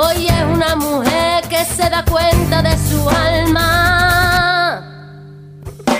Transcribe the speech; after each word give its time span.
Hoy 0.00 0.28
es 0.28 0.44
una 0.44 0.76
mujer 0.76 1.42
que 1.48 1.64
se 1.64 1.90
da 1.90 2.04
cuenta 2.04 2.62
de 2.62 2.70
su 2.88 3.10
alma. 3.10 4.80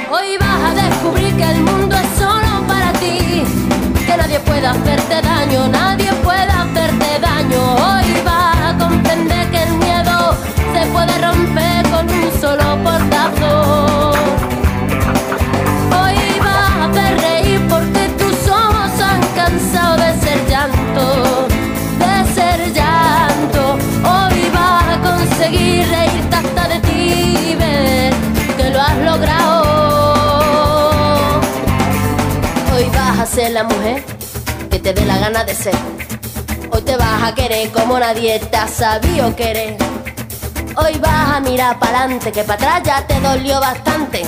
Hoy 0.08 0.38
vas 0.38 0.70
a 0.70 0.74
descubrir 0.86 1.36
que 1.36 1.42
el 1.42 1.62
mundo 1.62 1.96
es 1.96 2.06
solo 2.16 2.64
para 2.68 2.92
ti, 2.92 3.42
que 4.06 4.16
nadie 4.16 4.38
puede 4.38 4.68
hacerte 4.68 5.20
daño, 5.20 5.66
nadie 5.66 6.12
puede 6.22 6.42
hacerte 6.42 7.18
daño. 7.20 7.60
Hoy 7.74 8.22
vas 8.24 8.56
a 8.68 8.78
comprender 8.78 9.50
que 9.50 9.62
el 9.64 9.72
miedo 9.78 10.36
se 10.74 10.86
puede 10.92 11.18
romper 11.18 11.67
ser 33.28 33.52
la 33.52 33.64
mujer 33.64 34.02
que 34.70 34.78
te 34.78 34.92
dé 34.92 35.04
la 35.04 35.18
gana 35.18 35.44
de 35.44 35.54
ser. 35.54 35.74
Hoy 36.70 36.82
te 36.82 36.96
vas 36.96 37.22
a 37.22 37.34
querer 37.34 37.70
como 37.70 37.98
nadie 37.98 38.38
te 38.38 38.56
ha 38.56 38.66
sabido 38.66 39.34
querer. 39.36 39.76
Hoy 40.76 40.98
vas 41.00 41.36
a 41.36 41.40
mirar 41.40 41.78
para 41.78 42.04
adelante, 42.04 42.32
que 42.32 42.42
para 42.44 42.76
atrás 42.76 42.82
ya 42.84 43.06
te 43.06 43.20
dolió 43.20 43.60
bastante. 43.60 44.22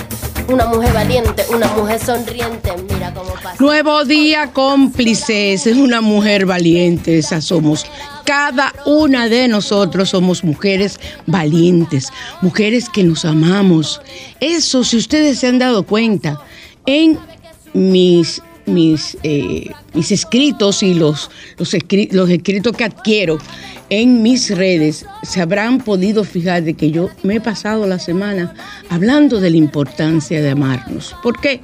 Una 0.47 0.65
mujer 0.65 0.93
valiente, 0.93 1.45
una 1.53 1.67
mujer 1.69 1.99
sonriente, 1.99 2.71
mira 2.89 3.13
cómo 3.13 3.33
pasa. 3.35 3.55
Nuevo 3.59 4.03
día 4.05 4.51
cómplices, 4.51 5.65
una 5.67 6.01
mujer 6.01 6.45
valiente, 6.45 7.17
esa 7.17 7.41
somos. 7.41 7.85
Cada 8.25 8.73
una 8.85 9.29
de 9.29 9.47
nosotros 9.47 10.09
somos 10.09 10.43
mujeres 10.43 10.99
valientes, 11.25 12.09
mujeres 12.41 12.89
que 12.89 13.03
nos 13.03 13.25
amamos. 13.25 14.01
Eso, 14.39 14.83
si 14.83 14.97
ustedes 14.97 15.39
se 15.39 15.47
han 15.47 15.59
dado 15.59 15.83
cuenta, 15.83 16.39
en 16.85 17.17
mis 17.73 18.41
mis, 18.65 19.17
eh, 19.23 19.71
mis 19.93 20.11
escritos 20.11 20.83
y 20.83 20.93
los, 20.93 21.29
los, 21.57 21.75
los, 22.11 22.29
escritos 22.29 22.75
que 22.75 22.83
adquiero 22.83 23.37
en 23.89 24.21
mis 24.21 24.55
redes, 24.55 25.05
se 25.23 25.41
habrán 25.41 25.79
podido 25.79 26.23
fijar 26.23 26.63
de 26.63 26.73
que 26.73 26.91
yo 26.91 27.09
me 27.23 27.35
he 27.35 27.41
pasado 27.41 27.85
la 27.87 27.99
semana 27.99 28.53
hablando 28.89 29.39
de 29.39 29.49
la 29.49 29.57
importancia 29.57 30.41
de 30.41 30.49
amarnos. 30.49 31.15
¿Por 31.21 31.39
qué? 31.39 31.61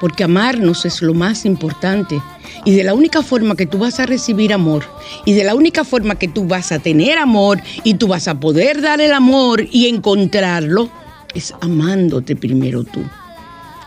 Porque 0.00 0.24
amarnos 0.24 0.84
es 0.84 1.02
lo 1.02 1.14
más 1.14 1.44
importante. 1.44 2.22
Y 2.64 2.72
de 2.72 2.84
la 2.84 2.94
única 2.94 3.22
forma 3.22 3.56
que 3.56 3.66
tú 3.66 3.78
vas 3.78 3.98
a 4.00 4.06
recibir 4.06 4.52
amor, 4.52 4.84
y 5.24 5.32
de 5.32 5.44
la 5.44 5.54
única 5.54 5.84
forma 5.84 6.16
que 6.16 6.28
tú 6.28 6.46
vas 6.46 6.72
a 6.72 6.78
tener 6.78 7.18
amor, 7.18 7.60
y 7.84 7.94
tú 7.94 8.08
vas 8.08 8.28
a 8.28 8.38
poder 8.38 8.80
dar 8.80 9.00
el 9.00 9.12
amor 9.12 9.66
y 9.70 9.88
encontrarlo, 9.88 10.90
es 11.34 11.54
amándote 11.60 12.36
primero 12.36 12.84
tú. 12.84 13.02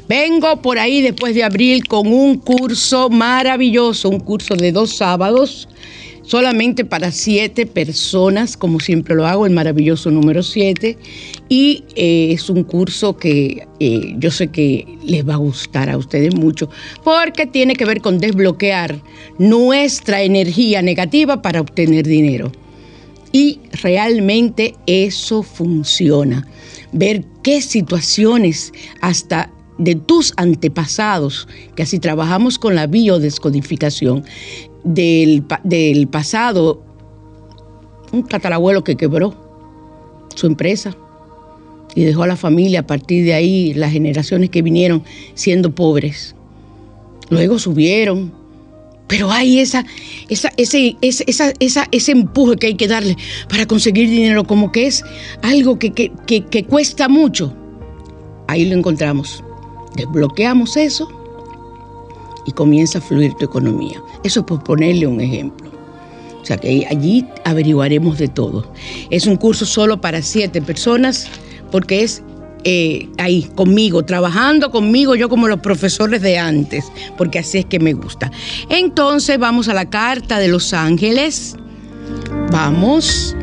Vengo 0.08 0.62
por 0.62 0.78
ahí 0.78 1.02
después 1.02 1.34
de 1.34 1.44
abril 1.44 1.86
con 1.86 2.06
un 2.06 2.38
curso 2.38 3.10
maravilloso, 3.10 4.08
un 4.08 4.20
curso 4.20 4.54
de 4.54 4.72
dos 4.72 4.96
sábados 4.96 5.68
solamente 6.22 6.84
para 6.84 7.12
siete 7.12 7.66
personas, 7.66 8.56
como 8.56 8.80
siempre 8.80 9.14
lo 9.14 9.26
hago, 9.26 9.46
el 9.46 9.52
maravilloso 9.52 10.10
número 10.10 10.42
siete. 10.42 10.96
Y 11.48 11.84
eh, 11.96 12.30
es 12.32 12.48
un 12.48 12.64
curso 12.64 13.16
que 13.16 13.66
eh, 13.80 14.14
yo 14.18 14.30
sé 14.30 14.48
que 14.48 14.86
les 15.04 15.28
va 15.28 15.34
a 15.34 15.38
gustar 15.38 15.90
a 15.90 15.98
ustedes 15.98 16.34
mucho, 16.34 16.70
porque 17.04 17.46
tiene 17.46 17.74
que 17.74 17.84
ver 17.84 18.00
con 18.00 18.18
desbloquear 18.18 19.00
nuestra 19.38 20.22
energía 20.22 20.82
negativa 20.82 21.42
para 21.42 21.60
obtener 21.60 22.06
dinero. 22.06 22.52
Y 23.32 23.60
realmente 23.82 24.74
eso 24.86 25.42
funciona. 25.42 26.46
Ver 26.92 27.24
qué 27.42 27.62
situaciones 27.62 28.72
hasta 29.00 29.50
de 29.78 29.94
tus 29.94 30.32
antepasados, 30.36 31.48
que 31.74 31.82
así 31.82 31.98
trabajamos 31.98 32.58
con 32.58 32.74
la 32.74 32.86
biodescodificación, 32.86 34.24
del, 34.84 35.44
del 35.64 36.08
pasado, 36.08 36.82
un 38.12 38.26
tatarabuelo 38.26 38.84
que 38.84 38.96
quebró 38.96 39.34
su 40.34 40.46
empresa 40.46 40.96
y 41.94 42.04
dejó 42.04 42.22
a 42.22 42.26
la 42.26 42.36
familia 42.36 42.80
a 42.80 42.86
partir 42.86 43.24
de 43.24 43.34
ahí, 43.34 43.74
las 43.74 43.92
generaciones 43.92 44.50
que 44.50 44.62
vinieron 44.62 45.02
siendo 45.34 45.74
pobres. 45.74 46.34
Luego 47.28 47.58
subieron, 47.58 48.32
pero 49.08 49.30
hay 49.30 49.58
esa, 49.58 49.84
esa, 50.28 50.50
ese, 50.56 50.96
esa, 51.00 51.52
esa, 51.58 51.88
ese 51.90 52.12
empuje 52.12 52.56
que 52.56 52.66
hay 52.68 52.74
que 52.74 52.88
darle 52.88 53.16
para 53.48 53.66
conseguir 53.66 54.08
dinero, 54.08 54.44
como 54.44 54.72
que 54.72 54.86
es 54.86 55.04
algo 55.42 55.78
que, 55.78 55.92
que, 55.92 56.10
que 56.44 56.64
cuesta 56.64 57.08
mucho. 57.08 57.54
Ahí 58.48 58.66
lo 58.66 58.76
encontramos. 58.76 59.42
Desbloqueamos 59.96 60.76
eso 60.76 61.21
y 62.46 62.52
comienza 62.52 62.98
a 62.98 63.00
fluir 63.00 63.34
tu 63.34 63.44
economía. 63.44 64.02
Eso 64.24 64.40
es 64.40 64.46
por 64.46 64.62
ponerle 64.62 65.06
un 65.06 65.20
ejemplo. 65.20 65.70
O 66.40 66.44
sea 66.44 66.56
que 66.56 66.86
allí 66.90 67.24
averiguaremos 67.44 68.18
de 68.18 68.28
todo. 68.28 68.72
Es 69.10 69.26
un 69.26 69.36
curso 69.36 69.64
solo 69.64 70.00
para 70.00 70.22
siete 70.22 70.60
personas 70.60 71.28
porque 71.70 72.02
es 72.02 72.22
eh, 72.64 73.08
ahí 73.18 73.50
conmigo, 73.54 74.04
trabajando 74.04 74.70
conmigo, 74.70 75.16
yo 75.16 75.28
como 75.28 75.48
los 75.48 75.60
profesores 75.60 76.22
de 76.22 76.38
antes, 76.38 76.92
porque 77.16 77.40
así 77.40 77.58
es 77.58 77.64
que 77.64 77.80
me 77.80 77.92
gusta. 77.92 78.30
Entonces 78.68 79.38
vamos 79.38 79.68
a 79.68 79.74
la 79.74 79.88
carta 79.88 80.38
de 80.38 80.48
los 80.48 80.72
ángeles. 80.72 81.56
Vamos. 82.52 83.36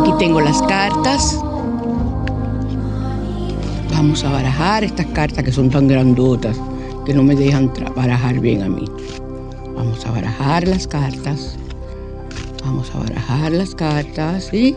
Aquí 0.00 0.12
tengo 0.18 0.40
las 0.40 0.60
cartas. 0.62 1.38
Vamos 3.98 4.22
a 4.22 4.30
barajar 4.30 4.84
estas 4.84 5.06
cartas 5.06 5.42
que 5.42 5.50
son 5.50 5.70
tan 5.70 5.88
grandotas 5.88 6.56
que 7.04 7.12
no 7.12 7.24
me 7.24 7.34
dejan 7.34 7.72
barajar 7.96 8.38
bien 8.38 8.62
a 8.62 8.68
mí. 8.68 8.84
Vamos 9.74 10.06
a 10.06 10.12
barajar 10.12 10.68
las 10.68 10.86
cartas. 10.86 11.58
Vamos 12.64 12.92
a 12.94 13.00
barajar 13.00 13.50
las 13.50 13.74
cartas 13.74 14.54
y 14.54 14.76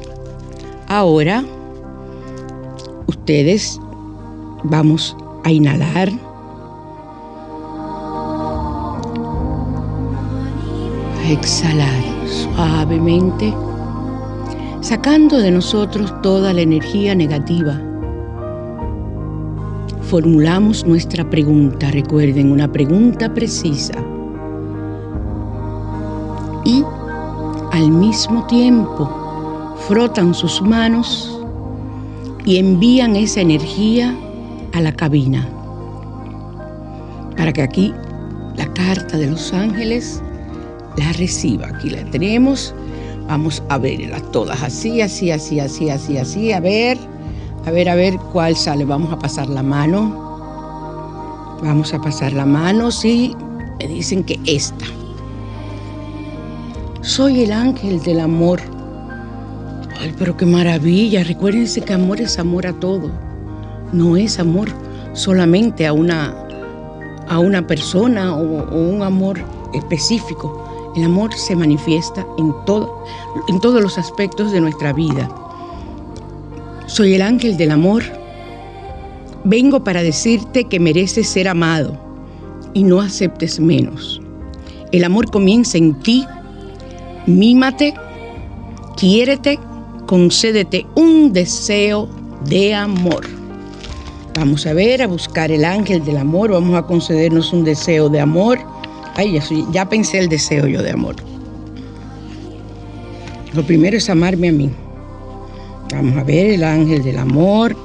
ahora 0.88 1.45
ustedes 3.06 3.79
vamos 4.63 5.15
a 5.44 5.51
inhalar. 5.51 6.09
A 11.24 11.29
exhalar 11.29 12.03
suavemente, 12.25 13.53
sacando 14.81 15.38
de 15.38 15.51
nosotros 15.51 16.12
toda 16.24 16.53
la 16.53 16.62
energía 16.62 17.13
negativa. 17.13 17.90
Formulamos 20.12 20.86
nuestra 20.86 21.30
pregunta, 21.30 21.90
recuerden, 21.90 22.52
una 22.52 22.69
pregunta 22.69 23.34
precisa. 23.34 23.94
Y 26.66 26.84
al 27.72 27.90
mismo 27.92 28.46
tiempo 28.48 29.10
frotan 29.88 30.34
sus 30.34 30.62
manos 30.62 31.42
y 32.44 32.58
envían 32.58 33.16
esa 33.16 33.40
energía 33.40 34.13
a 34.74 34.81
la 34.81 34.92
cabina 34.92 35.48
para 37.38 37.54
que 37.54 37.62
aquí 37.62 37.94
la 38.58 38.68
carta 38.74 39.18
de 39.18 39.28
los 39.28 39.54
ángeles 39.54 40.22
la 40.98 41.13
reciba. 41.13 41.68
Aquí 41.68 41.90
la 41.90 42.04
tenemos. 42.12 42.75
Vamos 43.30 43.63
a 43.69 43.78
verlas 43.78 44.30
todas 44.34 44.62
así, 44.62 45.00
así, 45.00 45.31
así, 45.31 45.62
así, 45.62 45.90
así, 45.90 46.18
así. 46.18 46.52
A 46.52 46.60
ver, 46.60 46.98
a 47.66 47.72
ver, 47.72 47.90
a 47.90 47.96
ver 47.96 48.18
cuál 48.31 48.56
sale. 48.56 48.86
Vamos 48.86 49.12
a 49.12 49.19
pasar 49.19 49.48
la 49.50 49.63
mano. 49.63 50.30
Vamos 51.63 51.94
a 51.94 52.02
pasar 52.02 52.34
la 52.34 52.46
mano. 52.46 52.92
Sí, 52.92 53.36
me 53.80 53.88
dicen 53.88 54.24
que 54.24 54.40
esta. 54.46 54.86
Soy 57.02 57.44
el 57.44 57.52
ángel 57.52 58.02
del 58.02 58.19
amor. 58.19 58.60
Ay, 60.00 60.13
pero 60.18 60.36
qué 60.36 60.46
maravilla. 60.46 61.24
Recuérdense 61.24 61.81
que 61.81 61.94
amor 61.94 62.19
es 62.19 62.40
amor 62.40 62.66
a 62.66 62.74
todo. 62.74 63.12
No 63.94 64.18
es 64.18 64.40
amor 64.40 64.69
solamente 65.13 65.86
a 65.86 65.94
una, 65.94 66.34
a 67.28 67.40
una 67.40 67.68
persona 67.68 68.36
o, 68.36 68.69
o 68.69 68.90
un 68.90 69.04
amor 69.04 69.40
específico. 69.74 70.92
El 70.96 71.04
amor 71.04 71.34
se 71.34 71.56
manifiesta 71.56 72.25
en, 72.38 72.54
todo, 72.66 73.06
en 73.48 73.60
todos 73.60 73.81
los 73.81 73.98
aspectos 73.98 74.52
de 74.52 74.62
nuestra 74.62 74.94
vida. 74.94 75.30
Soy 76.91 77.13
el 77.13 77.21
ángel 77.21 77.55
del 77.55 77.71
amor. 77.71 78.03
Vengo 79.43 79.83
para 79.83 80.03
decirte 80.03 80.65
que 80.65 80.79
mereces 80.79 81.27
ser 81.27 81.47
amado 81.47 81.97
y 82.73 82.83
no 82.83 82.99
aceptes 82.99 83.59
menos. 83.59 84.21
El 84.91 85.03
amor 85.03 85.31
comienza 85.31 85.77
en 85.77 85.97
ti. 86.01 86.25
Mímate, 87.27 87.93
quiérete, 88.97 89.57
concédete 90.05 90.85
un 90.95 91.31
deseo 91.31 92.09
de 92.45 92.75
amor. 92.75 93.25
Vamos 94.35 94.65
a 94.65 94.73
ver, 94.73 95.01
a 95.01 95.07
buscar 95.07 95.51
el 95.51 95.63
ángel 95.63 96.03
del 96.03 96.17
amor, 96.17 96.51
vamos 96.51 96.75
a 96.75 96.85
concedernos 96.85 97.53
un 97.53 97.63
deseo 97.63 98.09
de 98.09 98.19
amor 98.19 98.59
Ay, 99.15 99.39
ya, 99.71 99.88
pensé 99.89 100.19
el 100.19 100.29
deseo 100.29 100.67
yo 100.67 100.81
de 100.81 100.91
amor. 100.91 101.15
Lo 103.53 103.63
primero 103.63 103.97
es 103.97 104.09
amarme 104.09 104.49
a 104.49 104.51
mí. 104.53 104.69
Vamos 105.91 106.17
a 106.17 106.23
ver 106.23 106.51
el 106.51 106.63
ángel 106.63 107.03
del 107.03 107.17
amor. 107.17 107.75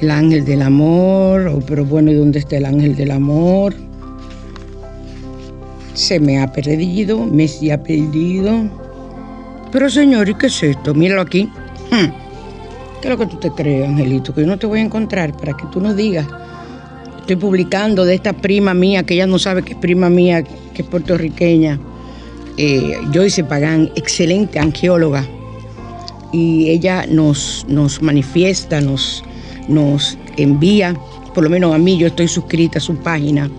El 0.00 0.10
ángel 0.10 0.44
del 0.44 0.62
amor. 0.62 1.48
Oh, 1.48 1.60
pero 1.66 1.84
bueno, 1.84 2.10
¿y 2.10 2.14
dónde 2.14 2.38
está 2.38 2.56
el 2.56 2.66
ángel 2.66 2.94
del 2.96 3.10
amor? 3.10 3.74
Se 5.94 6.20
me 6.20 6.40
ha 6.40 6.52
perdido, 6.52 7.24
me 7.24 7.48
se 7.48 7.72
ha 7.72 7.82
perdido. 7.82 8.68
Pero 9.72 9.90
señor, 9.90 10.28
¿y 10.28 10.34
qué 10.34 10.46
es 10.46 10.62
esto? 10.62 10.94
Míralo 10.94 11.22
aquí. 11.22 11.44
Hmm. 11.90 12.10
¿Qué 13.00 13.08
es 13.08 13.10
lo 13.10 13.18
que 13.18 13.26
tú 13.26 13.36
te 13.36 13.50
crees, 13.50 13.88
Angelito? 13.88 14.34
Que 14.34 14.42
yo 14.42 14.46
no 14.46 14.58
te 14.58 14.66
voy 14.66 14.80
a 14.80 14.82
encontrar 14.82 15.36
para 15.36 15.56
que 15.56 15.66
tú 15.72 15.80
no 15.80 15.94
digas 15.94 16.26
estoy 17.28 17.36
publicando 17.36 18.06
de 18.06 18.14
esta 18.14 18.32
prima 18.32 18.72
mía, 18.72 19.02
que 19.02 19.12
ella 19.12 19.26
no 19.26 19.38
sabe 19.38 19.62
que 19.62 19.74
es 19.74 19.78
prima 19.78 20.08
mía, 20.08 20.42
que 20.42 20.80
es 20.80 20.88
puertorriqueña, 20.88 21.78
eh, 22.56 22.98
Joyce 23.12 23.44
Pagán, 23.44 23.90
excelente 23.96 24.58
angióloga. 24.58 25.26
Y 26.32 26.68
ella 26.68 27.06
nos, 27.06 27.64
nos 27.68 28.02
manifiesta, 28.02 28.80
nos, 28.80 29.22
nos 29.68 30.18
envía, 30.36 30.94
por 31.34 31.44
lo 31.44 31.50
menos 31.50 31.74
a 31.74 31.78
mí, 31.78 31.96
yo 31.96 32.08
estoy 32.08 32.28
suscrita 32.28 32.78
a 32.78 32.82
su 32.82 32.96
página, 32.96 33.50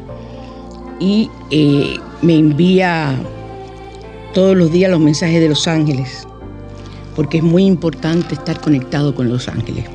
y 0.99 1.29
eh, 1.51 1.95
me 2.21 2.35
envía 2.35 3.15
todos 4.33 4.55
los 4.55 4.71
días 4.71 4.91
los 4.91 4.99
mensajes 4.99 5.41
de 5.41 5.49
los 5.49 5.67
ángeles, 5.67 6.27
porque 7.15 7.37
es 7.37 7.43
muy 7.43 7.65
importante 7.65 8.35
estar 8.35 8.59
conectado 8.59 9.15
con 9.15 9.29
los 9.29 9.47
ángeles. 9.47 9.85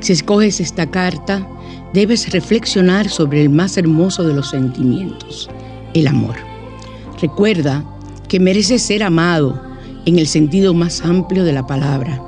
Si 0.00 0.12
escoges 0.12 0.60
esta 0.60 0.90
carta, 0.90 1.48
debes 1.92 2.30
reflexionar 2.30 3.08
sobre 3.08 3.42
el 3.42 3.50
más 3.50 3.76
hermoso 3.76 4.24
de 4.24 4.34
los 4.34 4.50
sentimientos, 4.50 5.48
el 5.94 6.06
amor. 6.06 6.36
Recuerda 7.20 7.84
que 8.28 8.38
mereces 8.38 8.82
ser 8.82 9.02
amado 9.02 9.60
en 10.08 10.18
el 10.18 10.26
sentido 10.26 10.72
más 10.72 11.02
amplio 11.02 11.44
de 11.44 11.52
la 11.52 11.66
palabra. 11.66 12.18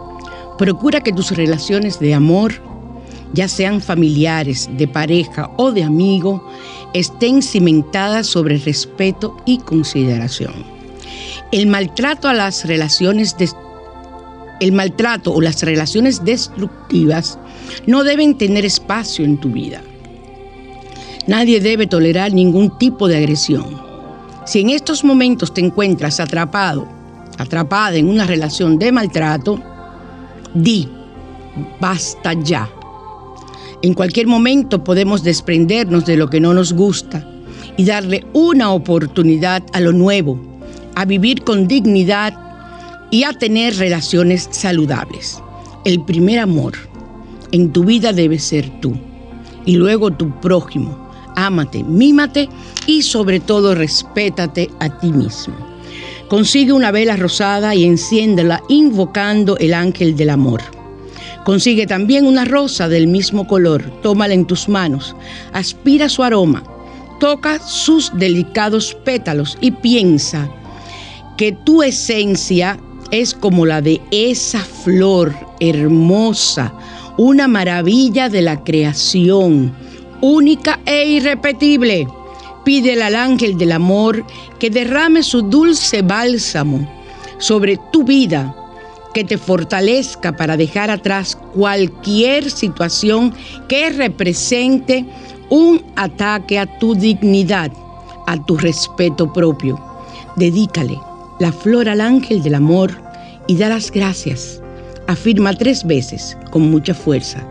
Procura 0.59 1.00
que 1.00 1.15
tus 1.15 1.31
relaciones 1.31 1.99
de 1.99 2.12
amor, 2.12 2.53
ya 3.32 3.49
sean 3.49 3.81
familiares, 3.81 4.69
de 4.77 4.87
pareja 4.87 5.50
o 5.56 5.73
de 5.73 5.82
amigo, 5.82 6.47
estén 6.93 7.41
cimentadas 7.41 8.27
sobre 8.27 8.59
respeto 8.59 9.35
y 9.47 9.59
consideración. 9.59 10.53
El 11.53 11.69
maltrato 11.69 12.29
a 12.29 12.35
las 12.35 12.67
relaciones 12.67 13.35
el 14.61 14.73
maltrato 14.73 15.32
o 15.32 15.41
las 15.41 15.62
relaciones 15.62 16.23
destructivas 16.23 17.38
no 17.87 18.05
deben 18.05 18.37
tener 18.37 18.67
espacio 18.67 19.25
en 19.25 19.38
tu 19.38 19.49
vida. 19.49 19.81
Nadie 21.27 21.61
debe 21.61 21.87
tolerar 21.87 22.35
ningún 22.35 22.77
tipo 22.77 23.09
de 23.09 23.17
agresión. 23.17 23.81
Si 24.44 24.61
en 24.61 24.69
estos 24.69 25.03
momentos 25.03 25.55
te 25.55 25.62
encuentras 25.62 26.21
atrapado, 26.21 27.00
atrapada 27.41 27.97
en 27.97 28.09
una 28.09 28.27
relación 28.27 28.79
de 28.79 28.93
maltrato, 28.93 29.59
di, 30.55 30.89
basta 31.81 32.33
ya. 32.35 32.69
En 33.83 33.95
cualquier 33.95 34.27
momento 34.27 34.85
podemos 34.85 35.23
desprendernos 35.23 36.05
de 36.05 36.17
lo 36.17 36.29
que 36.29 36.41
no 36.41 36.53
nos 36.53 36.73
gusta 36.73 37.27
y 37.77 37.85
darle 37.85 38.27
una 38.35 38.73
oportunidad 38.73 39.63
a 39.73 39.81
lo 39.81 39.93
nuevo, 39.93 40.39
a 40.95 41.05
vivir 41.07 41.43
con 41.45 41.67
dignidad 41.67 42.35
y 43.11 43.25
a 43.25 43.32
tener 43.32 43.77
relaciones 43.77 44.49
saludables. 44.51 45.43
El 45.85 46.05
primer 46.05 46.41
amor 46.41 46.75
en 47.53 47.73
tu 47.73 47.85
vida 47.85 48.13
debe 48.13 48.39
ser 48.39 48.69
tú 48.81 48.93
y 49.65 49.77
luego 49.77 50.11
tu 50.11 50.31
prójimo. 50.41 51.09
Ámate, 51.37 51.82
mímate 51.85 52.49
y 52.87 53.03
sobre 53.03 53.41
todo 53.41 53.75
respétate 53.75 54.69
a 54.79 54.99
ti 54.99 55.11
mismo. 55.11 55.69
Consigue 56.31 56.72
una 56.72 56.93
vela 56.93 57.17
rosada 57.17 57.75
y 57.75 57.82
enciéndela 57.84 58.63
invocando 58.69 59.58
el 59.58 59.75
ángel 59.75 60.15
del 60.15 60.31
amor. 60.31 60.63
Consigue 61.44 61.89
también 61.89 62.25
una 62.25 62.44
rosa 62.44 62.89
del 62.89 63.08
mismo 63.08 63.49
color, 63.49 63.91
tómala 64.01 64.34
en 64.34 64.46
tus 64.46 64.69
manos, 64.69 65.17
aspira 65.53 66.08
su 66.08 66.22
aroma, 66.22 66.63
toca 67.19 67.58
sus 67.58 68.13
delicados 68.15 68.94
pétalos 69.05 69.58
y 69.60 69.72
piensa 69.72 70.49
que 71.37 71.51
tu 71.51 71.82
esencia 71.82 72.79
es 73.10 73.34
como 73.34 73.67
la 73.67 73.82
de 73.82 74.01
esa 74.13 74.60
flor 74.60 75.34
hermosa, 75.58 76.72
una 77.19 77.49
maravilla 77.49 78.29
de 78.29 78.43
la 78.43 78.63
creación, 78.63 79.75
única 80.20 80.79
e 80.87 81.08
irrepetible. 81.08 82.06
Pídele 82.64 83.02
al 83.02 83.14
ángel 83.14 83.56
del 83.56 83.72
amor 83.72 84.24
que 84.58 84.70
derrame 84.70 85.22
su 85.22 85.43
dulce 85.43 86.02
bálsamo 86.02 86.86
sobre 87.38 87.79
tu 87.93 88.05
vida, 88.05 88.55
que 89.14 89.24
te 89.24 89.38
fortalezca 89.38 90.36
para 90.36 90.56
dejar 90.56 90.90
atrás 90.90 91.36
cualquier 91.55 92.50
situación 92.50 93.34
que 93.69 93.90
represente 93.90 95.06
un 95.48 95.82
ataque 95.96 96.58
a 96.58 96.79
tu 96.79 96.94
dignidad, 96.94 97.72
a 98.26 98.44
tu 98.44 98.56
respeto 98.56 99.32
propio. 99.32 99.81
Dedícale 100.36 100.98
la 101.40 101.52
flor 101.52 101.88
al 101.88 102.00
ángel 102.00 102.43
del 102.43 102.55
amor 102.55 102.93
y 103.46 103.56
da 103.56 103.69
las 103.69 103.90
gracias 103.90 104.60
Afirma 105.10 105.52
tres 105.55 105.84
veces 105.84 106.36
con 106.52 106.70
mucha 106.70 106.94
fuerza, 106.94 107.44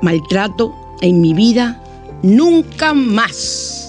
maltrato 0.00 0.74
en 1.02 1.20
mi 1.20 1.34
vida 1.34 1.78
nunca 2.22 2.94
más. 2.94 3.83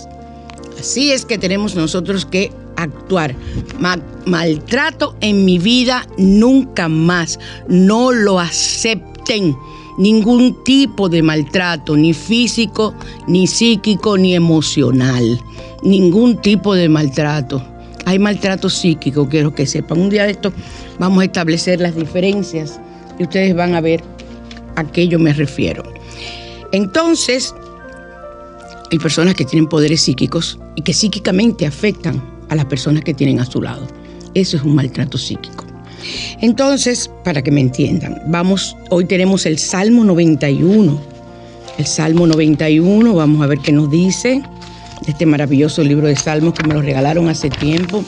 Así 0.79 1.11
es 1.11 1.25
que 1.25 1.37
tenemos 1.37 1.75
nosotros 1.75 2.25
que 2.25 2.51
actuar. 2.75 3.35
maltrato 4.25 5.15
en 5.21 5.45
mi 5.45 5.57
vida 5.59 6.07
nunca 6.17 6.87
más. 6.89 7.39
No 7.67 8.11
lo 8.11 8.39
acepten. 8.39 9.55
Ningún 9.97 10.61
tipo 10.65 11.07
de 11.07 11.21
maltrato, 11.21 11.95
ni 11.95 12.13
físico, 12.13 12.93
ni 13.27 13.47
psíquico, 13.47 14.17
ni 14.17 14.35
emocional. 14.35 15.39
Ningún 15.83 16.41
tipo 16.41 16.75
de 16.75 16.89
maltrato. 16.89 17.63
Hay 18.05 18.19
maltrato 18.19 18.69
psíquico, 18.69 19.27
quiero 19.27 19.55
que 19.55 19.65
sepan. 19.65 19.99
Un 19.99 20.09
día 20.09 20.25
de 20.25 20.31
esto 20.31 20.51
vamos 20.99 21.21
a 21.21 21.25
establecer 21.25 21.79
las 21.79 21.95
diferencias 21.95 22.79
y 23.17 23.23
ustedes 23.23 23.55
van 23.55 23.73
a 23.73 23.81
ver 23.81 24.03
a 24.75 24.83
qué 24.83 25.07
yo 25.07 25.17
me 25.17 25.33
refiero. 25.33 25.83
Entonces, 26.71 27.55
hay 28.91 28.99
personas 28.99 29.35
que 29.35 29.45
tienen 29.45 29.67
poderes 29.67 30.01
psíquicos 30.01 30.59
y 30.75 30.81
que 30.81 30.93
psíquicamente 30.93 31.65
afectan 31.65 32.21
a 32.49 32.55
las 32.55 32.65
personas 32.65 33.03
que 33.03 33.13
tienen 33.13 33.39
a 33.39 33.45
su 33.45 33.61
lado. 33.61 33.87
Eso 34.33 34.57
es 34.57 34.63
un 34.63 34.75
maltrato 34.75 35.17
psíquico. 35.17 35.65
Entonces, 36.41 37.09
para 37.23 37.41
que 37.41 37.51
me 37.51 37.61
entiendan, 37.61 38.21
vamos, 38.27 38.75
hoy 38.89 39.05
tenemos 39.05 39.45
el 39.45 39.57
Salmo 39.57 40.03
91. 40.03 41.01
El 41.77 41.85
Salmo 41.85 42.27
91, 42.27 43.13
vamos 43.13 43.41
a 43.41 43.47
ver 43.47 43.59
qué 43.59 43.71
nos 43.71 43.89
dice 43.89 44.41
este 45.07 45.25
maravilloso 45.25 45.83
libro 45.83 46.07
de 46.07 46.15
Salmos 46.15 46.53
que 46.53 46.67
me 46.67 46.73
lo 46.73 46.81
regalaron 46.81 47.29
hace 47.29 47.49
tiempo. 47.49 48.03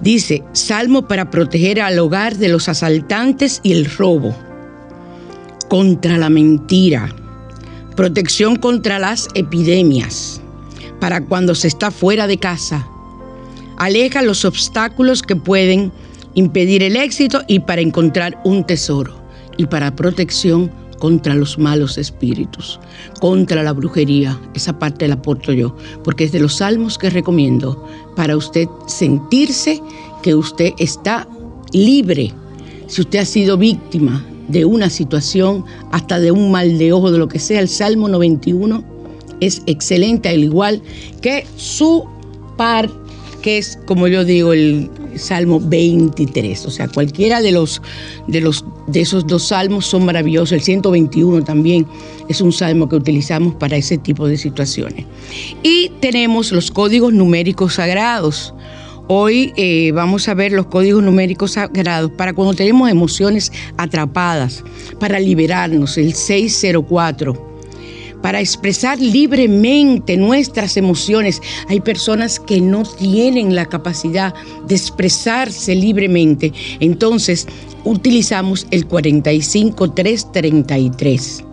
Dice, 0.00 0.42
Salmo 0.52 1.06
para 1.06 1.30
proteger 1.30 1.80
al 1.80 1.98
hogar 1.98 2.36
de 2.36 2.48
los 2.48 2.68
asaltantes 2.68 3.60
y 3.62 3.72
el 3.72 3.86
robo, 3.86 4.34
contra 5.68 6.18
la 6.18 6.28
mentira, 6.28 7.14
protección 7.96 8.56
contra 8.56 8.98
las 8.98 9.28
epidemias, 9.34 10.40
para 11.00 11.20
cuando 11.20 11.54
se 11.54 11.68
está 11.68 11.90
fuera 11.90 12.26
de 12.26 12.38
casa, 12.38 12.86
aleja 13.76 14.22
los 14.22 14.44
obstáculos 14.44 15.22
que 15.22 15.36
pueden 15.36 15.92
impedir 16.34 16.82
el 16.82 16.96
éxito 16.96 17.42
y 17.46 17.60
para 17.60 17.82
encontrar 17.82 18.40
un 18.44 18.64
tesoro 18.64 19.14
y 19.56 19.66
para 19.66 19.94
protección 19.94 20.70
contra 20.98 21.34
los 21.34 21.58
malos 21.58 21.98
espíritus, 21.98 22.80
contra 23.20 23.62
la 23.62 23.72
brujería. 23.72 24.40
Esa 24.54 24.78
parte 24.78 25.06
la 25.06 25.14
aporto 25.14 25.52
yo, 25.52 25.76
porque 26.02 26.24
es 26.24 26.32
de 26.32 26.40
los 26.40 26.56
salmos 26.56 26.98
que 26.98 27.10
recomiendo 27.10 27.86
para 28.16 28.36
usted 28.36 28.66
sentirse 28.86 29.80
que 30.22 30.34
usted 30.34 30.72
está 30.78 31.28
libre. 31.72 32.32
Si 32.88 33.02
usted 33.02 33.20
ha 33.20 33.24
sido 33.24 33.56
víctima 33.56 34.24
de 34.48 34.64
una 34.64 34.90
situación, 34.90 35.64
hasta 35.92 36.20
de 36.20 36.30
un 36.30 36.50
mal 36.50 36.78
de 36.78 36.92
ojo, 36.92 37.10
de 37.10 37.18
lo 37.18 37.28
que 37.28 37.38
sea, 37.38 37.60
el 37.60 37.68
Salmo 37.68 38.08
91 38.08 38.84
es 39.40 39.62
excelente, 39.66 40.28
al 40.28 40.44
igual 40.44 40.82
que 41.20 41.46
su 41.56 42.04
par 42.56 42.90
que 43.44 43.58
es, 43.58 43.78
como 43.84 44.08
yo 44.08 44.24
digo, 44.24 44.54
el 44.54 44.88
Salmo 45.16 45.60
23. 45.60 46.64
O 46.64 46.70
sea, 46.70 46.88
cualquiera 46.88 47.42
de 47.42 47.52
los, 47.52 47.82
de 48.26 48.40
los 48.40 48.64
de 48.86 49.02
esos 49.02 49.26
dos 49.26 49.48
salmos 49.48 49.84
son 49.84 50.06
maravillosos. 50.06 50.52
El 50.52 50.62
121 50.62 51.44
también 51.44 51.86
es 52.30 52.40
un 52.40 52.52
salmo 52.52 52.88
que 52.88 52.96
utilizamos 52.96 53.54
para 53.56 53.76
ese 53.76 53.98
tipo 53.98 54.26
de 54.26 54.38
situaciones. 54.38 55.04
Y 55.62 55.90
tenemos 56.00 56.52
los 56.52 56.70
códigos 56.70 57.12
numéricos 57.12 57.74
sagrados. 57.74 58.54
Hoy 59.06 59.52
eh, 59.56 59.92
vamos 59.92 60.28
a 60.28 60.34
ver 60.34 60.52
los 60.52 60.66
códigos 60.66 61.02
numéricos 61.02 61.52
sagrados 61.52 62.10
para 62.12 62.32
cuando 62.32 62.54
tenemos 62.54 62.90
emociones 62.90 63.52
atrapadas, 63.76 64.64
para 64.98 65.20
liberarnos, 65.20 65.98
el 65.98 66.14
604 66.14 67.52
para 68.22 68.40
expresar 68.40 68.98
libremente 68.98 70.16
nuestras 70.16 70.78
emociones. 70.78 71.42
Hay 71.68 71.80
personas 71.80 72.40
que 72.40 72.58
no 72.58 72.84
tienen 72.84 73.54
la 73.54 73.66
capacidad 73.66 74.32
de 74.66 74.74
expresarse 74.74 75.74
libremente. 75.74 76.50
Entonces, 76.80 77.46
utilizamos 77.84 78.66
el 78.70 78.86
45333. 78.86 81.44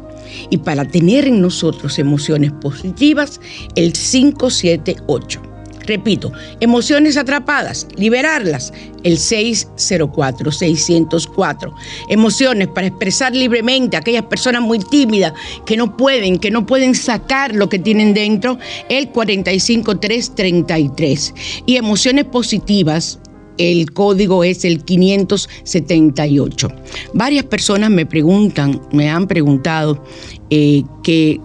Y 0.50 0.60
para 0.60 0.86
tener 0.86 1.27
en 1.27 1.41
nosotros 1.41 2.00
emociones 2.00 2.53
positivas, 2.53 3.41
el 3.75 3.91
578. 3.91 5.50
Repito, 5.92 6.32
emociones 6.62 7.18
atrapadas, 7.18 7.86
liberarlas, 7.98 8.72
el 9.04 9.18
604-604. 9.18 11.74
Emociones 12.08 12.70
para 12.70 12.88
expresar 12.88 13.36
libremente 13.36 13.98
a 13.98 14.00
aquellas 14.00 14.24
personas 14.24 14.62
muy 14.62 14.80
tímidas 14.80 15.34
que 15.66 15.76
no 15.76 15.98
pueden, 15.98 16.40
que 16.40 16.50
no 16.50 16.66
pueden 16.66 16.96
sacar 16.96 17.54
lo 17.54 17.68
que 17.68 17.78
tienen 17.78 18.14
dentro, 18.14 18.58
el 18.88 19.10
45333. 19.10 21.34
Y 21.66 21.76
emociones 21.76 22.24
positivas, 22.24 23.20
el 23.58 23.92
código 23.92 24.46
es 24.46 24.64
el 24.64 24.86
578. 24.86 26.70
Varias 27.14 27.44
personas 27.44 27.90
me 27.90 28.06
preguntan, 28.06 28.80
me 28.94 29.10
han 29.10 29.28
preguntado 29.28 30.02
eh, 30.50 30.84
que 31.04 31.42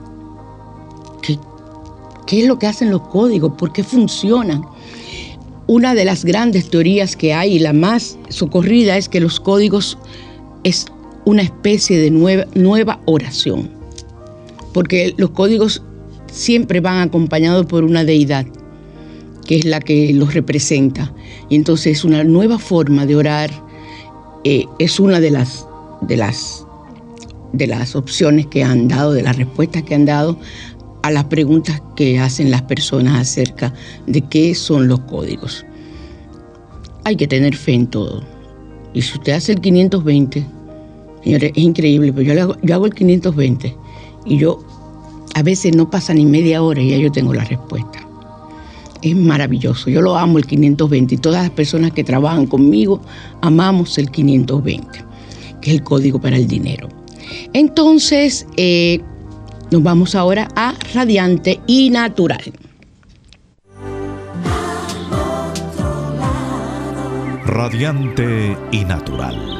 ¿Qué 2.26 2.40
es 2.42 2.48
lo 2.48 2.58
que 2.58 2.66
hacen 2.66 2.90
los 2.90 3.02
códigos? 3.02 3.52
¿Por 3.56 3.72
qué 3.72 3.84
funcionan? 3.84 4.62
Una 5.68 5.94
de 5.94 6.04
las 6.04 6.24
grandes 6.24 6.68
teorías 6.68 7.16
que 7.16 7.32
hay 7.32 7.54
y 7.54 7.58
la 7.60 7.72
más 7.72 8.18
socorrida 8.28 8.96
es 8.96 9.08
que 9.08 9.20
los 9.20 9.38
códigos 9.38 9.96
es 10.64 10.86
una 11.24 11.42
especie 11.42 11.98
de 11.98 12.10
nueva, 12.10 13.00
oración, 13.04 13.70
porque 14.72 15.14
los 15.16 15.30
códigos 15.30 15.82
siempre 16.30 16.80
van 16.80 17.08
acompañados 17.08 17.66
por 17.66 17.84
una 17.84 18.04
deidad, 18.04 18.46
que 19.44 19.56
es 19.56 19.64
la 19.64 19.80
que 19.80 20.12
los 20.12 20.34
representa. 20.34 21.12
Y 21.48 21.56
entonces 21.56 21.98
es 21.98 22.04
una 22.04 22.24
nueva 22.24 22.58
forma 22.58 23.06
de 23.06 23.16
orar, 23.16 23.50
eh, 24.44 24.66
es 24.78 24.98
una 24.98 25.20
de 25.20 25.30
las, 25.30 25.66
de, 26.02 26.16
las, 26.16 26.64
de 27.52 27.66
las 27.66 27.96
opciones 27.96 28.46
que 28.46 28.62
han 28.62 28.86
dado, 28.86 29.12
de 29.12 29.22
las 29.22 29.36
respuestas 29.36 29.82
que 29.84 29.94
han 29.94 30.04
dado 30.04 30.38
a 31.06 31.10
las 31.10 31.24
preguntas 31.24 31.80
que 31.94 32.18
hacen 32.18 32.50
las 32.50 32.62
personas 32.62 33.20
acerca 33.20 33.72
de 34.06 34.22
qué 34.22 34.54
son 34.54 34.88
los 34.88 35.00
códigos. 35.00 35.64
Hay 37.04 37.16
que 37.16 37.28
tener 37.28 37.54
fe 37.54 37.74
en 37.74 37.86
todo. 37.86 38.22
Y 38.92 39.02
si 39.02 39.16
usted 39.16 39.34
hace 39.34 39.52
el 39.52 39.60
520, 39.60 40.44
señores, 41.22 41.52
es 41.54 41.62
increíble, 41.62 42.12
pero 42.12 42.34
yo, 42.34 42.42
hago, 42.42 42.56
yo 42.62 42.74
hago 42.74 42.86
el 42.86 42.94
520 42.94 43.76
y 44.26 44.38
yo 44.38 44.58
a 45.34 45.42
veces 45.42 45.76
no 45.76 45.88
pasa 45.88 46.12
ni 46.12 46.26
media 46.26 46.62
hora 46.62 46.82
y 46.82 46.90
ya 46.90 46.96
yo 46.96 47.12
tengo 47.12 47.32
la 47.32 47.44
respuesta. 47.44 48.00
Es 49.02 49.14
maravilloso. 49.14 49.90
Yo 49.90 50.02
lo 50.02 50.16
amo 50.16 50.38
el 50.38 50.46
520 50.46 51.14
y 51.14 51.18
todas 51.18 51.42
las 51.42 51.50
personas 51.50 51.92
que 51.92 52.02
trabajan 52.02 52.46
conmigo 52.46 53.00
amamos 53.42 53.96
el 53.98 54.10
520, 54.10 55.04
que 55.60 55.70
es 55.70 55.76
el 55.76 55.84
código 55.84 56.20
para 56.20 56.36
el 56.36 56.48
dinero. 56.48 56.88
Entonces, 57.52 58.46
eh, 58.56 59.00
nos 59.70 59.82
vamos 59.82 60.14
ahora 60.14 60.48
a 60.56 60.74
radiante 60.94 61.60
y 61.66 61.90
natural. 61.90 62.52
Radiante 67.44 68.56
y 68.72 68.84
natural. 68.84 69.56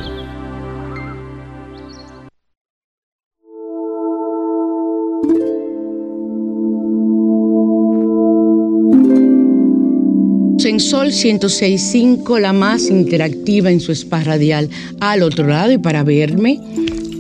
en 10.66 10.80
Sol 10.80 11.08
106.5, 11.08 12.40
la 12.40 12.52
más 12.52 12.90
interactiva 12.90 13.70
en 13.70 13.78
su 13.78 13.92
spa 13.92 14.25
radial 14.25 14.68
al 15.00 15.22
otro 15.22 15.46
lado 15.46 15.70
y 15.70 15.78
para 15.78 16.02
verme, 16.02 16.60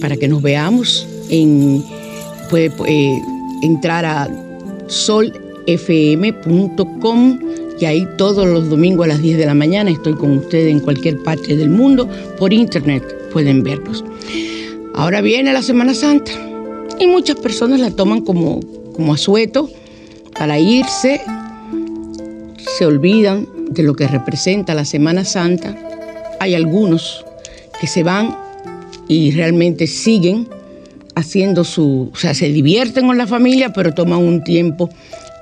para 0.00 0.16
que 0.16 0.26
nos 0.26 0.42
veamos 0.42 1.06
en 1.30 1.84
puede 2.48 2.72
eh, 2.86 3.22
entrar 3.62 4.04
a 4.04 4.28
solfm.com 4.88 5.66
y 7.78 7.84
ahí 7.84 8.08
todos 8.16 8.46
los 8.46 8.70
domingos 8.70 9.04
a 9.04 9.08
las 9.08 9.20
10 9.20 9.38
de 9.38 9.46
la 9.46 9.54
mañana 9.54 9.90
estoy 9.90 10.14
con 10.14 10.38
ustedes 10.38 10.72
en 10.72 10.80
cualquier 10.80 11.22
parte 11.22 11.56
del 11.56 11.68
mundo. 11.68 12.08
Por 12.38 12.52
internet 12.52 13.02
pueden 13.32 13.62
verlos. 13.62 14.04
Ahora 14.94 15.20
viene 15.20 15.52
la 15.52 15.62
Semana 15.62 15.92
Santa 15.92 16.32
y 16.98 17.06
muchas 17.06 17.36
personas 17.36 17.80
la 17.80 17.90
toman 17.90 18.22
como, 18.22 18.60
como 18.94 19.12
asueto 19.12 19.68
para 20.38 20.58
irse. 20.58 21.20
Se 22.56 22.86
olvidan 22.86 23.46
de 23.70 23.82
lo 23.82 23.94
que 23.94 24.08
representa 24.08 24.74
la 24.74 24.86
Semana 24.86 25.24
Santa. 25.24 25.76
Hay 26.40 26.54
algunos 26.54 27.24
que 27.78 27.86
se 27.86 28.02
van 28.02 28.34
y 29.06 29.32
realmente 29.32 29.86
siguen 29.86 30.48
haciendo 31.16 31.64
su, 31.64 32.10
o 32.12 32.16
sea, 32.16 32.34
se 32.34 32.48
divierten 32.50 33.06
con 33.06 33.18
la 33.18 33.26
familia, 33.26 33.72
pero 33.72 33.92
toman 33.92 34.20
un 34.20 34.44
tiempo 34.44 34.90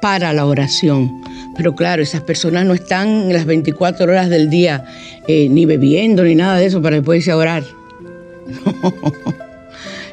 para 0.00 0.32
la 0.32 0.46
oración. 0.46 1.20
Pero 1.56 1.74
claro, 1.74 2.00
esas 2.02 2.22
personas 2.22 2.64
no 2.64 2.74
están 2.74 3.32
las 3.32 3.44
24 3.44 4.04
horas 4.04 4.30
del 4.30 4.48
día 4.48 4.84
eh, 5.26 5.48
ni 5.50 5.66
bebiendo 5.66 6.22
ni 6.22 6.36
nada 6.36 6.58
de 6.58 6.66
eso 6.66 6.80
para 6.80 6.96
después 6.96 7.18
irse 7.18 7.32
a 7.32 7.36
orar. 7.36 7.64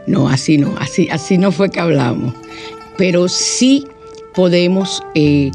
No, 0.07 0.27
así 0.27 0.57
no, 0.57 0.73
así, 0.79 1.07
así 1.11 1.37
no 1.37 1.51
fue 1.51 1.69
que 1.69 1.79
hablamos. 1.79 2.33
Pero 2.97 3.29
sí 3.29 3.85
podemos 4.33 5.03
eh, 5.13 5.51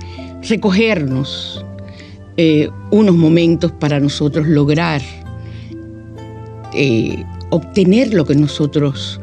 recogernos 0.49 1.65
eh, 2.37 2.71
unos 2.93 3.17
momentos 3.17 3.73
para 3.73 3.99
nosotros 3.99 4.47
lograr 4.47 5.03
obtener 7.51 8.15
lo 8.15 8.25
que 8.25 8.35
nosotros 8.35 9.21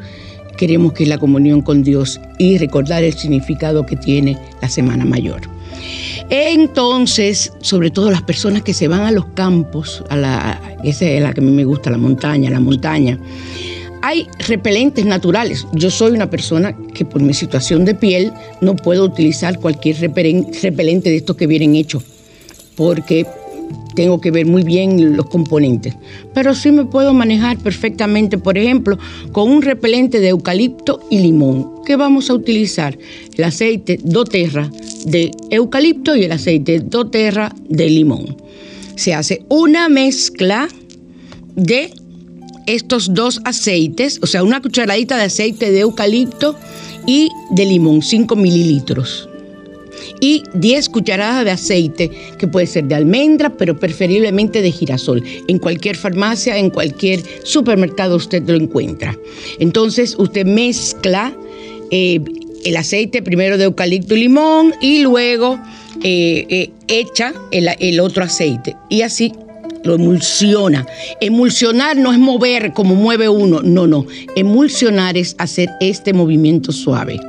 queremos 0.63 0.93
que 0.93 1.03
es 1.03 1.10
la 1.10 1.17
comunión 1.17 1.62
con 1.62 1.84
Dios 1.84 2.22
y 2.38 2.58
recordar 2.58 3.03
el 3.03 3.12
significado 3.12 3.86
que 3.86 3.98
tiene 3.98 4.38
la 4.62 4.70
Semana 4.70 5.03
Mayor. 5.03 5.41
Entonces, 6.29 7.51
sobre 7.60 7.91
todo 7.91 8.10
las 8.10 8.22
personas 8.22 8.62
que 8.62 8.74
se 8.74 8.88
van 8.88 9.01
a 9.01 9.12
los 9.12 9.25
campos, 9.36 10.05
a 10.10 10.15
la, 10.15 10.77
esa 10.82 11.03
es 11.03 11.22
la 11.22 11.34
que 11.34 11.41
a 11.41 11.43
mí 11.43 11.51
me 11.51 11.65
gusta, 11.65 11.89
la 11.89 11.98
montaña, 11.98 12.50
la 12.50 12.62
montaña, 12.62 13.20
hay 14.01 14.25
repelentes 14.48 15.05
naturales. 15.05 15.67
Yo 15.74 15.91
soy 15.91 16.13
una 16.13 16.29
persona 16.29 16.74
que 16.93 17.03
por 17.03 17.22
mi 17.22 17.34
situación 17.34 17.84
de 17.84 17.96
piel 17.96 18.32
no 18.62 18.77
puedo 18.77 19.03
utilizar 19.03 19.60
cualquier 19.60 19.98
repelente 20.00 21.10
de 21.10 21.17
estos 21.17 21.36
que 21.36 21.46
vienen 21.46 21.75
hechos, 21.75 22.05
porque 22.77 23.25
tengo 23.96 24.20
que 24.20 24.32
ver 24.32 24.46
muy 24.46 24.63
bien 24.63 25.15
los 25.15 25.27
componentes. 25.27 25.96
Pero 26.34 26.56
sí 26.56 26.72
me 26.72 26.86
puedo 26.86 27.13
manejar 27.13 27.58
perfectamente, 27.58 28.38
por 28.38 28.58
ejemplo, 28.58 28.98
con 29.32 29.50
un 29.50 29.62
repelente 29.62 30.20
de 30.20 30.30
eucalipto 30.30 31.00
y 31.10 31.20
limón. 31.20 31.84
¿Qué 31.86 31.96
vamos 31.96 32.30
a 32.30 32.34
utilizar? 32.34 32.98
El 33.38 33.44
aceite 33.44 34.00
doTERRA 34.03 34.72
de 35.06 35.32
eucalipto 35.50 36.15
y 36.15 36.24
el 36.24 36.32
aceite 36.32 36.80
doTERRA 36.80 37.53
de 37.68 37.89
limón. 37.89 38.38
Se 38.96 39.13
hace 39.13 39.44
una 39.50 39.89
mezcla 39.89 40.68
de 41.56 41.92
estos 42.65 43.13
dos 43.13 43.42
aceites, 43.44 44.20
o 44.22 44.27
sea, 44.27 44.44
una 44.44 44.62
cucharadita 44.62 45.18
de 45.18 45.24
aceite 45.24 45.72
de 45.72 45.82
eucalipto 45.82 46.56
y 47.06 47.30
de 47.51 47.65
limón, 47.65 48.01
5 48.01 48.36
mililitros 48.36 49.30
y 50.24 50.42
10 50.53 50.88
cucharadas 50.88 51.44
de 51.44 51.51
aceite, 51.51 52.10
que 52.38 52.48
puede 52.48 52.65
ser 52.65 52.86
de 52.86 52.96
almendra, 52.96 53.58
pero 53.58 53.77
preferiblemente 53.77 54.62
de 54.62 54.72
girasol. 54.72 55.22
En 55.50 55.60
cualquier 55.60 55.98
farmacia, 55.98 56.58
en 56.58 56.70
cualquier 56.70 57.22
supermercado 57.44 58.15
usted 58.15 58.42
lo 58.48 58.56
encuentra. 58.56 59.20
Entonces 59.60 60.15
usted 60.18 60.46
mezcla 60.46 61.36
eh, 61.92 62.22
el 62.63 62.77
aceite 62.77 63.22
primero 63.22 63.58
de 63.58 63.65
eucalipto 63.65 64.15
y 64.15 64.22
limón 64.22 64.74
y 64.80 65.00
luego 65.00 65.60
eh, 66.01 66.46
eh, 66.50 66.72
echa 66.88 67.34
el, 67.51 67.68
el 67.77 68.00
otro 68.00 68.24
aceite. 68.24 68.77
Y 68.89 69.01
así 69.01 69.34
lo 69.84 69.96
emulsiona. 69.96 70.88
Emulsionar 71.20 71.98
no 71.98 72.13
es 72.13 72.18
mover 72.18 72.72
como 72.72 72.96
mueve 72.96 73.27
uno, 73.27 73.62
no, 73.62 73.88
no. 73.88 74.06
Emulsionar 74.38 75.18
es 75.18 75.36
hacer 75.38 75.70
este 75.82 76.13
movimiento 76.13 76.72
suave 76.72 77.20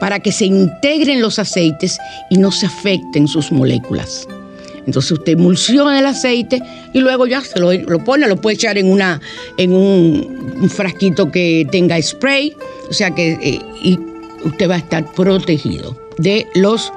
para 0.00 0.18
que 0.18 0.32
se 0.32 0.46
integren 0.46 1.22
los 1.22 1.38
aceites 1.38 1.98
y 2.30 2.38
no 2.38 2.50
se 2.50 2.66
afecten 2.66 3.28
sus 3.28 3.52
moléculas. 3.52 4.26
Entonces 4.86 5.12
usted 5.12 5.32
emulsiona 5.34 5.98
el 5.98 6.06
aceite 6.06 6.60
y 6.92 7.00
luego 7.00 7.26
ya 7.26 7.42
se 7.42 7.60
lo, 7.60 7.70
pone, 8.04 8.26
lo 8.26 8.40
puede 8.40 8.54
echar 8.54 8.78
en, 8.78 8.90
una, 8.90 9.20
en 9.56 9.72
un, 9.72 10.68
frasquito 10.68 11.30
que 11.30 11.66
tenga 11.70 12.00
spray, 12.00 12.54
o 12.88 12.92
sea 12.92 13.14
que 13.14 13.38
eh, 13.42 13.60
y 13.82 13.98
usted 14.44 14.68
va 14.68 14.74
a 14.74 14.78
estar 14.78 15.04
protegido 15.12 15.96
de 16.18 16.46
los 16.54 16.92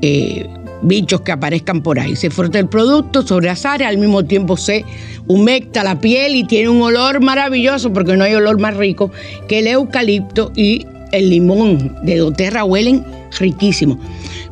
eh, 0.00 0.48
bichos 0.82 1.20
que 1.22 1.32
aparezcan 1.32 1.82
por 1.82 1.98
ahí. 1.98 2.16
Se 2.16 2.30
frota 2.30 2.58
el 2.58 2.68
producto 2.68 3.26
sobre 3.26 3.50
al 3.50 3.98
mismo 3.98 4.24
tiempo 4.24 4.56
se 4.56 4.84
humecta 5.26 5.82
la 5.82 6.00
piel 6.00 6.36
y 6.36 6.44
tiene 6.44 6.68
un 6.68 6.82
olor 6.82 7.20
maravilloso, 7.20 7.92
porque 7.92 8.16
no 8.16 8.24
hay 8.24 8.34
olor 8.34 8.60
más 8.60 8.76
rico 8.76 9.10
que 9.48 9.58
el 9.58 9.66
eucalipto 9.66 10.52
y 10.54 10.86
el 11.12 11.30
limón 11.30 11.96
de 12.02 12.18
doTERRA 12.18 12.64
huelen 12.64 13.04
riquísimo. 13.38 13.98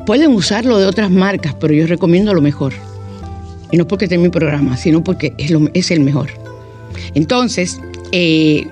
Pueden 0.05 0.31
usarlo 0.31 0.77
de 0.77 0.85
otras 0.85 1.09
marcas, 1.09 1.55
pero 1.59 1.73
yo 1.73 1.87
recomiendo 1.87 2.33
lo 2.33 2.41
mejor. 2.41 2.73
Y 3.71 3.77
no 3.77 3.87
porque 3.87 4.05
esté 4.05 4.15
en 4.15 4.21
mi 4.21 4.29
programa, 4.29 4.77
sino 4.77 5.03
porque 5.03 5.33
es, 5.37 5.91
el 5.91 5.99
mejor. 6.01 6.29
Entonces, 7.15 7.79
eh, 8.11 8.67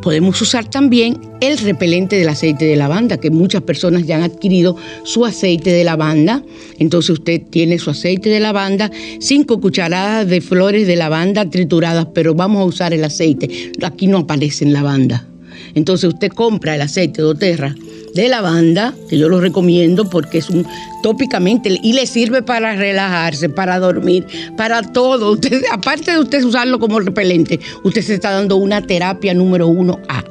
podemos 0.00 0.40
usar 0.40 0.64
también 0.64 1.20
el 1.40 1.58
repelente 1.58 2.16
del 2.16 2.28
aceite 2.28 2.64
de 2.64 2.76
lavanda, 2.76 3.18
que 3.18 3.30
muchas 3.30 3.62
personas 3.62 4.06
ya 4.06 4.16
han 4.16 4.22
adquirido 4.22 4.76
su 5.04 5.24
aceite 5.24 5.70
de 5.70 5.84
lavanda. 5.84 6.42
Entonces 6.78 7.10
usted 7.10 7.42
tiene 7.50 7.78
su 7.78 7.90
aceite 7.90 8.28
de 8.28 8.40
lavanda, 8.40 8.90
cinco 9.18 9.60
cucharadas 9.60 10.28
de 10.28 10.40
flores 10.40 10.86
de 10.86 10.96
lavanda 10.96 11.48
trituradas, 11.50 12.06
pero 12.14 12.34
vamos 12.34 12.62
a 12.62 12.64
usar 12.64 12.94
el 12.94 13.04
aceite. 13.04 13.72
Aquí 13.82 14.06
no 14.06 14.18
aparece 14.18 14.64
en 14.64 14.72
lavanda. 14.72 15.26
Entonces 15.74 16.12
usted 16.12 16.28
compra 16.28 16.74
el 16.74 16.82
aceite 16.82 17.22
de 17.22 17.28
Oterra 17.28 17.74
de 18.14 18.28
lavanda, 18.28 18.94
que 19.08 19.18
yo 19.18 19.28
lo 19.28 19.40
recomiendo 19.40 20.08
porque 20.08 20.38
es 20.38 20.50
un 20.50 20.66
tópicamente 21.02 21.78
y 21.82 21.92
le 21.92 22.06
sirve 22.06 22.42
para 22.42 22.74
relajarse, 22.74 23.48
para 23.48 23.78
dormir, 23.78 24.26
para 24.56 24.82
todo. 24.82 25.38
Aparte 25.72 26.12
de 26.12 26.18
usted 26.18 26.42
usarlo 26.42 26.78
como 26.78 27.00
repelente, 27.00 27.60
usted 27.84 28.02
se 28.02 28.14
está 28.14 28.32
dando 28.32 28.56
una 28.56 28.82
terapia 28.82 29.34
número 29.34 29.68
uno 29.68 30.00
A. 30.08 30.24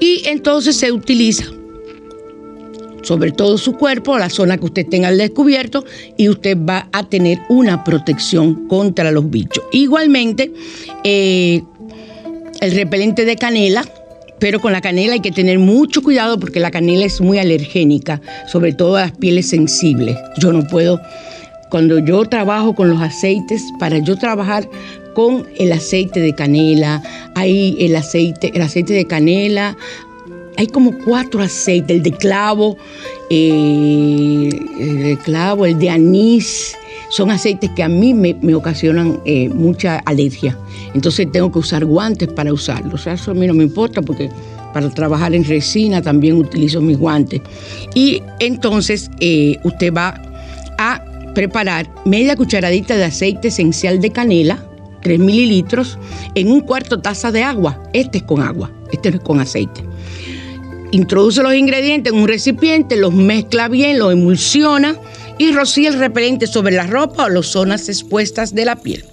Y 0.00 0.22
entonces 0.26 0.76
se 0.76 0.92
utiliza 0.92 1.44
sobre 3.02 3.32
todo 3.32 3.56
su 3.56 3.72
cuerpo, 3.72 4.18
la 4.18 4.28
zona 4.28 4.58
que 4.58 4.66
usted 4.66 4.86
tenga 4.86 5.08
al 5.08 5.16
descubierto, 5.16 5.84
y 6.18 6.28
usted 6.28 6.58
va 6.58 6.88
a 6.92 7.08
tener 7.08 7.38
una 7.48 7.82
protección 7.82 8.68
contra 8.68 9.10
los 9.10 9.30
bichos. 9.30 9.64
Igualmente, 9.72 10.52
eh, 11.04 11.62
el 12.60 12.72
repelente 12.72 13.24
de 13.24 13.36
canela, 13.36 13.82
pero 14.38 14.60
con 14.60 14.72
la 14.72 14.80
canela 14.80 15.14
hay 15.14 15.20
que 15.20 15.32
tener 15.32 15.58
mucho 15.58 16.02
cuidado 16.02 16.38
porque 16.38 16.60
la 16.60 16.70
canela 16.70 17.04
es 17.04 17.20
muy 17.20 17.38
alergénica, 17.38 18.20
sobre 18.46 18.72
todo 18.72 18.96
a 18.96 19.02
las 19.02 19.12
pieles 19.12 19.48
sensibles. 19.48 20.16
Yo 20.38 20.52
no 20.52 20.66
puedo, 20.66 21.00
cuando 21.70 21.98
yo 21.98 22.24
trabajo 22.24 22.74
con 22.74 22.88
los 22.90 23.00
aceites, 23.00 23.62
para 23.78 23.98
yo 23.98 24.16
trabajar 24.16 24.68
con 25.14 25.46
el 25.58 25.72
aceite 25.72 26.20
de 26.20 26.34
canela, 26.34 27.02
hay 27.34 27.76
el 27.80 27.96
aceite, 27.96 28.52
el 28.54 28.62
aceite 28.62 28.92
de 28.92 29.06
canela, 29.06 29.76
hay 30.56 30.66
como 30.66 30.92
cuatro 31.04 31.40
aceites, 31.40 31.96
el 31.96 32.02
de 32.02 32.12
clavo, 32.12 32.76
eh, 33.30 34.48
el 34.80 35.02
de 35.02 35.18
clavo, 35.24 35.66
el 35.66 35.78
de 35.78 35.90
anís, 35.90 36.76
son 37.08 37.30
aceites 37.30 37.70
que 37.70 37.82
a 37.82 37.88
mí 37.88 38.14
me, 38.14 38.54
ocasionan 38.54 39.20
eh, 39.24 39.48
mucha 39.48 39.98
alergia. 40.00 40.56
Entonces 40.94 41.30
tengo 41.32 41.50
que 41.50 41.58
usar 41.58 41.84
guantes 41.84 42.28
para 42.28 42.52
usarlos. 42.52 43.06
Eso 43.06 43.30
a 43.30 43.34
mí 43.34 43.46
no 43.46 43.54
me 43.54 43.64
importa 43.64 44.02
porque 44.02 44.30
para 44.72 44.90
trabajar 44.90 45.34
en 45.34 45.44
resina 45.44 46.02
también 46.02 46.36
utilizo 46.36 46.80
mis 46.80 46.98
guantes. 46.98 47.40
Y 47.94 48.22
entonces 48.38 49.10
eh, 49.20 49.56
usted 49.64 49.92
va 49.92 50.20
a 50.78 51.02
preparar 51.34 51.90
media 52.04 52.36
cucharadita 52.36 52.96
de 52.96 53.04
aceite 53.04 53.48
esencial 53.48 54.00
de 54.00 54.10
canela, 54.10 54.64
3 55.02 55.18
mililitros, 55.18 55.98
en 56.34 56.50
un 56.50 56.60
cuarto 56.60 57.00
taza 57.00 57.32
de 57.32 57.42
agua. 57.42 57.82
Este 57.92 58.18
es 58.18 58.24
con 58.24 58.42
agua, 58.42 58.70
este 58.92 59.10
no 59.10 59.16
es 59.18 59.22
con 59.22 59.40
aceite. 59.40 59.82
Introduce 60.90 61.42
los 61.42 61.54
ingredientes 61.54 62.12
en 62.12 62.18
un 62.18 62.28
recipiente, 62.28 62.96
los 62.96 63.12
mezcla 63.12 63.68
bien, 63.68 63.98
los 63.98 64.12
emulsiona 64.12 64.96
y 65.38 65.52
rocía 65.52 65.88
el 65.88 65.98
repelente 65.98 66.46
sobre 66.46 66.74
la 66.74 66.86
ropa 66.86 67.26
o 67.26 67.28
las 67.28 67.46
zonas 67.46 67.88
expuestas 67.88 68.54
de 68.54 68.64
la 68.64 68.76
piel. 68.76 69.04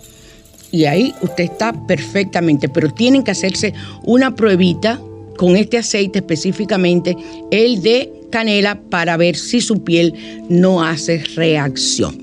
Y 0.72 0.86
ahí 0.86 1.14
usted 1.22 1.46
está 1.46 1.74
perfectamente, 1.88 2.68
pero 2.68 2.92
tienen 2.92 3.24
que 3.24 3.32
hacerse 3.32 3.74
una 4.04 4.36
pruebita 4.36 5.00
con 5.38 5.56
este 5.56 5.78
aceite 5.78 6.20
específicamente, 6.20 7.16
el 7.52 7.82
de 7.82 8.12
canela, 8.32 8.82
para 8.90 9.18
ver 9.18 9.36
si 9.36 9.62
su 9.62 9.84
piel 9.84 10.14
no 10.50 10.84
hace 10.84 11.24
reacción. 11.36 12.18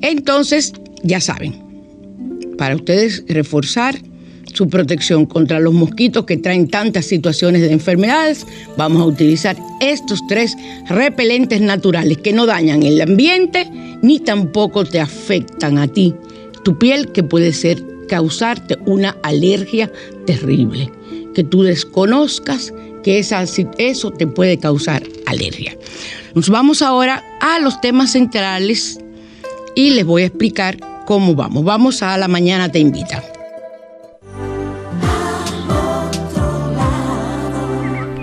Entonces, 0.00 0.72
ya 1.02 1.20
saben, 1.20 1.54
para 2.56 2.76
ustedes 2.76 3.24
reforzar 3.28 4.00
su 4.52 4.68
protección 4.68 5.26
contra 5.26 5.60
los 5.60 5.72
mosquitos 5.72 6.24
que 6.24 6.36
traen 6.36 6.68
tantas 6.68 7.06
situaciones 7.06 7.62
de 7.62 7.72
enfermedades, 7.72 8.46
vamos 8.76 9.02
a 9.02 9.06
utilizar 9.06 9.56
estos 9.80 10.20
tres 10.28 10.56
repelentes 10.88 11.60
naturales 11.60 12.18
que 12.18 12.32
no 12.32 12.46
dañan 12.46 12.82
el 12.82 13.00
ambiente 13.00 13.70
ni 14.02 14.20
tampoco 14.20 14.84
te 14.84 15.00
afectan 15.00 15.78
a 15.78 15.88
ti, 15.88 16.14
tu 16.64 16.78
piel 16.78 17.12
que 17.12 17.22
puede 17.22 17.52
ser 17.52 17.82
causarte 18.08 18.76
una 18.86 19.16
alergia 19.22 19.92
terrible, 20.26 20.90
que 21.34 21.44
tú 21.44 21.62
desconozcas 21.62 22.72
que 23.02 23.18
eso 23.78 24.10
te 24.10 24.26
puede 24.26 24.58
causar 24.58 25.02
alergia. 25.26 25.76
Nos 26.34 26.50
vamos 26.50 26.82
ahora 26.82 27.24
a 27.40 27.58
los 27.58 27.80
temas 27.80 28.12
centrales 28.12 28.98
y 29.74 29.90
les 29.90 30.04
voy 30.04 30.22
a 30.22 30.26
explicar 30.26 30.78
cómo 31.06 31.34
vamos. 31.34 31.64
Vamos 31.64 32.02
a 32.02 32.18
la 32.18 32.28
mañana 32.28 32.70
te 32.70 32.80
invita. 32.80 33.22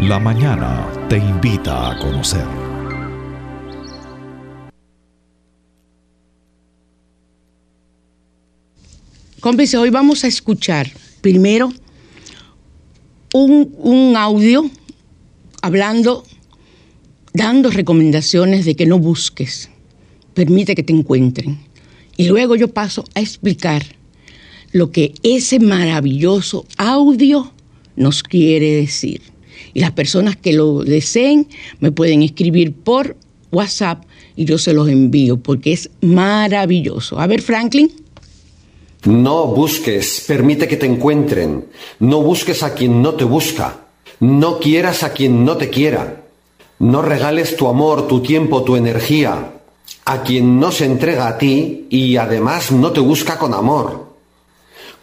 La 0.07 0.19
mañana 0.19 0.87
te 1.09 1.17
invita 1.17 1.89
a 1.89 1.97
conocer. 1.97 2.45
Cómplice, 9.39 9.77
hoy 9.77 9.89
vamos 9.89 10.23
a 10.23 10.27
escuchar 10.27 10.91
primero 11.21 11.73
un, 13.33 13.73
un 13.79 14.15
audio 14.15 14.69
hablando, 15.63 16.23
dando 17.33 17.71
recomendaciones 17.71 18.65
de 18.65 18.75
que 18.75 18.85
no 18.85 18.99
busques, 18.99 19.71
permite 20.35 20.75
que 20.75 20.83
te 20.83 20.93
encuentren. 20.93 21.57
Y 22.15 22.27
luego 22.27 22.55
yo 22.55 22.67
paso 22.67 23.05
a 23.15 23.21
explicar 23.21 23.83
lo 24.71 24.91
que 24.91 25.15
ese 25.23 25.59
maravilloso 25.59 26.67
audio 26.77 27.51
nos 27.95 28.21
quiere 28.21 28.71
decir. 28.75 29.34
Y 29.75 29.81
las 29.81 29.91
personas 29.91 30.35
que 30.35 30.53
lo 30.53 30.83
deseen 30.83 31.47
me 31.79 31.91
pueden 31.91 32.23
escribir 32.23 32.73
por 32.73 33.15
WhatsApp 33.51 34.03
y 34.35 34.45
yo 34.45 34.57
se 34.57 34.73
los 34.73 34.89
envío 34.89 35.37
porque 35.37 35.73
es 35.73 35.91
maravilloso. 36.01 37.19
A 37.19 37.27
ver, 37.27 37.43
Franklin. 37.43 37.91
No 39.03 39.45
busques, 39.45 40.23
permite 40.27 40.67
que 40.67 40.77
te 40.77 40.87
encuentren. 40.87 41.65
No 41.99 42.21
busques 42.21 42.63
a 42.63 42.73
quien 42.73 43.03
no 43.03 43.13
te 43.13 43.23
busca. 43.25 43.81
No 44.19 44.59
quieras 44.59 45.03
a 45.03 45.13
quien 45.13 45.45
no 45.45 45.57
te 45.57 45.69
quiera. 45.69 46.23
No 46.79 47.03
regales 47.03 47.55
tu 47.55 47.67
amor, 47.67 48.07
tu 48.07 48.21
tiempo, 48.21 48.63
tu 48.63 48.75
energía 48.75 49.51
a 50.05 50.21
quien 50.21 50.59
no 50.59 50.71
se 50.71 50.85
entrega 50.85 51.27
a 51.27 51.37
ti 51.37 51.87
y 51.89 52.17
además 52.17 52.71
no 52.71 52.91
te 52.91 52.99
busca 52.99 53.37
con 53.37 53.53
amor. 53.53 54.04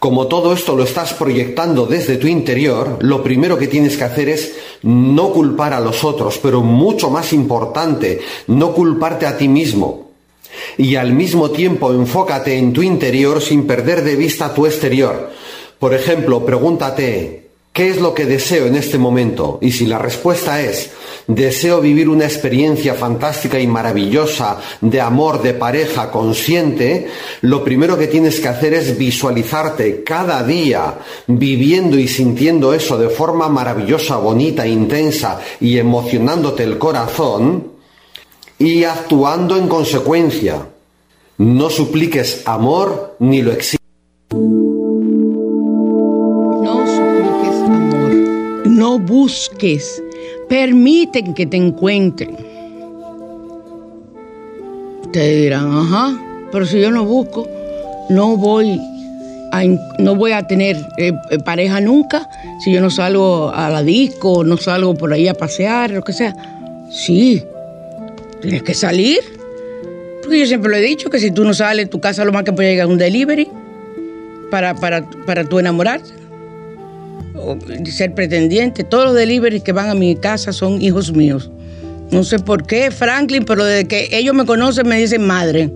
Como 0.03 0.27
todo 0.27 0.51
esto 0.51 0.75
lo 0.75 0.83
estás 0.83 1.13
proyectando 1.13 1.85
desde 1.85 2.17
tu 2.17 2.27
interior, 2.27 2.97
lo 2.99 3.23
primero 3.23 3.57
que 3.57 3.69
tienes 3.69 3.95
que 3.95 4.03
hacer 4.03 4.27
es 4.27 4.53
no 4.81 5.31
culpar 5.31 5.71
a 5.71 5.79
los 5.79 6.03
otros, 6.03 6.39
pero 6.43 6.59
mucho 6.59 7.09
más 7.09 7.31
importante, 7.31 8.19
no 8.47 8.73
culparte 8.73 9.25
a 9.25 9.37
ti 9.37 9.47
mismo. 9.47 10.11
Y 10.77 10.95
al 10.95 11.13
mismo 11.13 11.51
tiempo 11.51 11.93
enfócate 11.93 12.57
en 12.57 12.73
tu 12.73 12.83
interior 12.83 13.41
sin 13.41 13.65
perder 13.65 14.03
de 14.03 14.17
vista 14.17 14.53
tu 14.53 14.65
exterior. 14.65 15.31
Por 15.79 15.93
ejemplo, 15.93 16.45
pregúntate, 16.45 17.47
¿qué 17.71 17.87
es 17.87 18.01
lo 18.01 18.13
que 18.13 18.25
deseo 18.25 18.67
en 18.67 18.75
este 18.75 18.97
momento? 18.97 19.57
Y 19.61 19.71
si 19.71 19.85
la 19.85 19.99
respuesta 19.99 20.61
es, 20.61 20.91
deseo 21.27 21.81
vivir 21.81 22.09
una 22.09 22.25
experiencia 22.25 22.93
fantástica 22.95 23.59
y 23.59 23.67
maravillosa 23.67 24.57
de 24.81 25.01
amor, 25.01 25.41
de 25.41 25.53
pareja 25.53 26.11
consciente, 26.11 27.07
lo 27.41 27.63
primero 27.63 27.97
que 27.97 28.07
tienes 28.07 28.39
que 28.39 28.47
hacer 28.47 28.73
es 28.73 28.97
visualizarte 28.97 30.03
cada 30.03 30.43
día 30.43 30.99
viviendo 31.27 31.97
y 31.97 32.07
sintiendo 32.07 32.73
eso 32.73 32.97
de 32.97 33.09
forma 33.09 33.49
maravillosa, 33.49 34.17
bonita, 34.17 34.67
intensa 34.67 35.39
y 35.59 35.77
emocionándote 35.77 36.63
el 36.63 36.77
corazón 36.77 37.73
y 38.59 38.83
actuando 38.83 39.57
en 39.57 39.67
consecuencia. 39.67 40.67
No 41.37 41.69
supliques 41.69 42.43
amor 42.45 43.15
ni 43.19 43.41
lo 43.41 43.51
exiges. 43.51 43.79
No 46.61 46.85
supliques 46.85 47.55
amor. 47.69 48.13
No 48.65 48.99
busques 48.99 50.03
permiten 50.49 51.33
que 51.33 51.45
te 51.45 51.57
encuentren. 51.57 52.35
Te 55.11 55.35
dirán, 55.35 55.71
ajá, 55.71 56.19
pero 56.51 56.65
si 56.65 56.81
yo 56.81 56.91
no 56.91 57.05
busco, 57.05 57.47
no 58.09 58.35
voy 58.35 58.79
a, 59.51 59.63
no 59.99 60.15
voy 60.15 60.31
a 60.31 60.47
tener 60.47 60.77
eh, 60.97 61.13
eh, 61.29 61.39
pareja 61.39 61.79
nunca, 61.79 62.27
si 62.63 62.71
yo 62.71 62.81
no 62.81 62.89
salgo 62.89 63.51
a 63.53 63.69
la 63.69 63.83
disco, 63.83 64.43
no 64.43 64.57
salgo 64.57 64.95
por 64.95 65.13
ahí 65.13 65.27
a 65.27 65.35
pasear, 65.35 65.91
lo 65.91 66.01
que 66.01 66.13
sea. 66.13 66.35
Sí, 66.91 67.43
tienes 68.41 68.63
que 68.63 68.73
salir. 68.73 69.19
Porque 70.21 70.39
yo 70.39 70.45
siempre 70.45 70.71
lo 70.71 70.77
he 70.77 70.81
dicho, 70.81 71.09
que 71.09 71.19
si 71.19 71.31
tú 71.31 71.43
no 71.43 71.53
sales, 71.53 71.89
tu 71.89 71.99
casa 71.99 72.25
lo 72.25 72.31
más 72.31 72.43
que 72.43 72.53
puede 72.53 72.71
llegar 72.71 72.87
un 72.87 72.97
delivery 72.97 73.49
para, 74.49 74.73
para, 74.73 75.07
para 75.25 75.43
tu 75.43 75.59
enamorarte 75.59 76.22
ser 77.85 78.13
pretendiente. 78.13 78.83
Todos 78.83 79.05
los 79.05 79.15
deliveries 79.15 79.63
que 79.63 79.71
van 79.71 79.89
a 79.89 79.95
mi 79.95 80.15
casa 80.15 80.51
son 80.53 80.81
hijos 80.81 81.11
míos. 81.13 81.49
No 82.11 82.23
sé 82.23 82.39
por 82.39 82.65
qué, 82.65 82.91
Franklin, 82.91 83.43
pero 83.45 83.65
desde 83.65 83.87
que 83.87 84.09
ellos 84.11 84.35
me 84.35 84.45
conocen 84.45 84.87
me 84.87 84.97
dicen 84.97 85.25
madre. 85.25 85.71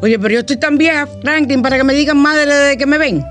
Oye, 0.00 0.18
pero 0.18 0.34
yo 0.34 0.40
estoy 0.40 0.56
tan 0.56 0.76
vieja, 0.76 1.06
Franklin, 1.22 1.62
para 1.62 1.76
que 1.76 1.84
me 1.84 1.94
digan 1.94 2.18
madre 2.18 2.46
desde 2.46 2.76
que 2.76 2.86
me 2.86 2.98
ven. 2.98 3.24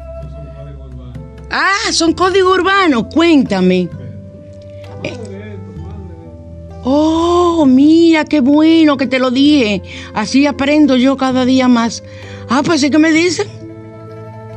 Ah, 1.51 1.91
son 1.91 2.13
códigos 2.13 2.57
urbanos, 2.57 3.05
cuéntame. 3.13 3.89
Oh, 6.85 7.65
mira, 7.65 8.25
qué 8.25 8.41
bueno 8.41 8.97
que 8.97 9.07
te 9.07 9.19
lo 9.19 9.31
dije. 9.31 9.81
Así 10.13 10.45
aprendo 10.45 10.97
yo 10.97 11.15
cada 11.15 11.45
día 11.45 11.67
más. 11.67 12.03
Ah, 12.49 12.61
pues 12.63 12.81
sí 12.81 12.89
que 12.89 12.99
me 12.99 13.11
dicen. 13.11 13.47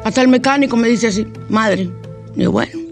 Hasta 0.05 0.23
el 0.23 0.29
mecánico 0.29 0.77
me 0.77 0.89
dice 0.89 1.09
así, 1.09 1.27
madre. 1.49 1.91
Y 2.35 2.47
bueno, 2.47 2.86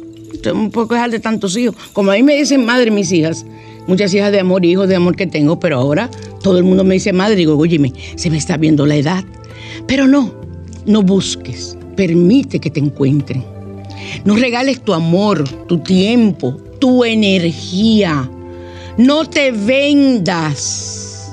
un 0.53 0.71
poco 0.71 0.95
dejar 0.95 1.11
de 1.11 1.21
tantos 1.21 1.57
hijos. 1.57 1.77
Como 1.93 2.11
a 2.11 2.15
mí 2.15 2.23
me 2.23 2.37
dicen 2.37 2.65
madre 2.65 2.91
mis 2.91 3.11
hijas, 3.13 3.45
muchas 3.87 4.13
hijas 4.15 4.33
de 4.33 4.41
amor 4.41 4.65
hijos 4.65 4.89
de 4.89 4.97
amor 4.97 5.17
que 5.17 5.27
tengo, 5.27 5.59
pero 5.59 5.79
ahora 5.79 6.11
todo 6.43 6.59
el 6.59 6.65
mundo 6.65 6.85
me 6.85 6.95
dice 6.95 7.13
madre. 7.13 7.37
Digo, 7.37 7.57
óyeme, 7.57 7.93
se 8.17 8.31
me 8.31 8.37
está 8.37 8.57
viendo 8.57 8.87
la 8.87 8.97
edad. 8.97 9.25
Pero 9.87 10.07
no, 10.07 10.33
no 10.87 11.03
busques, 11.03 11.77
permite 11.97 12.59
que 12.61 12.71
te 12.71 12.81
encuentren. 12.81 13.45
No 14.25 14.37
regales 14.37 14.83
tu 14.83 14.93
amor, 14.93 15.49
tu 15.67 15.79
tiempo, 15.79 16.57
tu 16.79 17.05
energía. 17.05 18.31
No 18.97 19.25
te 19.25 19.51
vendas. 19.51 21.33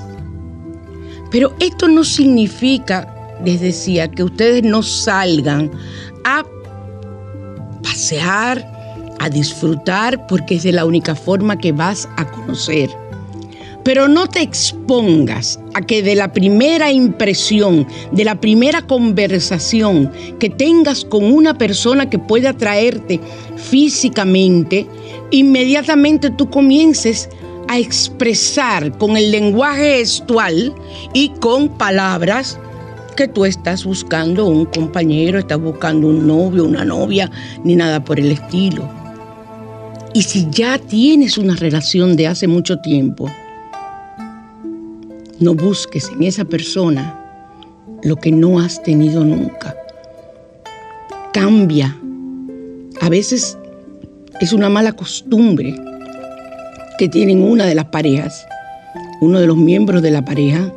Pero 1.30 1.54
esto 1.60 1.88
no 1.88 2.04
significa, 2.04 3.38
les 3.44 3.60
decía, 3.60 4.10
que 4.10 4.22
ustedes 4.22 4.62
no 4.62 4.82
salgan 4.82 5.70
a 6.24 6.44
pasear, 7.82 8.71
a 9.22 9.30
disfrutar, 9.30 10.26
porque 10.26 10.56
es 10.56 10.64
de 10.64 10.72
la 10.72 10.84
única 10.84 11.14
forma 11.14 11.56
que 11.56 11.70
vas 11.70 12.08
a 12.16 12.28
conocer. 12.28 12.90
Pero 13.84 14.08
no 14.08 14.26
te 14.26 14.40
expongas 14.40 15.60
a 15.74 15.80
que 15.80 16.02
de 16.02 16.16
la 16.16 16.32
primera 16.32 16.90
impresión, 16.90 17.86
de 18.10 18.24
la 18.24 18.40
primera 18.40 18.82
conversación 18.82 20.10
que 20.40 20.50
tengas 20.50 21.04
con 21.04 21.24
una 21.24 21.56
persona 21.56 22.10
que 22.10 22.18
puede 22.18 22.48
atraerte 22.48 23.20
físicamente, 23.56 24.86
inmediatamente 25.30 26.30
tú 26.30 26.50
comiences 26.50 27.28
a 27.68 27.78
expresar 27.78 28.96
con 28.98 29.16
el 29.16 29.30
lenguaje 29.30 29.98
gestual 29.98 30.74
y 31.12 31.28
con 31.40 31.68
palabras 31.68 32.58
que 33.16 33.28
tú 33.28 33.44
estás 33.44 33.84
buscando 33.84 34.46
un 34.46 34.64
compañero, 34.64 35.38
estás 35.38 35.60
buscando 35.60 36.08
un 36.08 36.26
novio, 36.26 36.64
una 36.64 36.84
novia, 36.84 37.30
ni 37.62 37.76
nada 37.76 38.02
por 38.02 38.18
el 38.18 38.32
estilo. 38.32 39.01
Y 40.14 40.22
si 40.22 40.46
ya 40.50 40.78
tienes 40.78 41.38
una 41.38 41.56
relación 41.56 42.16
de 42.16 42.26
hace 42.26 42.46
mucho 42.46 42.78
tiempo, 42.78 43.30
no 45.40 45.54
busques 45.54 46.10
en 46.10 46.22
esa 46.22 46.44
persona 46.44 47.18
lo 48.02 48.16
que 48.16 48.30
no 48.30 48.60
has 48.60 48.82
tenido 48.82 49.24
nunca. 49.24 49.74
Cambia. 51.32 51.96
A 53.00 53.08
veces 53.08 53.56
es 54.40 54.52
una 54.52 54.68
mala 54.68 54.92
costumbre 54.92 55.74
que 56.98 57.08
tienen 57.08 57.42
una 57.42 57.64
de 57.64 57.74
las 57.74 57.86
parejas, 57.86 58.46
uno 59.22 59.40
de 59.40 59.46
los 59.46 59.56
miembros 59.56 60.02
de 60.02 60.10
la 60.10 60.24
pareja, 60.24 60.72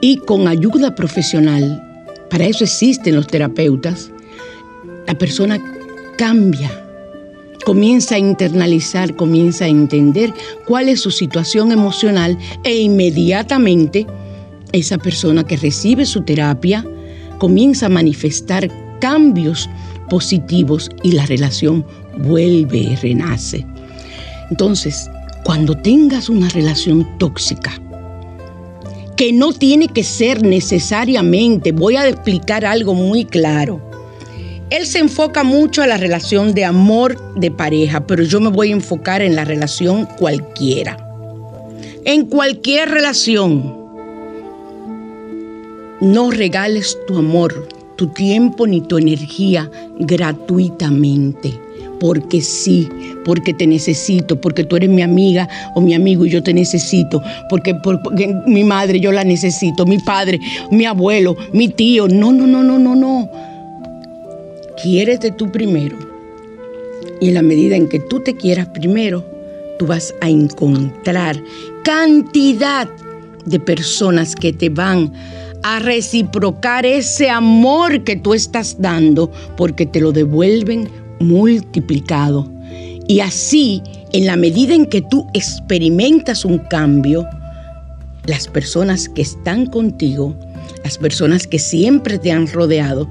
y 0.00 0.18
con 0.18 0.46
ayuda 0.46 0.94
profesional, 0.94 1.82
para 2.30 2.44
eso 2.44 2.64
existen 2.64 3.16
los 3.16 3.26
terapeutas, 3.26 4.10
la 5.06 5.14
persona 5.14 5.60
cambia, 6.16 6.81
comienza 7.64 8.16
a 8.16 8.18
internalizar, 8.18 9.14
comienza 9.16 9.64
a 9.64 9.68
entender 9.68 10.32
cuál 10.66 10.88
es 10.88 11.00
su 11.00 11.10
situación 11.10 11.72
emocional 11.72 12.38
e 12.64 12.80
inmediatamente 12.80 14.06
esa 14.72 14.98
persona 14.98 15.44
que 15.44 15.56
recibe 15.56 16.06
su 16.06 16.22
terapia 16.22 16.84
comienza 17.38 17.86
a 17.86 17.90
manifestar 17.90 18.70
cambios 19.00 19.68
positivos 20.08 20.90
y 21.02 21.12
la 21.12 21.26
relación 21.26 21.84
vuelve 22.18 22.78
y 22.78 22.96
renace. 22.96 23.66
Entonces, 24.50 25.10
cuando 25.44 25.76
tengas 25.76 26.28
una 26.28 26.48
relación 26.50 27.18
tóxica, 27.18 27.72
que 29.16 29.32
no 29.32 29.52
tiene 29.52 29.88
que 29.88 30.04
ser 30.04 30.42
necesariamente, 30.42 31.72
voy 31.72 31.96
a 31.96 32.08
explicar 32.08 32.64
algo 32.64 32.94
muy 32.94 33.24
claro. 33.24 33.91
Él 34.72 34.86
se 34.86 35.00
enfoca 35.00 35.44
mucho 35.44 35.82
a 35.82 35.86
la 35.86 35.98
relación 35.98 36.54
de 36.54 36.64
amor 36.64 37.34
de 37.34 37.50
pareja, 37.50 38.06
pero 38.06 38.22
yo 38.22 38.40
me 38.40 38.48
voy 38.48 38.70
a 38.70 38.72
enfocar 38.72 39.20
en 39.20 39.36
la 39.36 39.44
relación 39.44 40.06
cualquiera. 40.16 40.96
En 42.06 42.24
cualquier 42.24 42.88
relación, 42.88 43.76
no 46.00 46.30
regales 46.30 46.96
tu 47.06 47.18
amor, 47.18 47.68
tu 47.96 48.06
tiempo 48.14 48.66
ni 48.66 48.80
tu 48.80 48.96
energía 48.96 49.70
gratuitamente 49.98 51.52
porque 52.00 52.40
sí, 52.40 52.88
porque 53.26 53.52
te 53.52 53.66
necesito, 53.66 54.40
porque 54.40 54.64
tú 54.64 54.76
eres 54.76 54.88
mi 54.88 55.02
amiga 55.02 55.48
o 55.74 55.82
mi 55.82 55.92
amigo 55.92 56.24
y 56.24 56.30
yo 56.30 56.42
te 56.42 56.54
necesito, 56.54 57.22
porque, 57.50 57.74
porque 57.74 58.34
mi 58.46 58.64
madre 58.64 58.98
yo 59.00 59.12
la 59.12 59.22
necesito, 59.22 59.84
mi 59.84 59.98
padre, 59.98 60.40
mi 60.70 60.86
abuelo, 60.86 61.36
mi 61.52 61.68
tío. 61.68 62.08
No, 62.08 62.32
no, 62.32 62.46
no, 62.46 62.62
no, 62.62 62.78
no, 62.78 62.96
no. 62.96 63.51
Quiérete 64.82 65.30
tú 65.30 65.50
primero. 65.50 65.96
Y 67.20 67.28
en 67.28 67.34
la 67.34 67.42
medida 67.42 67.76
en 67.76 67.88
que 67.88 68.00
tú 68.00 68.20
te 68.20 68.34
quieras 68.34 68.68
primero, 68.68 69.24
tú 69.78 69.86
vas 69.86 70.12
a 70.20 70.28
encontrar 70.28 71.40
cantidad 71.84 72.88
de 73.44 73.60
personas 73.60 74.34
que 74.34 74.52
te 74.52 74.68
van 74.68 75.12
a 75.62 75.78
reciprocar 75.78 76.84
ese 76.84 77.30
amor 77.30 78.02
que 78.02 78.16
tú 78.16 78.34
estás 78.34 78.76
dando 78.80 79.30
porque 79.56 79.86
te 79.86 80.00
lo 80.00 80.10
devuelven 80.10 80.88
multiplicado. 81.20 82.50
Y 83.06 83.20
así, 83.20 83.82
en 84.12 84.26
la 84.26 84.36
medida 84.36 84.74
en 84.74 84.86
que 84.86 85.02
tú 85.02 85.26
experimentas 85.32 86.44
un 86.44 86.58
cambio, 86.58 87.26
las 88.26 88.48
personas 88.48 89.08
que 89.08 89.22
están 89.22 89.66
contigo, 89.66 90.34
las 90.82 90.98
personas 90.98 91.46
que 91.46 91.58
siempre 91.58 92.18
te 92.18 92.32
han 92.32 92.48
rodeado, 92.48 93.08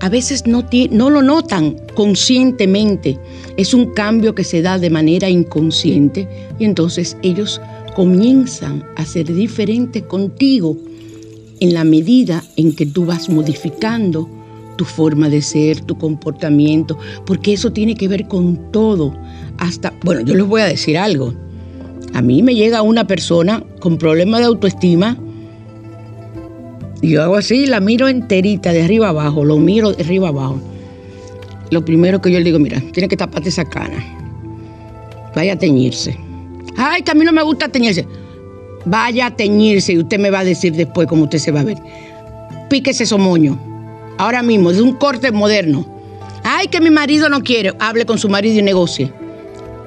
a 0.00 0.08
veces 0.08 0.46
no, 0.46 0.64
no 0.90 1.10
lo 1.10 1.22
notan 1.22 1.76
conscientemente. 1.94 3.18
Es 3.56 3.74
un 3.74 3.92
cambio 3.92 4.34
que 4.34 4.44
se 4.44 4.62
da 4.62 4.78
de 4.78 4.90
manera 4.90 5.28
inconsciente 5.28 6.28
y 6.58 6.64
entonces 6.64 7.16
ellos 7.22 7.60
comienzan 7.94 8.84
a 8.96 9.04
ser 9.04 9.32
diferentes 9.32 10.02
contigo 10.04 10.76
en 11.60 11.74
la 11.74 11.84
medida 11.84 12.44
en 12.56 12.74
que 12.74 12.86
tú 12.86 13.04
vas 13.04 13.28
modificando 13.28 14.28
tu 14.76 14.84
forma 14.84 15.28
de 15.28 15.42
ser, 15.42 15.80
tu 15.80 15.98
comportamiento, 15.98 16.96
porque 17.26 17.52
eso 17.52 17.72
tiene 17.72 17.96
que 17.96 18.06
ver 18.06 18.28
con 18.28 18.70
todo. 18.70 19.12
Hasta, 19.58 19.92
bueno, 20.04 20.20
yo 20.20 20.36
les 20.36 20.46
voy 20.46 20.60
a 20.60 20.66
decir 20.66 20.96
algo. 20.96 21.34
A 22.14 22.22
mí 22.22 22.42
me 22.42 22.54
llega 22.54 22.82
una 22.82 23.06
persona 23.06 23.64
con 23.80 23.98
problemas 23.98 24.40
de 24.40 24.46
autoestima 24.46 25.18
yo 27.02 27.22
hago 27.22 27.36
así, 27.36 27.66
la 27.66 27.80
miro 27.80 28.08
enterita, 28.08 28.72
de 28.72 28.82
arriba 28.82 29.08
abajo, 29.10 29.44
lo 29.44 29.58
miro 29.58 29.92
de 29.92 30.02
arriba 30.02 30.28
abajo. 30.28 30.60
Lo 31.70 31.84
primero 31.84 32.20
que 32.20 32.30
yo 32.32 32.38
le 32.38 32.44
digo, 32.44 32.58
mira, 32.58 32.82
tiene 32.92 33.08
que 33.08 33.16
taparte 33.16 33.50
esa 33.50 33.64
cana. 33.64 34.04
Vaya 35.34 35.52
a 35.52 35.56
teñirse. 35.56 36.16
Ay, 36.76 37.02
que 37.02 37.10
a 37.10 37.14
mí 37.14 37.24
no 37.24 37.32
me 37.32 37.42
gusta 37.42 37.68
teñirse. 37.68 38.06
Vaya 38.84 39.26
a 39.26 39.36
teñirse 39.36 39.92
y 39.92 39.98
usted 39.98 40.18
me 40.18 40.30
va 40.30 40.40
a 40.40 40.44
decir 40.44 40.72
después 40.74 41.06
cómo 41.06 41.24
usted 41.24 41.38
se 41.38 41.52
va 41.52 41.60
a 41.60 41.64
ver. 41.64 41.78
Píquese 42.70 43.04
esos 43.04 43.18
moño. 43.18 43.58
Ahora 44.16 44.42
mismo, 44.42 44.72
de 44.72 44.82
un 44.82 44.94
corte 44.94 45.30
moderno. 45.30 45.86
Ay, 46.42 46.68
que 46.68 46.80
mi 46.80 46.90
marido 46.90 47.28
no 47.28 47.42
quiere. 47.42 47.74
Hable 47.78 48.06
con 48.06 48.18
su 48.18 48.28
marido 48.28 48.58
y 48.58 48.62
negocie. 48.62 49.12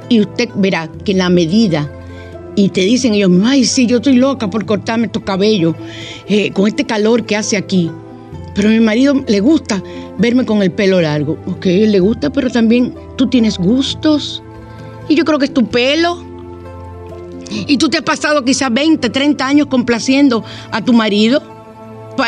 Y 0.09 0.21
usted 0.21 0.49
verá 0.55 0.89
que 1.03 1.13
en 1.13 1.17
la 1.17 1.29
medida 1.29 1.91
y 2.61 2.69
te 2.69 2.81
dicen 2.81 3.15
ellos, 3.15 3.31
ay, 3.43 3.65
sí, 3.65 3.87
yo 3.87 3.97
estoy 3.97 4.15
loca 4.17 4.49
por 4.49 4.65
cortarme 4.65 5.07
estos 5.07 5.23
cabellos 5.23 5.75
eh, 6.27 6.51
con 6.51 6.67
este 6.67 6.85
calor 6.85 7.25
que 7.25 7.35
hace 7.35 7.57
aquí. 7.57 7.89
Pero 8.53 8.69
a 8.69 8.71
mi 8.71 8.79
marido 8.79 9.15
le 9.27 9.39
gusta 9.39 9.81
verme 10.19 10.45
con 10.45 10.61
el 10.61 10.71
pelo 10.71 11.01
largo. 11.01 11.39
Ok, 11.47 11.65
le 11.65 11.99
gusta, 11.99 12.31
pero 12.31 12.51
también 12.51 12.93
tú 13.17 13.27
tienes 13.27 13.57
gustos. 13.57 14.43
Y 15.09 15.15
yo 15.15 15.25
creo 15.25 15.39
que 15.39 15.45
es 15.45 15.53
tu 15.53 15.67
pelo. 15.67 16.23
Y 17.49 17.77
tú 17.77 17.89
te 17.89 17.97
has 17.97 18.03
pasado 18.03 18.45
quizás 18.45 18.71
20, 18.71 19.09
30 19.09 19.45
años 19.45 19.67
complaciendo 19.67 20.43
a 20.69 20.83
tu 20.83 20.93
marido 20.93 21.41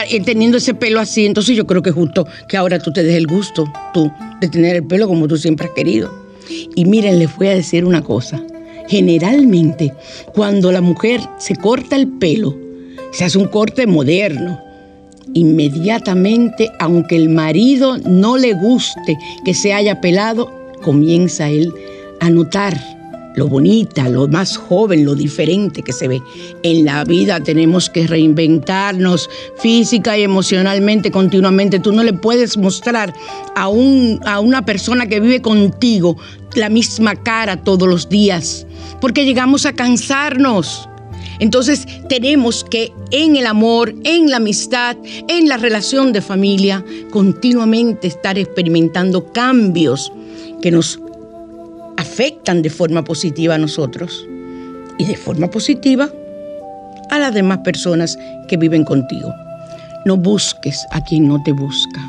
eh, 0.10 0.22
teniendo 0.22 0.58
ese 0.58 0.74
pelo 0.74 1.00
así. 1.00 1.28
Entonces 1.28 1.56
yo 1.56 1.68
creo 1.68 1.84
que 1.84 1.92
es 1.92 1.96
justo 1.96 2.28
que 2.48 2.58
ahora 2.58 2.80
tú 2.80 2.92
te 2.92 3.04
des 3.04 3.16
el 3.16 3.28
gusto, 3.28 3.72
tú, 3.94 4.12
de 4.42 4.48
tener 4.48 4.78
el 4.78 4.84
pelo 4.84 5.08
como 5.08 5.28
tú 5.28 5.38
siempre 5.38 5.68
has 5.68 5.74
querido. 5.74 6.12
Y 6.76 6.86
miren, 6.86 7.20
les 7.20 7.36
voy 7.38 7.48
a 7.48 7.54
decir 7.54 7.86
una 7.86 8.02
cosa. 8.02 8.42
Generalmente, 8.88 9.94
cuando 10.34 10.72
la 10.72 10.82
mujer 10.82 11.22
se 11.38 11.56
corta 11.56 11.96
el 11.96 12.08
pelo, 12.08 12.56
se 13.12 13.26
hace 13.26 13.38
un 13.38 13.48
corte 13.48 13.88
moderno. 13.88 14.60
Inmediatamente, 15.34 16.70
aunque 16.80 17.16
el 17.16 17.30
marido 17.30 17.98
no 17.98 18.38
le 18.38 18.54
guste 18.54 19.18
que 19.46 19.54
se 19.54 19.74
haya 19.74 20.02
pelado, 20.02 20.52
comienza 20.82 21.50
él 21.50 21.74
a 22.20 22.30
notar 22.30 22.78
lo 23.36 23.48
bonita, 23.48 24.10
lo 24.10 24.28
más 24.28 24.58
joven, 24.58 25.06
lo 25.06 25.16
diferente 25.16 25.82
que 25.82 25.94
se 25.94 26.08
ve. 26.08 26.22
En 26.64 26.86
la 26.86 27.04
vida 27.04 27.40
tenemos 27.40 27.90
que 27.90 28.08
reinventarnos 28.08 29.30
física 29.58 30.18
y 30.18 30.24
emocionalmente 30.24 31.12
continuamente. 31.12 31.80
Tú 31.80 31.92
no 31.92 32.04
le 32.04 32.14
puedes 32.14 32.58
mostrar 32.58 33.14
a, 33.56 33.68
un, 33.68 34.20
a 34.26 34.40
una 34.40 34.66
persona 34.66 35.08
que 35.08 35.20
vive 35.20 35.42
contigo 35.42 36.18
la 36.56 36.70
misma 36.70 37.16
cara 37.16 37.58
todos 37.58 37.88
los 37.88 38.10
días, 38.10 38.68
porque 39.02 39.26
llegamos 39.26 39.66
a 39.66 39.74
cansarnos. 39.74 40.88
Entonces 41.40 41.88
tenemos 42.10 42.64
que 42.64 42.94
en 43.12 43.36
el 43.36 43.48
amor, 43.48 43.96
en 44.04 44.30
la 44.30 44.38
amistad, 44.38 44.96
en 45.28 45.50
la 45.50 45.58
relación 45.58 46.14
de 46.14 46.22
familia, 46.22 46.86
continuamente 47.10 48.08
estar 48.08 48.38
experimentando 48.38 49.32
cambios 49.34 50.12
que 50.62 50.72
nos 50.72 51.00
afectan 51.98 52.62
de 52.62 52.70
forma 52.70 53.04
positiva 53.04 53.56
a 53.56 53.58
nosotros 53.58 54.28
y 54.98 55.06
de 55.06 55.16
forma 55.16 55.50
positiva 55.50 56.10
a 57.10 57.20
las 57.20 57.34
demás 57.34 57.60
personas 57.60 58.18
que 58.48 58.58
viven 58.58 58.84
contigo. 58.84 59.34
No 60.06 60.18
busques 60.18 60.86
a 60.92 61.04
quien 61.04 61.28
no 61.28 61.42
te 61.44 61.52
busca. 61.52 62.02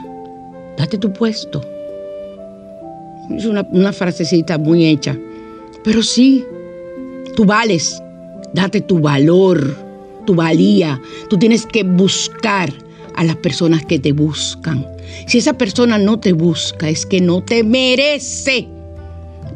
Date 0.76 0.98
tu 0.98 1.12
puesto. 1.12 1.62
Es 3.30 3.46
una, 3.46 3.92
frasecita 3.92 4.58
muy 4.58 4.86
hecha. 4.86 5.16
Pero 5.84 6.02
sí, 6.02 6.44
tú 7.36 7.44
vales. 7.44 8.02
Date 8.52 8.80
tu 8.80 8.98
valor, 8.98 9.76
tu 10.26 10.34
valía. 10.34 11.00
Tú 11.28 11.38
tienes 11.38 11.66
que 11.66 11.84
buscar 11.84 12.72
a 13.14 13.24
las 13.24 13.36
personas 13.36 13.84
que 13.84 13.98
te 13.98 14.12
buscan. 14.12 14.86
Si 15.26 15.38
esa 15.38 15.52
persona 15.52 15.98
no 15.98 16.18
te 16.18 16.32
busca, 16.32 16.88
es 16.88 17.06
que 17.06 17.20
no 17.20 17.42
te 17.42 17.62
merece. 17.62 18.68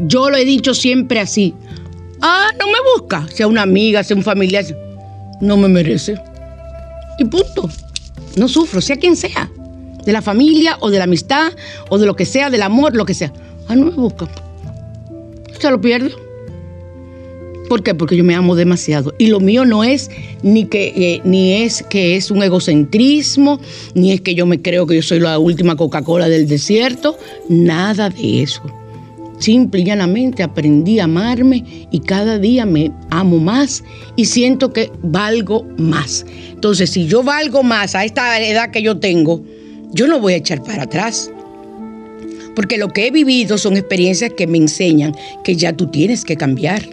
Yo 0.01 0.31
lo 0.31 0.37
he 0.37 0.45
dicho 0.45 0.75
siempre 0.75 1.21
así. 1.21 1.55
Ah, 2.21 2.49
no 2.59 2.67
me 2.67 2.79
busca, 2.95 3.27
sea 3.29 3.47
una 3.47 3.63
amiga, 3.63 4.03
sea 4.03 4.17
un 4.17 4.23
familiar. 4.23 4.65
No 5.41 5.57
me 5.57 5.69
merece. 5.69 6.17
Y 7.19 7.25
punto. 7.25 7.69
No 8.37 8.49
sufro, 8.49 8.81
sea 8.81 8.97
quien 8.97 9.17
sea. 9.17 9.51
De 10.05 10.13
la 10.13 10.23
familia 10.23 10.77
o 10.81 10.91
de 10.91 10.99
la 10.99 11.05
amistad 11.05 11.53
o 11.91 11.99
de 11.99 12.07
lo 12.07 12.17
que 12.17 12.25
sea, 12.25 12.51
del 12.51 12.63
amor, 12.63 12.95
lo 12.95 13.05
que 13.05 13.15
sea. 13.15 13.33
Ah, 13.69 13.75
no 13.75 13.87
me 13.87 13.93
busca. 13.93 14.29
Se 15.59 15.71
lo 15.71 15.81
pierdo. 15.81 16.11
¿Por 17.69 17.83
qué? 17.83 17.95
Porque 17.95 18.17
yo 18.17 18.25
me 18.25 18.35
amo 18.35 18.57
demasiado. 18.57 19.15
Y 19.19 19.27
lo 19.27 19.41
mío 19.41 19.65
no 19.65 19.85
es 19.85 20.11
ni 20.43 20.65
que 20.65 20.87
eh, 20.97 21.21
ni 21.25 21.53
es 21.53 21.83
que 21.83 22.17
es 22.17 22.31
un 22.31 22.43
egocentrismo, 22.43 23.61
ni 23.95 24.13
es 24.13 24.23
que 24.23 24.35
yo 24.35 24.47
me 24.47 24.63
creo 24.63 24.87
que 24.87 24.95
yo 24.95 25.03
soy 25.03 25.21
la 25.21 25.39
última 25.39 25.77
Coca-Cola 25.77 26.29
del 26.29 26.49
desierto. 26.49 27.19
Nada 27.49 28.09
de 28.09 28.43
eso. 28.43 28.63
Simple 29.39 29.81
y 29.81 29.85
llanamente 29.85 30.43
aprendí 30.43 30.99
a 30.99 31.05
amarme 31.05 31.65
y 31.91 32.01
cada 32.01 32.39
día 32.39 32.67
me 32.67 32.91
amo 33.11 33.39
más 33.39 33.85
y 34.17 34.25
siento 34.25 34.73
que 34.73 34.91
valgo 35.03 35.65
más. 35.77 36.27
Entonces, 36.51 36.91
si 36.91 37.07
yo 37.07 37.23
valgo 37.23 37.63
más 37.63 37.95
a 37.95 38.05
esta 38.05 38.41
edad 38.41 38.71
que 38.71 38.83
yo 38.83 38.99
tengo, 38.99 39.43
yo 39.93 40.07
no 40.09 40.21
voy 40.21 40.35
a 40.35 40.37
echar 40.37 40.63
para 40.63 40.83
atrás. 40.83 41.31
Porque 42.57 42.77
lo 42.77 42.89
que 42.89 43.07
he 43.07 43.11
vivido 43.13 43.57
son 43.57 43.77
experiencias 43.77 44.33
que 44.37 44.49
me 44.49 44.59
enseñan 44.59 45.15
que 45.45 45.55
ya 45.55 45.73
tú 45.73 45.87
tienes 45.87 46.25
que 46.25 46.37
cambiar. 46.37 46.89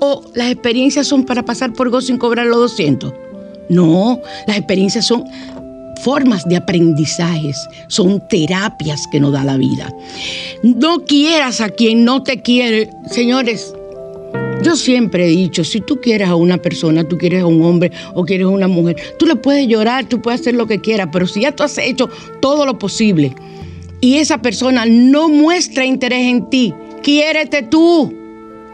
O 0.00 0.24
las 0.34 0.50
experiencias 0.50 1.06
son 1.06 1.24
para 1.24 1.44
pasar 1.44 1.74
por 1.74 1.90
gozo 1.90 2.06
sin 2.06 2.16
cobrar 2.16 2.46
los 2.46 2.58
200. 2.58 3.12
No, 3.68 4.20
las 4.46 4.56
experiencias 4.56 5.04
son 5.04 5.24
formas 6.02 6.44
de 6.48 6.56
aprendizajes, 6.56 7.56
son 7.88 8.26
terapias 8.28 9.06
que 9.10 9.20
nos 9.20 9.32
da 9.32 9.44
la 9.44 9.56
vida. 9.56 9.92
No 10.62 11.04
quieras 11.04 11.60
a 11.60 11.68
quien 11.68 12.04
no 12.04 12.22
te 12.22 12.42
quiere. 12.42 12.90
Señores, 13.10 13.74
yo 14.62 14.76
siempre 14.76 15.26
he 15.26 15.30
dicho, 15.30 15.62
si 15.62 15.80
tú 15.80 16.00
quieres 16.00 16.28
a 16.28 16.34
una 16.34 16.58
persona, 16.58 17.04
tú 17.04 17.16
quieres 17.16 17.42
a 17.42 17.46
un 17.46 17.62
hombre 17.62 17.92
o 18.14 18.24
quieres 18.24 18.46
a 18.46 18.50
una 18.50 18.68
mujer, 18.68 18.96
tú 19.18 19.26
le 19.26 19.36
puedes 19.36 19.68
llorar, 19.68 20.06
tú 20.06 20.20
puedes 20.20 20.40
hacer 20.40 20.54
lo 20.54 20.66
que 20.66 20.80
quieras, 20.80 21.08
pero 21.12 21.26
si 21.26 21.42
ya 21.42 21.52
tú 21.52 21.62
has 21.62 21.78
hecho 21.78 22.08
todo 22.40 22.66
lo 22.66 22.78
posible 22.78 23.34
y 24.00 24.16
esa 24.16 24.38
persona 24.38 24.84
no 24.86 25.28
muestra 25.28 25.84
interés 25.84 26.26
en 26.26 26.50
ti, 26.50 26.74
quiérete 27.02 27.62
tú 27.62 28.12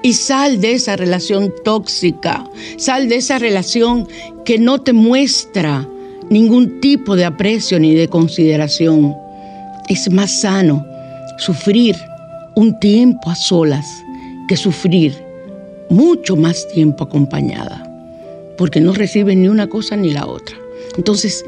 y 0.02 0.14
sal 0.14 0.60
de 0.60 0.72
esa 0.72 0.96
relación 0.96 1.52
tóxica, 1.64 2.48
sal 2.76 3.08
de 3.08 3.16
esa 3.16 3.38
relación 3.38 4.08
que 4.44 4.58
no 4.58 4.80
te 4.80 4.92
muestra 4.92 5.88
ningún 6.34 6.80
tipo 6.80 7.14
de 7.14 7.24
aprecio 7.24 7.78
ni 7.78 7.94
de 7.94 8.08
consideración. 8.08 9.14
Es 9.88 10.10
más 10.10 10.40
sano 10.40 10.84
sufrir 11.38 11.96
un 12.56 12.78
tiempo 12.80 13.30
a 13.30 13.36
solas 13.36 13.86
que 14.48 14.56
sufrir 14.56 15.14
mucho 15.88 16.34
más 16.34 16.66
tiempo 16.68 17.04
acompañada, 17.04 17.88
porque 18.58 18.80
no 18.80 18.92
recibes 18.92 19.36
ni 19.36 19.46
una 19.46 19.68
cosa 19.68 19.94
ni 19.94 20.10
la 20.10 20.26
otra. 20.26 20.56
Entonces, 20.96 21.44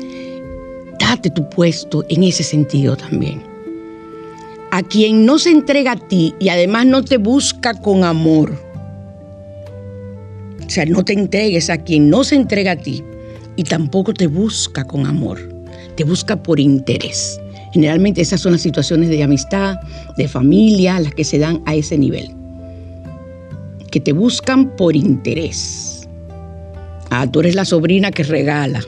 date 1.00 1.30
tu 1.30 1.48
puesto 1.50 2.04
en 2.08 2.22
ese 2.22 2.44
sentido 2.44 2.96
también. 2.96 3.42
A 4.70 4.84
quien 4.84 5.26
no 5.26 5.40
se 5.40 5.50
entrega 5.50 5.92
a 5.92 5.96
ti 5.96 6.32
y 6.38 6.48
además 6.48 6.86
no 6.86 7.02
te 7.02 7.16
busca 7.16 7.74
con 7.74 8.04
amor, 8.04 8.56
o 10.64 10.70
sea, 10.70 10.84
no 10.86 11.04
te 11.04 11.12
entregues 11.12 11.70
a 11.70 11.78
quien 11.78 12.08
no 12.08 12.22
se 12.22 12.36
entrega 12.36 12.72
a 12.72 12.76
ti, 12.76 13.02
y 13.56 13.64
tampoco 13.64 14.14
te 14.14 14.26
busca 14.26 14.84
con 14.84 15.06
amor, 15.06 15.38
te 15.96 16.04
busca 16.04 16.42
por 16.42 16.60
interés. 16.60 17.40
Generalmente 17.72 18.22
esas 18.22 18.40
son 18.40 18.52
las 18.52 18.62
situaciones 18.62 19.08
de 19.08 19.22
amistad, 19.22 19.76
de 20.16 20.28
familia, 20.28 20.98
las 21.00 21.14
que 21.14 21.24
se 21.24 21.38
dan 21.38 21.62
a 21.66 21.74
ese 21.74 21.98
nivel. 21.98 22.30
Que 23.90 24.00
te 24.00 24.12
buscan 24.12 24.74
por 24.76 24.96
interés. 24.96 26.08
Ah, 27.10 27.30
tú 27.30 27.40
eres 27.40 27.54
la 27.54 27.64
sobrina 27.64 28.10
que 28.10 28.22
regala. 28.22 28.82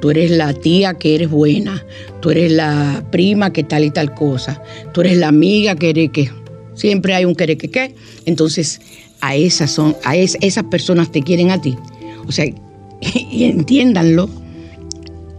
Tú 0.00 0.10
eres 0.10 0.32
la 0.32 0.52
tía 0.52 0.94
que 0.94 1.14
eres 1.14 1.30
buena. 1.30 1.84
Tú 2.20 2.30
eres 2.30 2.50
la 2.50 3.04
prima 3.12 3.52
que 3.52 3.62
tal 3.62 3.84
y 3.84 3.90
tal 3.90 4.14
cosa. 4.14 4.60
Tú 4.92 5.02
eres 5.02 5.16
la 5.16 5.28
amiga 5.28 5.76
que 5.76 5.90
eres 5.90 6.10
que. 6.10 6.30
Siempre 6.74 7.14
hay 7.14 7.24
un 7.24 7.36
que 7.36 7.56
qué. 7.56 7.94
Entonces, 8.26 8.80
a 9.20 9.36
esas 9.36 9.70
son, 9.70 9.96
a 10.02 10.16
esas 10.16 10.64
personas 10.64 11.12
te 11.12 11.22
quieren 11.22 11.52
a 11.52 11.60
ti. 11.60 11.76
O 12.26 12.32
sea, 12.32 12.46
y 13.30 13.44
entiéndanlo, 13.44 14.28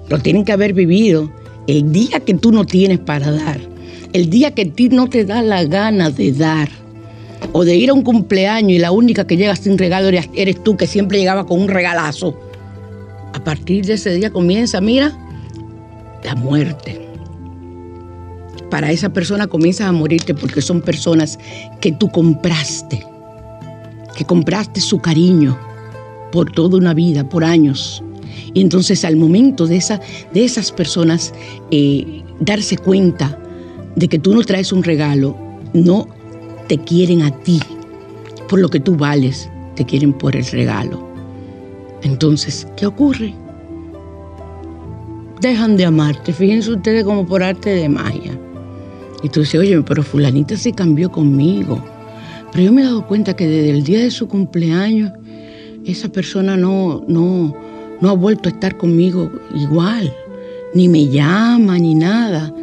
lo 0.09 0.19
tienen 0.19 0.43
que 0.43 0.51
haber 0.51 0.73
vivido 0.73 1.31
el 1.67 1.91
día 1.91 2.19
que 2.19 2.33
tú 2.33 2.51
no 2.51 2.65
tienes 2.65 2.99
para 2.99 3.31
dar, 3.31 3.59
el 4.11 4.29
día 4.29 4.53
que 4.53 4.65
ti 4.65 4.89
no 4.89 5.07
te 5.07 5.25
da 5.25 5.41
la 5.41 5.63
gana 5.63 6.09
de 6.09 6.33
dar, 6.33 6.69
o 7.51 7.63
de 7.63 7.75
ir 7.75 7.89
a 7.89 7.93
un 7.93 8.03
cumpleaños 8.03 8.71
y 8.71 8.79
la 8.79 8.91
única 8.91 9.25
que 9.25 9.37
llega 9.37 9.55
sin 9.55 9.77
regalo 9.77 10.07
eres, 10.09 10.29
eres 10.35 10.63
tú, 10.63 10.77
que 10.77 10.87
siempre 10.87 11.17
llegaba 11.17 11.45
con 11.45 11.61
un 11.61 11.67
regalazo, 11.67 12.37
a 13.33 13.43
partir 13.43 13.85
de 13.85 13.93
ese 13.93 14.13
día 14.13 14.29
comienza, 14.29 14.79
mira, 14.81 15.17
la 16.23 16.35
muerte. 16.35 16.99
Para 18.69 18.91
esa 18.91 19.09
persona 19.09 19.47
comienzas 19.47 19.87
a 19.87 19.91
morirte 19.91 20.33
porque 20.33 20.61
son 20.61 20.81
personas 20.81 21.37
que 21.79 21.91
tú 21.91 22.09
compraste, 22.09 23.05
que 24.15 24.25
compraste 24.25 24.81
su 24.81 24.99
cariño 24.99 25.57
por 26.33 26.51
toda 26.51 26.79
una 26.79 26.95
vida, 26.95 27.29
por 27.29 27.43
años. 27.43 28.03
Y 28.55 28.61
entonces 28.61 29.05
al 29.05 29.15
momento 29.15 29.67
de, 29.67 29.77
esa, 29.77 30.01
de 30.33 30.43
esas 30.43 30.71
personas 30.71 31.31
eh, 31.69 32.23
darse 32.39 32.75
cuenta 32.75 33.39
de 33.95 34.07
que 34.07 34.17
tú 34.17 34.33
no 34.33 34.41
traes 34.41 34.73
un 34.73 34.83
regalo, 34.83 35.37
no 35.73 36.07
te 36.67 36.79
quieren 36.79 37.21
a 37.21 37.29
ti 37.29 37.59
por 38.49 38.59
lo 38.59 38.69
que 38.69 38.79
tú 38.79 38.95
vales, 38.97 39.47
te 39.75 39.85
quieren 39.85 40.11
por 40.11 40.35
el 40.35 40.43
regalo. 40.45 41.07
Entonces, 42.01 42.67
¿qué 42.77 42.87
ocurre? 42.87 43.35
Dejan 45.39 45.77
de 45.77 45.85
amarte. 45.85 46.33
Fíjense 46.33 46.71
ustedes 46.71 47.03
como 47.03 47.27
por 47.27 47.43
arte 47.43 47.69
de 47.69 47.87
magia. 47.89 48.39
Y 49.21 49.29
tú 49.29 49.41
dices, 49.41 49.59
oye, 49.59 49.79
pero 49.83 50.01
fulanita 50.01 50.57
se 50.57 50.71
cambió 50.71 51.11
conmigo. 51.11 51.79
Pero 52.51 52.65
yo 52.65 52.71
me 52.71 52.81
he 52.81 52.85
dado 52.85 53.05
cuenta 53.05 53.35
que 53.35 53.47
desde 53.47 53.69
el 53.69 53.83
día 53.83 53.99
de 53.99 54.09
su 54.09 54.27
cumpleaños, 54.27 55.11
esa 55.85 56.09
persona 56.09 56.57
no, 56.57 57.03
no, 57.07 57.55
no 58.01 58.09
ha 58.09 58.13
vuelto 58.13 58.49
a 58.49 58.51
estar 58.51 58.77
conmigo 58.77 59.31
igual. 59.55 60.13
Ni 60.73 60.89
me 60.89 61.07
llama, 61.07 61.77
ni 61.77 61.95
nada. 61.95 62.53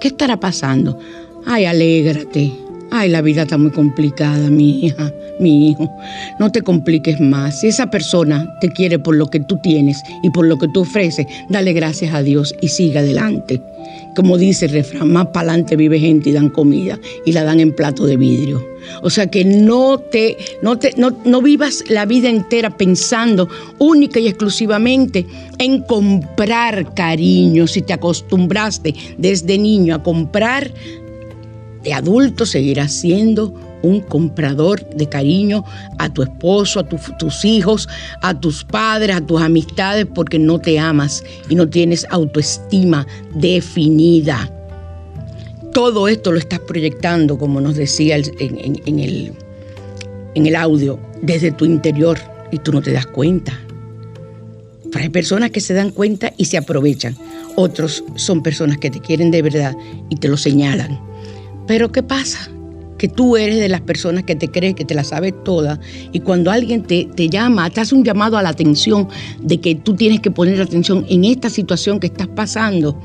¿Qué 0.00 0.08
estará 0.08 0.38
pasando? 0.38 0.98
Ay, 1.46 1.64
alégrate. 1.64 2.61
Ay, 2.94 3.08
la 3.08 3.22
vida 3.22 3.44
está 3.44 3.56
muy 3.56 3.70
complicada, 3.70 4.50
mi 4.50 4.84
hija, 4.84 5.10
mi 5.40 5.70
hijo. 5.70 5.90
No 6.38 6.52
te 6.52 6.60
compliques 6.60 7.18
más. 7.20 7.60
Si 7.60 7.68
esa 7.68 7.90
persona 7.90 8.46
te 8.60 8.70
quiere 8.70 8.98
por 8.98 9.16
lo 9.16 9.28
que 9.28 9.40
tú 9.40 9.58
tienes 9.62 10.02
y 10.22 10.28
por 10.28 10.46
lo 10.46 10.58
que 10.58 10.68
tú 10.68 10.82
ofreces, 10.82 11.26
dale 11.48 11.72
gracias 11.72 12.12
a 12.12 12.22
Dios 12.22 12.54
y 12.60 12.68
siga 12.68 13.00
adelante. 13.00 13.62
Como 14.14 14.36
dice 14.36 14.66
el 14.66 14.72
refrán, 14.72 15.10
más 15.10 15.28
para 15.28 15.48
adelante 15.48 15.74
vive 15.74 15.98
gente 15.98 16.28
y 16.28 16.32
dan 16.34 16.50
comida 16.50 16.98
y 17.24 17.32
la 17.32 17.44
dan 17.44 17.60
en 17.60 17.74
plato 17.74 18.04
de 18.04 18.18
vidrio. 18.18 18.62
O 19.02 19.08
sea 19.08 19.26
que 19.28 19.44
no 19.44 19.98
te, 19.98 20.36
no 20.60 20.78
te, 20.78 20.92
no, 20.98 21.16
no 21.24 21.40
vivas 21.40 21.84
la 21.88 22.04
vida 22.04 22.28
entera 22.28 22.68
pensando 22.68 23.48
única 23.78 24.20
y 24.20 24.28
exclusivamente 24.28 25.24
en 25.58 25.80
comprar 25.82 26.92
cariño. 26.92 27.66
Si 27.66 27.80
te 27.80 27.94
acostumbraste 27.94 28.94
desde 29.16 29.56
niño 29.56 29.94
a 29.94 30.02
comprar, 30.02 30.70
de 31.82 31.92
adulto 31.92 32.46
seguirás 32.46 32.92
siendo 32.92 33.54
un 33.82 34.00
comprador 34.00 34.88
de 34.90 35.08
cariño 35.08 35.64
a 35.98 36.08
tu 36.08 36.22
esposo, 36.22 36.80
a 36.80 36.88
tus 36.88 37.44
hijos, 37.44 37.88
a 38.22 38.38
tus 38.38 38.64
padres, 38.64 39.16
a 39.16 39.20
tus 39.20 39.40
amistades, 39.40 40.06
porque 40.06 40.38
no 40.38 40.60
te 40.60 40.78
amas 40.78 41.24
y 41.48 41.54
no 41.54 41.68
tienes 41.68 42.06
autoestima 42.10 43.06
definida. 43.34 44.50
Todo 45.72 46.06
esto 46.06 46.32
lo 46.32 46.38
estás 46.38 46.60
proyectando, 46.60 47.38
como 47.38 47.60
nos 47.60 47.76
decía 47.76 48.16
en, 48.16 48.98
el, 49.00 49.32
en 50.34 50.46
el 50.46 50.56
audio, 50.56 50.98
desde 51.22 51.50
tu 51.50 51.64
interior 51.64 52.18
y 52.50 52.58
tú 52.58 52.72
no 52.72 52.82
te 52.82 52.92
das 52.92 53.06
cuenta. 53.06 53.58
Hay 54.94 55.08
personas 55.08 55.50
que 55.50 55.60
se 55.60 55.72
dan 55.72 55.90
cuenta 55.90 56.32
y 56.36 56.44
se 56.44 56.58
aprovechan. 56.58 57.16
Otros 57.56 58.04
son 58.16 58.42
personas 58.42 58.78
que 58.78 58.90
te 58.90 59.00
quieren 59.00 59.30
de 59.30 59.42
verdad 59.42 59.74
y 60.10 60.16
te 60.16 60.28
lo 60.28 60.36
señalan 60.36 61.11
pero 61.66 61.92
¿qué 61.92 62.02
pasa? 62.02 62.50
Que 62.98 63.08
tú 63.08 63.36
eres 63.36 63.58
de 63.58 63.68
las 63.68 63.80
personas 63.80 64.24
que 64.24 64.36
te 64.36 64.48
crees 64.48 64.74
que 64.74 64.84
te 64.84 64.94
la 64.94 65.04
sabes 65.04 65.34
toda 65.44 65.80
y 66.12 66.20
cuando 66.20 66.50
alguien 66.50 66.82
te, 66.82 67.08
te 67.16 67.28
llama, 67.28 67.68
te 67.70 67.80
hace 67.80 67.94
un 67.94 68.04
llamado 68.04 68.36
a 68.36 68.42
la 68.42 68.50
atención 68.50 69.08
de 69.40 69.60
que 69.60 69.74
tú 69.74 69.94
tienes 69.94 70.20
que 70.20 70.30
poner 70.30 70.60
atención 70.60 71.04
en 71.08 71.24
esta 71.24 71.50
situación 71.50 71.98
que 71.98 72.06
estás 72.06 72.28
pasando, 72.28 73.00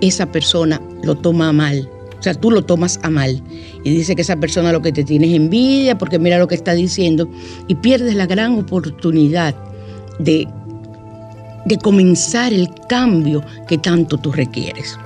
esa 0.00 0.30
persona 0.30 0.80
lo 1.02 1.16
toma 1.16 1.52
mal. 1.52 1.88
O 2.18 2.22
sea, 2.22 2.34
tú 2.34 2.52
lo 2.52 2.62
tomas 2.62 3.00
a 3.02 3.10
mal. 3.10 3.42
Y 3.82 3.90
dice 3.90 4.14
que 4.14 4.22
esa 4.22 4.36
persona 4.36 4.70
lo 4.70 4.80
que 4.80 4.92
te 4.92 5.02
tiene 5.02 5.26
es 5.26 5.34
envidia 5.34 5.98
porque 5.98 6.20
mira 6.20 6.38
lo 6.38 6.46
que 6.46 6.54
está 6.54 6.72
diciendo 6.72 7.28
y 7.66 7.74
pierdes 7.74 8.14
la 8.14 8.26
gran 8.26 8.56
oportunidad 8.58 9.56
de, 10.20 10.46
de 11.64 11.78
comenzar 11.78 12.52
el 12.52 12.68
cambio 12.88 13.42
que 13.66 13.76
tanto 13.76 14.18
tú 14.18 14.30
requieres. 14.30 14.96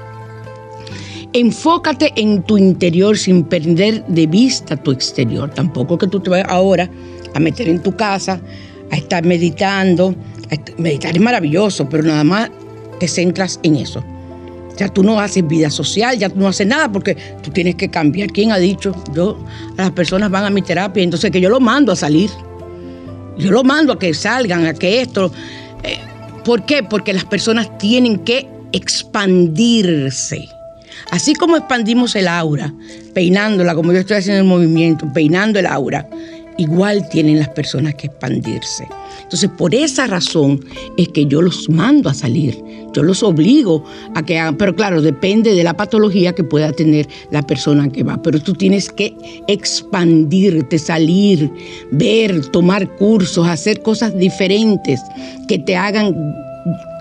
Enfócate 1.36 2.14
en 2.16 2.42
tu 2.44 2.56
interior 2.56 3.18
sin 3.18 3.44
perder 3.44 4.02
de 4.06 4.26
vista 4.26 4.74
tu 4.74 4.90
exterior. 4.90 5.50
Tampoco 5.50 5.98
que 5.98 6.06
tú 6.06 6.18
te 6.18 6.30
vayas 6.30 6.48
ahora 6.48 6.88
a 7.34 7.40
meter 7.40 7.68
en 7.68 7.82
tu 7.82 7.94
casa, 7.94 8.40
a 8.90 8.96
estar 8.96 9.22
meditando. 9.22 10.14
meditar 10.78 11.14
es 11.14 11.20
maravilloso, 11.20 11.86
pero 11.90 12.04
nada 12.04 12.24
más 12.24 12.50
te 12.98 13.06
centras 13.06 13.60
en 13.62 13.76
eso. 13.76 14.02
Ya 14.78 14.88
tú 14.88 15.02
no 15.02 15.20
haces 15.20 15.46
vida 15.46 15.68
social, 15.68 16.16
ya 16.16 16.30
tú 16.30 16.38
no 16.38 16.48
haces 16.48 16.66
nada 16.66 16.90
porque 16.90 17.18
tú 17.42 17.50
tienes 17.50 17.74
que 17.74 17.90
cambiar. 17.90 18.32
¿Quién 18.32 18.50
ha 18.50 18.56
dicho? 18.56 18.94
Yo, 19.12 19.36
las 19.76 19.90
personas 19.90 20.30
van 20.30 20.46
a 20.46 20.48
mi 20.48 20.62
terapia, 20.62 21.02
entonces 21.02 21.30
que 21.30 21.42
yo 21.42 21.50
lo 21.50 21.60
mando 21.60 21.92
a 21.92 21.96
salir. 21.96 22.30
Yo 23.36 23.50
lo 23.50 23.62
mando 23.62 23.92
a 23.92 23.98
que 23.98 24.14
salgan, 24.14 24.64
a 24.64 24.72
que 24.72 25.02
esto. 25.02 25.30
Eh, 25.82 25.98
¿Por 26.46 26.64
qué? 26.64 26.82
Porque 26.82 27.12
las 27.12 27.26
personas 27.26 27.76
tienen 27.76 28.20
que 28.20 28.48
expandirse. 28.72 30.55
Así 31.10 31.34
como 31.34 31.56
expandimos 31.56 32.16
el 32.16 32.28
aura, 32.28 32.74
peinándola, 33.14 33.74
como 33.74 33.92
yo 33.92 34.00
estoy 34.00 34.18
haciendo 34.18 34.42
el 34.42 34.48
movimiento, 34.48 35.10
peinando 35.12 35.58
el 35.58 35.66
aura, 35.66 36.08
igual 36.58 37.08
tienen 37.08 37.38
las 37.38 37.48
personas 37.50 37.94
que 37.94 38.08
expandirse. 38.08 38.88
Entonces, 39.22 39.50
por 39.56 39.74
esa 39.74 40.06
razón 40.06 40.64
es 40.96 41.08
que 41.08 41.26
yo 41.26 41.42
los 41.42 41.68
mando 41.68 42.08
a 42.08 42.14
salir, 42.14 42.62
yo 42.92 43.02
los 43.02 43.22
obligo 43.22 43.84
a 44.14 44.22
que 44.22 44.38
hagan, 44.38 44.56
pero 44.56 44.74
claro, 44.74 45.02
depende 45.02 45.54
de 45.54 45.64
la 45.64 45.74
patología 45.74 46.32
que 46.32 46.44
pueda 46.44 46.72
tener 46.72 47.08
la 47.30 47.42
persona 47.42 47.88
que 47.90 48.02
va, 48.02 48.20
pero 48.22 48.40
tú 48.40 48.54
tienes 48.54 48.90
que 48.90 49.14
expandirte, 49.48 50.78
salir, 50.78 51.50
ver, 51.92 52.46
tomar 52.46 52.88
cursos, 52.96 53.46
hacer 53.46 53.82
cosas 53.82 54.16
diferentes 54.16 55.00
que 55.48 55.58
te 55.58 55.76
hagan, 55.76 56.14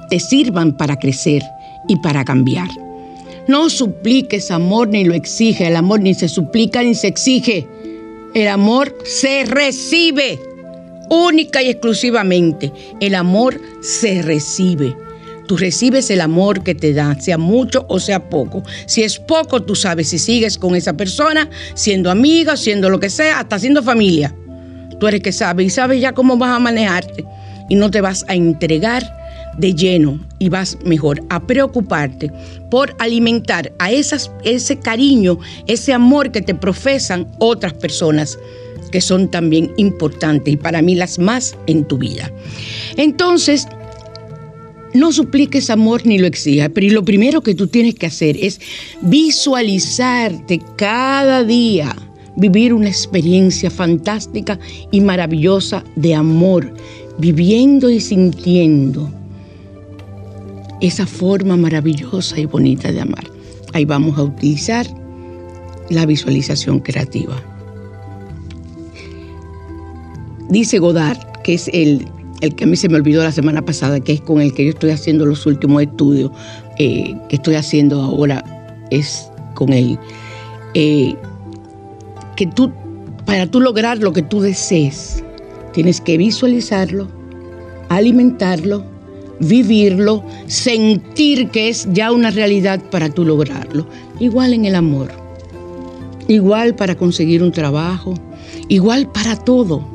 te 0.09 0.19
sirvan 0.19 0.75
para 0.75 0.97
crecer 0.97 1.41
y 1.87 1.95
para 1.97 2.25
cambiar. 2.25 2.84
No 3.47 3.69
supliques 3.69 4.49
amor 4.51 4.87
ni 4.87 5.05
lo 5.05 5.13
exige. 5.13 5.67
El 5.67 5.75
amor 5.75 6.01
ni 6.01 6.13
se 6.13 6.27
suplica 6.27 6.81
ni 6.81 6.95
se 6.95 7.07
exige. 7.07 7.67
El 8.33 8.47
amor 8.47 8.95
se 9.05 9.45
recibe 9.45 10.39
única 11.09 11.61
y 11.61 11.69
exclusivamente. 11.69 12.71
El 12.99 13.15
amor 13.15 13.59
se 13.81 14.21
recibe. 14.21 14.95
Tú 15.47 15.57
recibes 15.57 16.09
el 16.09 16.21
amor 16.21 16.63
que 16.63 16.73
te 16.73 16.91
da, 16.93 17.19
sea 17.19 17.37
mucho 17.37 17.85
o 17.87 17.99
sea 17.99 18.29
poco. 18.29 18.63
Si 18.87 19.03
es 19.03 19.19
poco, 19.19 19.61
tú 19.61 19.75
sabes 19.75 20.09
si 20.09 20.17
sigues 20.17 20.57
con 20.57 20.75
esa 20.75 20.93
persona, 20.93 21.47
siendo 21.75 22.09
amiga, 22.09 22.57
siendo 22.57 22.89
lo 22.89 22.99
que 22.99 23.11
sea, 23.11 23.41
hasta 23.41 23.59
siendo 23.59 23.83
familia. 23.83 24.33
Tú 24.99 25.07
eres 25.07 25.21
que 25.21 25.31
sabes 25.31 25.67
y 25.67 25.69
sabes 25.69 26.01
ya 26.01 26.13
cómo 26.13 26.37
vas 26.37 26.55
a 26.55 26.59
manejarte 26.59 27.23
y 27.69 27.75
no 27.75 27.91
te 27.91 28.01
vas 28.01 28.25
a 28.27 28.33
entregar 28.33 29.03
de 29.57 29.73
lleno 29.73 30.19
y 30.39 30.49
vas 30.49 30.77
mejor 30.85 31.23
a 31.29 31.45
preocuparte 31.45 32.31
por 32.69 32.95
alimentar 32.99 33.71
a 33.79 33.91
esas, 33.91 34.31
ese 34.43 34.79
cariño, 34.79 35.39
ese 35.67 35.93
amor 35.93 36.31
que 36.31 36.41
te 36.41 36.55
profesan 36.55 37.27
otras 37.39 37.73
personas 37.73 38.37
que 38.91 39.01
son 39.01 39.29
también 39.29 39.71
importantes 39.77 40.53
y 40.53 40.57
para 40.57 40.81
mí 40.81 40.95
las 40.95 41.19
más 41.19 41.55
en 41.67 41.85
tu 41.85 41.97
vida. 41.97 42.31
Entonces, 42.97 43.67
no 44.93 45.11
supliques 45.11 45.69
amor 45.69 46.05
ni 46.05 46.17
lo 46.17 46.27
exijas, 46.27 46.69
pero 46.73 46.87
lo 46.93 47.03
primero 47.03 47.41
que 47.41 47.55
tú 47.55 47.67
tienes 47.67 47.95
que 47.95 48.05
hacer 48.05 48.37
es 48.39 48.61
visualizarte 49.01 50.61
cada 50.77 51.43
día, 51.43 51.93
vivir 52.37 52.73
una 52.73 52.87
experiencia 52.87 53.69
fantástica 53.69 54.57
y 54.91 55.01
maravillosa 55.01 55.83
de 55.97 56.15
amor, 56.15 56.73
viviendo 57.17 57.89
y 57.89 57.99
sintiendo 57.99 59.11
esa 60.81 61.05
forma 61.05 61.55
maravillosa 61.57 62.39
y 62.39 62.45
bonita 62.45 62.91
de 62.91 63.01
amar. 63.01 63.25
Ahí 63.73 63.85
vamos 63.85 64.17
a 64.17 64.23
utilizar 64.23 64.85
la 65.89 66.05
visualización 66.05 66.79
creativa. 66.79 67.35
Dice 70.49 70.79
Godard, 70.79 71.17
que 71.43 71.55
es 71.55 71.69
el, 71.73 72.07
el, 72.41 72.55
que 72.55 72.65
a 72.65 72.67
mí 72.67 72.75
se 72.75 72.89
me 72.89 72.95
olvidó 72.95 73.23
la 73.23 73.31
semana 73.31 73.63
pasada, 73.63 73.99
que 73.99 74.13
es 74.13 74.21
con 74.21 74.41
el 74.41 74.53
que 74.53 74.65
yo 74.65 74.69
estoy 74.71 74.91
haciendo 74.91 75.25
los 75.25 75.45
últimos 75.45 75.81
estudios 75.81 76.31
eh, 76.77 77.15
que 77.29 77.37
estoy 77.37 77.55
haciendo 77.55 78.01
ahora, 78.01 78.43
es 78.91 79.29
con 79.55 79.73
él. 79.73 79.97
Eh, 80.73 81.15
que 82.35 82.45
tú, 82.45 82.71
para 83.25 83.47
tú 83.47 83.59
lograr 83.59 83.99
lo 83.99 84.13
que 84.13 84.21
tú 84.21 84.41
desees, 84.41 85.23
tienes 85.73 85.99
que 85.99 86.17
visualizarlo, 86.17 87.07
alimentarlo, 87.89 88.94
vivirlo, 89.39 90.23
sentir 90.47 91.49
que 91.49 91.69
es 91.69 91.87
ya 91.91 92.11
una 92.11 92.31
realidad 92.31 92.81
para 92.91 93.09
tú 93.09 93.25
lograrlo. 93.25 93.87
Igual 94.19 94.53
en 94.53 94.65
el 94.65 94.75
amor, 94.75 95.11
igual 96.27 96.75
para 96.75 96.95
conseguir 96.95 97.43
un 97.43 97.51
trabajo, 97.51 98.13
igual 98.67 99.11
para 99.11 99.35
todo. 99.35 99.85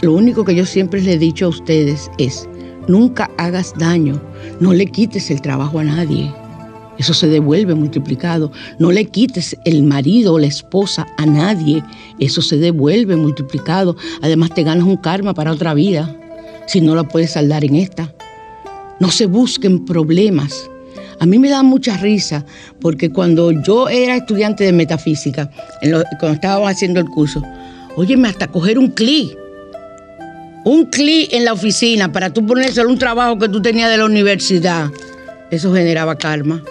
Lo 0.00 0.12
único 0.12 0.44
que 0.44 0.54
yo 0.54 0.64
siempre 0.64 1.00
les 1.00 1.16
he 1.16 1.18
dicho 1.18 1.46
a 1.46 1.48
ustedes 1.48 2.10
es, 2.18 2.48
nunca 2.86 3.30
hagas 3.36 3.74
daño, 3.78 4.20
no 4.60 4.72
le 4.72 4.86
quites 4.86 5.30
el 5.30 5.40
trabajo 5.40 5.80
a 5.80 5.84
nadie. 5.84 6.32
Eso 6.98 7.14
se 7.14 7.28
devuelve 7.28 7.74
multiplicado. 7.74 8.50
No 8.78 8.90
le 8.90 9.04
quites 9.06 9.56
el 9.64 9.84
marido 9.84 10.34
o 10.34 10.38
la 10.38 10.48
esposa 10.48 11.06
a 11.16 11.26
nadie. 11.26 11.82
Eso 12.18 12.42
se 12.42 12.58
devuelve 12.58 13.16
multiplicado. 13.16 13.96
Además 14.20 14.50
te 14.52 14.64
ganas 14.64 14.84
un 14.84 14.96
karma 14.96 15.32
para 15.32 15.52
otra 15.52 15.74
vida, 15.74 16.14
si 16.66 16.80
no 16.80 16.96
la 16.96 17.04
puedes 17.04 17.32
saldar 17.32 17.64
en 17.64 17.76
esta. 17.76 18.12
No 19.00 19.10
se 19.10 19.26
busquen 19.26 19.84
problemas. 19.84 20.68
A 21.20 21.26
mí 21.26 21.38
me 21.38 21.48
da 21.48 21.62
mucha 21.62 21.96
risa 21.96 22.44
porque 22.80 23.10
cuando 23.10 23.50
yo 23.50 23.88
era 23.88 24.16
estudiante 24.16 24.64
de 24.64 24.72
metafísica, 24.72 25.50
cuando 26.18 26.34
estábamos 26.34 26.70
haciendo 26.70 27.00
el 27.00 27.06
curso, 27.06 27.42
óyeme, 27.96 28.28
hasta 28.28 28.46
coger 28.46 28.78
un 28.78 28.90
clic, 28.90 29.36
un 30.64 30.86
clic 30.86 31.32
en 31.32 31.44
la 31.44 31.52
oficina 31.52 32.12
para 32.12 32.32
tú 32.32 32.46
ponérselo 32.46 32.88
un 32.88 32.98
trabajo 32.98 33.38
que 33.38 33.48
tú 33.48 33.60
tenías 33.60 33.90
de 33.90 33.98
la 33.98 34.04
universidad, 34.04 34.90
eso 35.50 35.74
generaba 35.74 36.16
karma. 36.16 36.62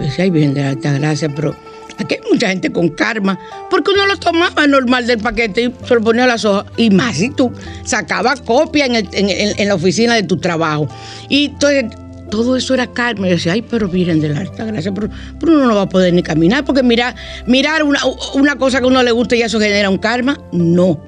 Yo 0.00 0.06
decía, 0.06 0.24
ay, 0.24 0.30
gracia, 0.30 1.28
pero 1.34 1.54
aquí 1.98 2.14
hay 2.14 2.30
mucha 2.30 2.48
gente 2.48 2.70
con 2.70 2.88
karma, 2.90 3.38
porque 3.70 3.90
uno 3.90 4.06
lo 4.06 4.16
tomaba 4.16 4.66
normal 4.66 5.06
del 5.06 5.18
paquete 5.18 5.62
y 5.64 5.86
se 5.86 5.94
lo 5.94 6.00
ponía 6.00 6.24
a 6.24 6.28
las 6.28 6.44
hojas. 6.44 6.66
Y 6.76 6.90
más 6.90 7.16
si 7.16 7.30
tú 7.30 7.52
sacabas 7.84 8.40
copia 8.40 8.86
en, 8.86 9.68
la 9.68 9.74
oficina 9.74 10.14
de 10.14 10.22
tu 10.22 10.36
trabajo. 10.36 10.88
Y 11.28 11.46
entonces 11.46 11.86
todo 12.30 12.56
eso 12.56 12.74
era 12.74 12.86
karma. 12.86 13.26
Y 13.26 13.30
yo 13.30 13.36
decía, 13.36 13.52
ay, 13.52 13.62
pero 13.62 13.88
miren 13.88 14.20
de 14.20 14.28
la 14.28 14.40
alta 14.40 14.64
gracia, 14.64 14.92
pero, 14.92 15.08
uno 15.42 15.66
no 15.66 15.74
va 15.74 15.82
a 15.82 15.88
poder 15.88 16.14
ni 16.14 16.22
caminar, 16.22 16.64
porque 16.64 16.82
mirar, 16.82 17.14
mirar 17.46 17.82
una, 17.82 18.00
una 18.34 18.56
cosa 18.56 18.78
que 18.78 18.84
a 18.84 18.88
uno 18.88 19.02
le 19.02 19.12
gusta 19.12 19.36
y 19.36 19.42
eso 19.42 19.58
genera 19.58 19.90
un 19.90 19.98
karma, 19.98 20.38
no. 20.52 21.00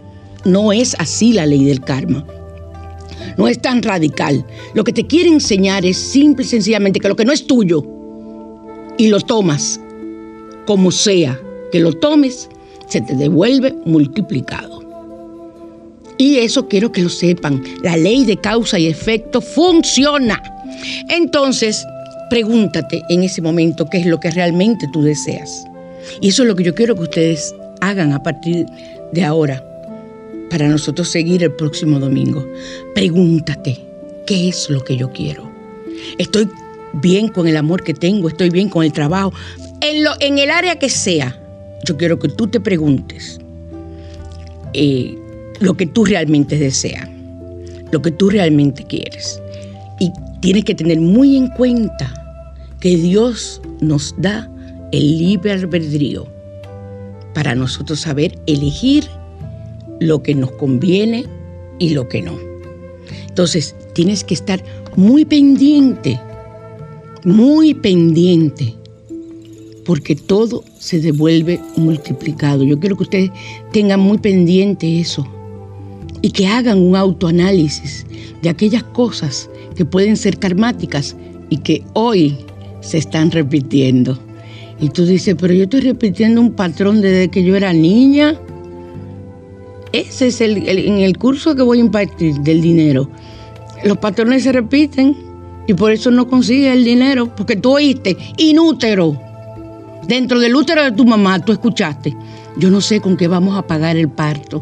No 0.45 0.73
es 0.73 0.97
así 0.99 1.33
la 1.33 1.45
ley 1.47 1.65
del 1.65 1.83
karma. 1.83 2.25
No 3.37 3.47
es 3.47 3.61
tan 3.61 3.83
radical. 3.83 4.45
Lo 4.75 4.85
que 4.85 4.93
te 4.93 5.07
quiere 5.07 5.29
enseñar 5.29 5.85
es 5.85 5.99
simple 5.99 6.45
y 6.45 6.49
sencillamente 6.49 6.99
que 6.99 7.09
lo 7.09 7.17
que 7.17 7.25
no 7.25 7.33
es 7.33 7.47
tuyo 7.47 7.85
y 8.99 9.09
lo 9.09 9.21
tomas, 9.21 9.81
como 10.71 10.93
sea 10.93 11.37
que 11.73 11.81
lo 11.81 11.93
tomes, 11.93 12.49
se 12.87 13.01
te 13.01 13.17
devuelve 13.17 13.75
multiplicado. 13.87 14.79
Y 16.17 16.37
eso 16.37 16.69
quiero 16.69 16.93
que 16.93 17.03
lo 17.03 17.09
sepan. 17.09 17.61
La 17.83 17.97
ley 17.97 18.25
de 18.25 18.37
causa 18.37 18.79
y 18.79 18.87
efecto 18.87 19.41
funciona. 19.41 20.41
Entonces, 21.09 21.85
pregúntate 22.29 23.03
en 23.09 23.25
ese 23.25 23.43
momento 23.43 23.85
qué 23.91 23.99
es 23.99 24.07
lo 24.07 24.21
que 24.21 24.31
realmente 24.31 24.87
tú 24.93 25.03
deseas. 25.03 25.65
Y 26.21 26.29
eso 26.29 26.45
es 26.45 26.49
lo 26.49 26.55
que 26.55 26.63
yo 26.63 26.73
quiero 26.73 26.95
que 26.95 27.03
ustedes 27.03 27.53
hagan 27.81 28.13
a 28.13 28.23
partir 28.23 28.65
de 29.11 29.25
ahora 29.25 29.61
para 30.51 30.69
nosotros 30.69 31.09
seguir 31.09 31.43
el 31.43 31.51
próximo 31.51 31.99
domingo. 31.99 32.47
Pregúntate, 32.95 33.77
¿qué 34.25 34.51
es 34.51 34.71
lo 34.71 34.85
que 34.85 34.97
yo 34.97 35.11
quiero? 35.11 35.51
Estoy 36.19 36.49
bien 36.93 37.29
con 37.29 37.47
el 37.47 37.57
amor 37.57 37.83
que 37.83 37.95
tengo, 37.95 38.29
estoy 38.29 38.51
bien 38.51 38.69
con 38.69 38.85
el 38.85 38.93
trabajo. 38.93 39.33
En, 39.81 40.05
lo, 40.05 40.13
en 40.21 40.39
el 40.39 40.51
área 40.51 40.79
que 40.79 40.89
sea, 40.89 41.39
yo 41.85 41.97
quiero 41.97 42.19
que 42.19 42.29
tú 42.29 42.47
te 42.47 42.61
preguntes 42.61 43.39
eh, 44.75 45.15
lo 45.61 45.75
que 45.75 45.87
tú 45.87 46.05
realmente 46.05 46.59
deseas, 46.59 47.09
lo 47.91 48.03
que 48.03 48.11
tú 48.11 48.31
realmente 48.31 48.85
quieres. 48.85 49.41
Y 49.99 50.13
tienes 50.41 50.65
que 50.65 50.75
tener 50.75 51.01
muy 51.01 51.37
en 51.37 51.49
cuenta 51.49 52.13
que 52.81 52.97
Dios 52.97 53.61
nos 53.81 54.15
da 54.19 54.51
el 54.93 55.19
libre 55.19 55.53
albedrío 55.53 56.27
para 57.35 57.55
nosotros 57.55 58.01
saber 58.01 58.39
elegir 58.47 59.05
lo 60.01 60.23
que 60.23 60.35
nos 60.35 60.53
conviene 60.53 61.25
y 61.79 61.91
lo 61.91 62.09
que 62.09 62.23
no. 62.23 62.39
Entonces, 63.29 63.75
tienes 63.95 64.25
que 64.25 64.35
estar 64.35 64.63
muy 64.97 65.25
pendiente 65.25 66.19
muy 67.25 67.75
pendiente, 67.75 68.75
porque 69.85 70.17
todo 70.17 70.65
se 70.79 71.01
devuelve 71.01 71.61
multiplicado. 71.77 72.65
Yo 72.65 72.79
quiero 72.79 72.97
que 72.97 73.05
ustedes 73.05 73.31
tengan 73.73 74.01
muy 74.01 74.19
pendiente 74.19 75.01
eso 75.01 75.27
y 76.23 76.31
que 76.31 76.47
hagan 76.47 76.79
un 76.79 76.97
autoanálisis 76.97 78.07
de 78.43 78.49
aquellas 78.49 78.83
cosas 78.83 79.49
que 79.75 79.85
pueden 79.85 80.17
ser 80.17 80.39
karmáticas 80.39 81.17
y 81.49 81.59
que 81.59 81.85
hoy 81.95 82.37
se 82.81 82.99
están 82.99 83.31
repitiendo. 83.31 84.19
Y 84.81 84.89
tú 84.89 85.05
dices, 85.05 85.37
pero 85.39 85.53
yo 85.53 85.65
estoy 85.65 85.81
repitiendo 85.81 86.41
un 86.41 86.53
patrón 86.53 87.01
desde 87.01 87.29
que 87.29 87.45
yo 87.45 87.55
era 87.57 87.73
niña. 87.73 88.39
Ese 89.93 90.29
es 90.29 90.41
el, 90.41 90.69
en 90.69 90.99
el 90.99 91.19
curso 91.19 91.55
que 91.55 91.63
voy 91.63 91.79
a 91.79 91.83
impartir 91.83 92.35
del 92.41 92.63
dinero. 92.63 93.11
Los 93.85 93.99
patrones 93.99 94.43
se 94.45 94.53
repiten 94.53 95.17
y 95.67 95.75
por 95.75 95.93
eso 95.93 96.11
no 96.11 96.29
consigues 96.29 96.75
el 96.75 96.85
dinero, 96.85 97.35
porque 97.35 97.57
tú 97.57 97.73
oíste 97.73 98.17
inútero. 98.39 99.30
Dentro 100.11 100.41
del 100.41 100.57
útero 100.57 100.83
de 100.83 100.91
tu 100.91 101.05
mamá 101.05 101.39
tú 101.39 101.53
escuchaste, 101.53 102.17
yo 102.57 102.69
no 102.69 102.81
sé 102.81 103.01
con 103.01 103.17
qué 103.17 103.29
vamos 103.29 103.57
a 103.57 103.63
pagar 103.63 103.97
el 103.97 104.09
parto. 104.09 104.61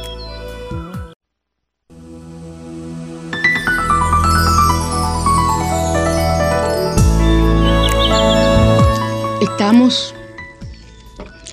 estamos 9.57 10.15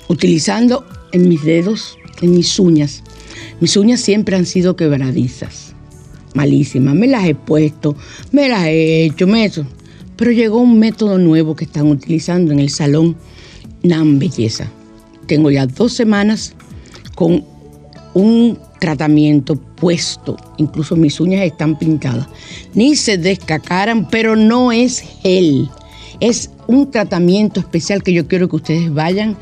utilizando 0.08 0.84
en 1.12 1.26
mis 1.26 1.42
dedos, 1.42 1.96
en 2.20 2.32
mis 2.32 2.58
uñas. 2.58 3.02
Mis 3.60 3.78
uñas 3.78 4.02
siempre 4.02 4.36
han 4.36 4.44
sido 4.44 4.76
quebradizas, 4.76 5.63
malísimas. 6.34 6.94
Me 6.94 7.06
las 7.06 7.26
he 7.26 7.34
puesto, 7.34 7.96
me 8.32 8.48
las 8.48 8.66
he 8.66 9.04
hecho, 9.04 9.26
me 9.26 9.44
eso. 9.44 9.64
Pero 10.16 10.30
llegó 10.30 10.60
un 10.60 10.78
método 10.78 11.18
nuevo 11.18 11.56
que 11.56 11.64
están 11.64 11.88
utilizando 11.88 12.52
en 12.52 12.60
el 12.60 12.70
salón 12.70 13.16
NAM 13.82 14.18
Belleza. 14.18 14.70
Tengo 15.26 15.50
ya 15.50 15.66
dos 15.66 15.92
semanas 15.92 16.54
con 17.14 17.44
un 18.12 18.58
tratamiento 18.78 19.56
puesto, 19.56 20.36
incluso 20.58 20.94
mis 20.94 21.18
uñas 21.18 21.42
están 21.42 21.78
pintadas. 21.78 22.28
Ni 22.74 22.96
se 22.96 23.18
descacaran, 23.18 24.08
pero 24.08 24.36
no 24.36 24.72
es 24.72 25.00
gel. 25.22 25.68
Es 26.20 26.50
un 26.66 26.90
tratamiento 26.90 27.60
especial 27.60 28.02
que 28.02 28.12
yo 28.12 28.28
quiero 28.28 28.48
que 28.48 28.56
ustedes 28.56 28.92
vayan 28.92 29.36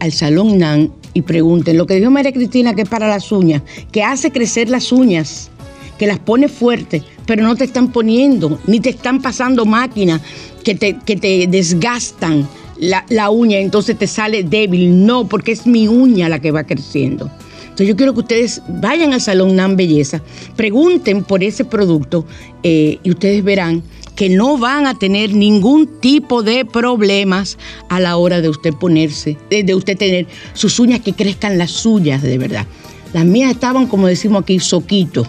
al 0.00 0.12
Salón 0.12 0.58
NAN 0.58 0.92
y 1.14 1.22
pregunten. 1.22 1.76
Lo 1.76 1.86
que 1.86 1.94
dijo 1.94 2.10
María 2.10 2.32
Cristina, 2.32 2.74
que 2.74 2.82
es 2.82 2.88
para 2.88 3.08
las 3.08 3.30
uñas, 3.32 3.62
que 3.92 4.02
hace 4.02 4.30
crecer 4.30 4.68
las 4.68 4.92
uñas, 4.92 5.50
que 5.98 6.06
las 6.06 6.18
pone 6.18 6.48
fuertes, 6.48 7.02
pero 7.26 7.42
no 7.42 7.56
te 7.56 7.64
están 7.64 7.92
poniendo, 7.92 8.58
ni 8.66 8.80
te 8.80 8.90
están 8.90 9.22
pasando 9.22 9.64
máquinas 9.64 10.20
que 10.64 10.74
te, 10.74 10.98
que 11.04 11.16
te 11.16 11.46
desgastan 11.46 12.48
la, 12.78 13.04
la 13.08 13.30
uña, 13.30 13.58
entonces 13.58 13.98
te 13.98 14.06
sale 14.06 14.42
débil. 14.42 15.06
No, 15.06 15.28
porque 15.28 15.52
es 15.52 15.66
mi 15.66 15.88
uña 15.88 16.28
la 16.28 16.40
que 16.40 16.50
va 16.50 16.64
creciendo. 16.64 17.30
Entonces 17.76 17.88
yo 17.88 17.96
quiero 17.96 18.14
que 18.14 18.20
ustedes 18.20 18.62
vayan 18.68 19.12
al 19.12 19.20
Salón 19.20 19.54
NAN 19.54 19.76
Belleza, 19.76 20.22
pregunten 20.56 21.22
por 21.22 21.44
ese 21.44 21.64
producto 21.64 22.24
eh, 22.62 22.98
y 23.02 23.10
ustedes 23.10 23.44
verán 23.44 23.82
que 24.16 24.30
no 24.30 24.56
van 24.56 24.86
a 24.86 24.98
tener 24.98 25.34
ningún 25.34 26.00
tipo 26.00 26.42
de 26.42 26.64
problemas 26.64 27.58
a 27.90 28.00
la 28.00 28.16
hora 28.16 28.40
de 28.40 28.48
usted 28.48 28.72
ponerse, 28.72 29.36
de, 29.50 29.74
usted 29.74 29.98
tener 29.98 30.26
sus 30.54 30.80
uñas 30.80 31.00
que 31.00 31.12
crezcan 31.12 31.58
las 31.58 31.70
suyas 31.70 32.22
de 32.22 32.38
verdad. 32.38 32.66
Las 33.12 33.26
mías 33.26 33.50
estaban, 33.50 33.86
como 33.86 34.06
decimos 34.06 34.42
aquí, 34.42 34.58
soquito. 34.58 35.26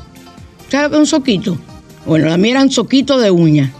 ¿Sabes 0.69 0.85
lo 0.85 0.89
que 0.89 0.95
es 0.95 0.99
un 0.99 1.07
soquito? 1.07 1.57
Bueno, 2.05 2.27
las 2.27 2.37
mías 2.37 2.55
eran 2.55 2.71
soquito 2.71 3.17
de 3.19 3.31
uñas, 3.31 3.71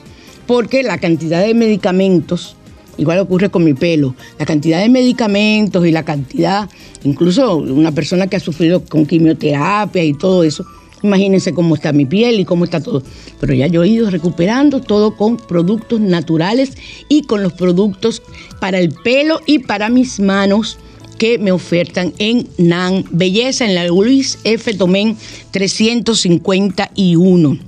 porque 0.45 0.83
la 0.83 0.97
cantidad 0.97 1.41
de 1.41 1.53
medicamentos 1.53 2.57
Igual 2.97 3.19
ocurre 3.19 3.49
con 3.49 3.63
mi 3.63 3.73
pelo. 3.73 4.15
La 4.39 4.45
cantidad 4.45 4.81
de 4.81 4.89
medicamentos 4.89 5.85
y 5.85 5.91
la 5.91 6.03
cantidad, 6.03 6.69
incluso 7.03 7.57
una 7.57 7.91
persona 7.91 8.27
que 8.27 8.37
ha 8.37 8.39
sufrido 8.39 8.83
con 8.83 9.05
quimioterapia 9.05 10.03
y 10.03 10.13
todo 10.13 10.43
eso, 10.43 10.65
imagínense 11.03 11.53
cómo 11.53 11.75
está 11.75 11.93
mi 11.93 12.05
piel 12.05 12.39
y 12.39 12.45
cómo 12.45 12.65
está 12.65 12.81
todo. 12.81 13.03
Pero 13.39 13.53
ya 13.53 13.67
yo 13.67 13.83
he 13.83 13.87
ido 13.87 14.09
recuperando 14.09 14.81
todo 14.81 15.15
con 15.15 15.37
productos 15.37 15.99
naturales 15.99 16.75
y 17.07 17.23
con 17.23 17.43
los 17.43 17.53
productos 17.53 18.23
para 18.59 18.79
el 18.79 18.89
pelo 18.91 19.41
y 19.45 19.59
para 19.59 19.89
mis 19.89 20.19
manos 20.19 20.79
que 21.17 21.37
me 21.37 21.51
ofertan 21.51 22.13
en 22.19 22.47
NAN 22.57 23.03
Belleza, 23.11 23.65
en 23.65 23.75
la 23.75 23.87
Luis 23.87 24.39
F. 24.43 24.73
Tomén 24.73 25.17
351. 25.51 27.59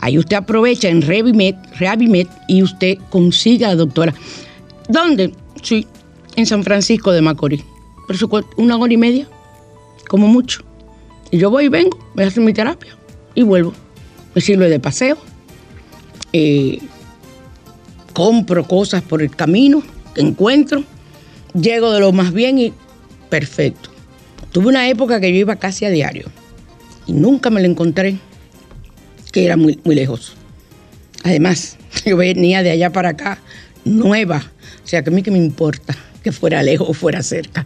Ahí 0.01 0.17
usted 0.17 0.37
aprovecha 0.37 0.87
en 0.89 1.01
Reavimed, 1.01 1.55
Reavimed 1.79 2.27
y 2.47 2.63
usted 2.63 2.97
consiga 3.09 3.67
a 3.67 3.71
la 3.71 3.77
doctora. 3.77 4.13
¿Dónde? 4.89 5.33
Sí, 5.63 5.87
en 6.35 6.45
San 6.45 6.63
Francisco 6.63 7.11
de 7.11 7.21
Macorís 7.21 7.63
pero 8.07 8.45
una 8.57 8.77
hora 8.77 8.93
y 8.93 8.97
media, 8.97 9.27
como 10.07 10.27
mucho. 10.27 10.61
Y 11.31 11.37
yo 11.37 11.49
voy 11.49 11.65
y 11.65 11.69
vengo, 11.69 11.97
me 12.13 12.23
hacen 12.23 12.45
mi 12.45 12.53
terapia 12.53 12.95
y 13.33 13.43
vuelvo. 13.43 13.73
Me 14.33 14.41
sirve 14.41 14.69
de 14.69 14.79
paseo. 14.79 15.17
Eh, 16.33 16.79
compro 18.13 18.67
cosas 18.67 19.01
por 19.01 19.21
el 19.21 19.35
camino 19.35 19.81
que 20.13 20.21
encuentro. 20.21 20.83
Llego 21.53 21.91
de 21.91 21.99
lo 21.99 22.11
más 22.11 22.33
bien 22.33 22.59
y 22.59 22.73
perfecto. 23.29 23.89
Tuve 24.55 24.69
una 24.69 24.87
época 24.87 25.19
que 25.19 25.33
yo 25.33 25.39
iba 25.39 25.57
casi 25.57 25.83
a 25.83 25.89
diario 25.89 26.27
y 27.05 27.11
nunca 27.11 27.49
me 27.49 27.59
lo 27.59 27.67
encontré, 27.67 28.19
que 29.33 29.43
era 29.43 29.57
muy, 29.57 29.81
muy 29.83 29.95
lejos. 29.95 30.31
Además, 31.23 31.75
yo 32.05 32.15
venía 32.15 32.63
de 32.63 32.71
allá 32.71 32.89
para 32.93 33.09
acá 33.09 33.37
nueva, 33.83 34.49
o 34.81 34.87
sea 34.87 35.03
que 35.03 35.09
a 35.09 35.13
mí 35.13 35.23
que 35.23 35.31
me 35.31 35.39
importa 35.39 35.93
que 36.23 36.31
fuera 36.31 36.63
lejos 36.63 36.87
o 36.89 36.93
fuera 36.93 37.21
cerca. 37.21 37.65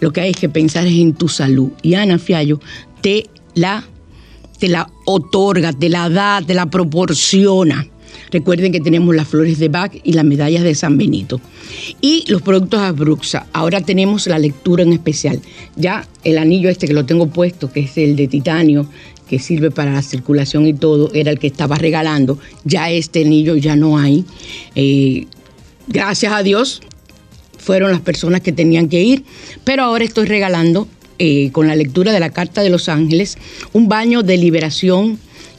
Lo 0.00 0.14
que 0.14 0.22
hay 0.22 0.32
que 0.32 0.48
pensar 0.48 0.86
es 0.86 0.94
en 0.94 1.12
tu 1.12 1.28
salud. 1.28 1.72
Y 1.82 1.92
Ana 1.92 2.18
Fiallo 2.18 2.58
te 3.02 3.28
la, 3.54 3.84
te 4.58 4.68
la 4.68 4.90
otorga, 5.04 5.74
te 5.74 5.90
la 5.90 6.08
da, 6.08 6.40
te 6.40 6.54
la 6.54 6.70
proporciona. 6.70 7.86
Recuerden 8.30 8.72
que 8.72 8.80
tenemos 8.80 9.14
las 9.14 9.28
flores 9.28 9.58
de 9.58 9.68
Bach 9.68 9.92
y 10.04 10.12
las 10.12 10.24
medallas 10.24 10.62
de 10.62 10.74
San 10.74 10.98
Benito. 10.98 11.40
Y 12.00 12.24
los 12.28 12.42
productos 12.42 12.80
Abruxa. 12.80 13.46
Ahora 13.52 13.80
tenemos 13.80 14.26
la 14.26 14.38
lectura 14.38 14.82
en 14.82 14.92
especial. 14.92 15.40
Ya 15.76 16.06
el 16.24 16.38
anillo 16.38 16.68
este 16.68 16.86
que 16.86 16.94
lo 16.94 17.06
tengo 17.06 17.28
puesto, 17.28 17.72
que 17.72 17.80
es 17.80 17.96
el 17.98 18.16
de 18.16 18.28
titanio, 18.28 18.86
que 19.28 19.38
sirve 19.38 19.70
para 19.70 19.92
la 19.92 20.02
circulación 20.02 20.66
y 20.66 20.74
todo, 20.74 21.12
era 21.14 21.30
el 21.30 21.38
que 21.38 21.46
estaba 21.46 21.76
regalando. 21.76 22.38
Ya 22.64 22.90
este 22.90 23.24
anillo 23.24 23.56
ya 23.56 23.76
no 23.76 23.98
hay. 23.98 24.24
Eh, 24.74 25.26
gracias 25.86 26.32
a 26.32 26.42
Dios, 26.42 26.80
fueron 27.58 27.92
las 27.92 28.00
personas 28.00 28.40
que 28.40 28.52
tenían 28.52 28.88
que 28.88 29.02
ir, 29.02 29.24
pero 29.64 29.84
ahora 29.84 30.04
estoy 30.04 30.26
regalando 30.26 30.88
eh, 31.18 31.50
con 31.52 31.68
la 31.68 31.76
lectura 31.76 32.12
de 32.12 32.20
la 32.20 32.30
Carta 32.30 32.62
de 32.62 32.70
los 32.70 32.88
Ángeles 32.88 33.36
un 33.72 33.88
baño 33.88 34.22
de 34.22 34.38
liberación 34.38 35.18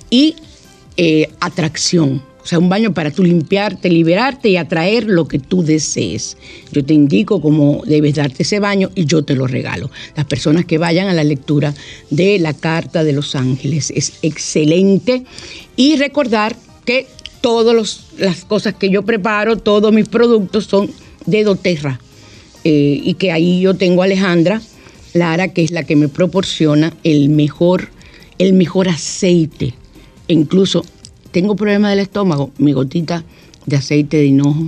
y 0.09 0.35
eh, 0.97 1.29
atracción. 1.39 2.21
O 2.43 2.47
sea, 2.47 2.59
un 2.59 2.69
baño 2.69 2.93
para 2.93 3.11
tú 3.11 3.23
limpiarte, 3.23 3.89
liberarte 3.89 4.49
y 4.49 4.57
atraer 4.57 5.05
lo 5.05 5.27
que 5.27 5.39
tú 5.39 5.63
desees. 5.63 6.37
Yo 6.71 6.83
te 6.83 6.93
indico 6.93 7.41
cómo 7.41 7.83
debes 7.85 8.15
darte 8.15 8.43
ese 8.43 8.59
baño 8.59 8.89
y 8.95 9.05
yo 9.05 9.23
te 9.23 9.35
lo 9.35 9.47
regalo. 9.47 9.91
Las 10.15 10.25
personas 10.25 10.65
que 10.65 10.77
vayan 10.77 11.07
a 11.07 11.13
la 11.13 11.23
lectura 11.23 11.73
de 12.09 12.39
la 12.39 12.53
Carta 12.53 13.03
de 13.03 13.13
los 13.13 13.35
Ángeles 13.35 13.91
es 13.95 14.13
excelente. 14.21 15.23
Y 15.75 15.97
recordar 15.97 16.55
que 16.85 17.07
todas 17.41 18.07
las 18.17 18.45
cosas 18.45 18.73
que 18.73 18.89
yo 18.89 19.03
preparo, 19.03 19.57
todos 19.57 19.93
mis 19.93 20.07
productos 20.07 20.65
son 20.65 20.89
de 21.25 21.43
doTERRA. 21.43 21.99
Eh, 22.63 23.01
y 23.03 23.15
que 23.15 23.31
ahí 23.31 23.61
yo 23.61 23.75
tengo 23.75 24.01
a 24.01 24.05
Alejandra 24.05 24.61
Lara, 25.13 25.49
que 25.49 25.63
es 25.63 25.71
la 25.71 25.83
que 25.83 25.95
me 25.95 26.07
proporciona 26.07 26.93
el 27.03 27.29
mejor, 27.29 27.89
el 28.37 28.53
mejor 28.53 28.87
aceite. 28.87 29.73
E 30.27 30.33
incluso 30.33 30.85
tengo 31.31 31.55
problemas 31.55 31.91
del 31.91 31.99
estómago, 31.99 32.51
mi 32.57 32.73
gotita 32.73 33.23
de 33.65 33.77
aceite 33.77 34.17
de 34.17 34.25
hinojo, 34.25 34.65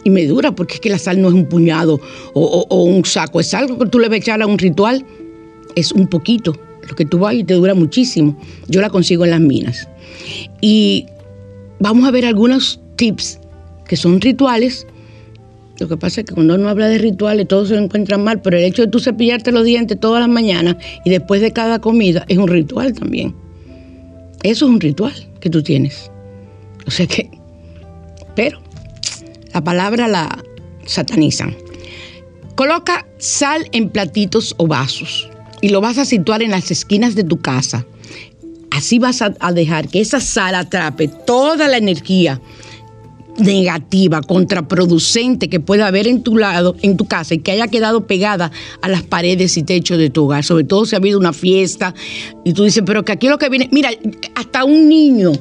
Y 0.03 0.09
me 0.09 0.25
dura 0.25 0.51
porque 0.51 0.75
es 0.75 0.79
que 0.79 0.89
la 0.89 0.97
sal 0.97 1.21
no 1.21 1.29
es 1.29 1.33
un 1.33 1.45
puñado 1.45 1.99
o, 2.33 2.83
un 2.83 3.05
saco, 3.05 3.39
es 3.39 3.53
algo 3.53 3.77
que 3.79 3.85
tú 3.87 3.99
le 3.99 4.09
vas 4.09 4.15
a 4.15 4.17
echar 4.17 4.41
a 4.41 4.47
un 4.47 4.57
ritual, 4.57 5.05
es 5.75 5.91
un 5.91 6.07
poquito. 6.07 6.53
Lo 6.87 6.95
que 6.95 7.05
tú 7.05 7.19
vas 7.19 7.33
y 7.33 7.45
te 7.45 7.53
dura 7.53 7.73
muchísimo. 7.73 8.37
Yo 8.67 8.81
la 8.81 8.89
consigo 8.89 9.23
en 9.23 9.31
las 9.31 9.39
minas. 9.39 9.87
Y 10.59 11.05
vamos 11.79 12.05
a 12.05 12.11
ver 12.11 12.25
algunos 12.25 12.81
tips 12.97 13.39
que 13.87 13.95
son 13.95 14.19
rituales. 14.19 14.85
Lo 15.79 15.87
que 15.87 15.95
pasa 15.95 16.21
es 16.21 16.27
que 16.27 16.33
cuando 16.33 16.55
uno 16.55 16.67
habla 16.67 16.89
de 16.89 16.97
rituales 16.97 17.47
todos 17.47 17.69
se 17.69 17.75
lo 17.75 17.81
encuentran 17.81 18.23
mal, 18.23 18.41
pero 18.41 18.57
el 18.57 18.65
hecho 18.65 18.81
de 18.81 18.89
tú 18.89 18.99
cepillarte 18.99 19.53
los 19.53 19.63
dientes 19.63 19.97
todas 19.99 20.19
las 20.19 20.29
mañanas 20.29 20.75
y 21.05 21.09
después 21.09 21.41
de 21.41 21.51
cada 21.51 21.79
comida 21.79 22.25
es 22.27 22.37
un 22.37 22.49
ritual 22.49 22.93
también. 22.93 23.33
Eso 24.43 24.65
es 24.65 24.71
un 24.71 24.81
ritual 24.81 25.13
que 25.43 25.49
tú 25.49 25.61
tienes. 25.61 26.09
O 26.87 26.91
sea 26.91 27.05
que, 27.05 27.29
pero 28.33 28.61
la 29.53 29.61
palabra 29.61 30.07
la 30.07 30.41
satanizan. 30.85 31.55
Coloca 32.55 33.05
sal 33.17 33.67
en 33.73 33.89
platitos 33.89 34.55
o 34.57 34.67
vasos 34.67 35.29
y 35.61 35.69
lo 35.69 35.81
vas 35.81 35.97
a 35.97 36.05
situar 36.05 36.41
en 36.41 36.51
las 36.51 36.71
esquinas 36.71 37.15
de 37.15 37.25
tu 37.25 37.41
casa. 37.41 37.85
Así 38.71 38.99
vas 38.99 39.21
a, 39.21 39.51
dejar 39.51 39.89
que 39.89 39.99
esa 39.99 40.21
sal 40.21 40.55
atrape 40.55 41.09
toda 41.09 41.67
la 41.67 41.77
energía 41.77 42.41
negativa, 43.37 44.21
contraproducente 44.21 45.49
que 45.49 45.59
pueda 45.59 45.87
haber 45.87 46.07
en 46.07 46.21
tu 46.23 46.37
lado, 46.37 46.75
en 46.81 46.97
tu 46.97 47.05
casa 47.05 47.33
y 47.33 47.39
que 47.39 47.51
haya 47.51 47.67
quedado 47.67 48.05
pegada 48.05 48.51
a 48.81 48.89
las 48.89 49.03
paredes 49.03 49.57
y 49.57 49.63
techos 49.63 49.97
de 49.97 50.09
tu 50.09 50.25
hogar, 50.25 50.43
sobre 50.43 50.63
todo 50.63 50.85
si 50.85 50.95
ha 50.95 50.99
habido 50.99 51.19
una 51.19 51.33
fiesta 51.33 51.93
y 52.43 52.53
tú 52.53 52.63
dices, 52.63 52.83
pero 52.85 53.03
que 53.03 53.11
aquí 53.11 53.27
lo 53.27 53.37
que 53.37 53.49
viene, 53.49 53.69
mira, 53.71 53.89
hasta 54.35 54.63
un 54.63 54.87
niño 54.87 55.31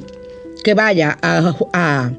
que 0.63 0.73
vaya 0.73 1.17
a, 1.21 2.11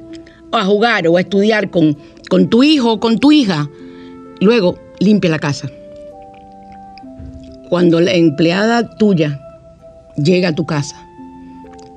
jugar 0.65 1.09
o 1.09 1.17
a 1.17 1.21
estudiar 1.21 1.71
con, 1.71 1.97
con 2.29 2.49
tu 2.49 2.63
hijo 2.63 2.93
o 2.93 3.01
con 3.01 3.19
tu 3.19 3.33
hija, 3.33 3.69
luego 4.41 4.79
limpia 5.01 5.31
la 5.31 5.39
casa. 5.39 5.69
Cuando 7.69 8.01
la 8.01 8.13
empleada 8.13 8.97
tuya 8.97 9.41
llega 10.17 10.51
a 10.51 10.55
tu 10.55 10.65
casa, 10.65 10.97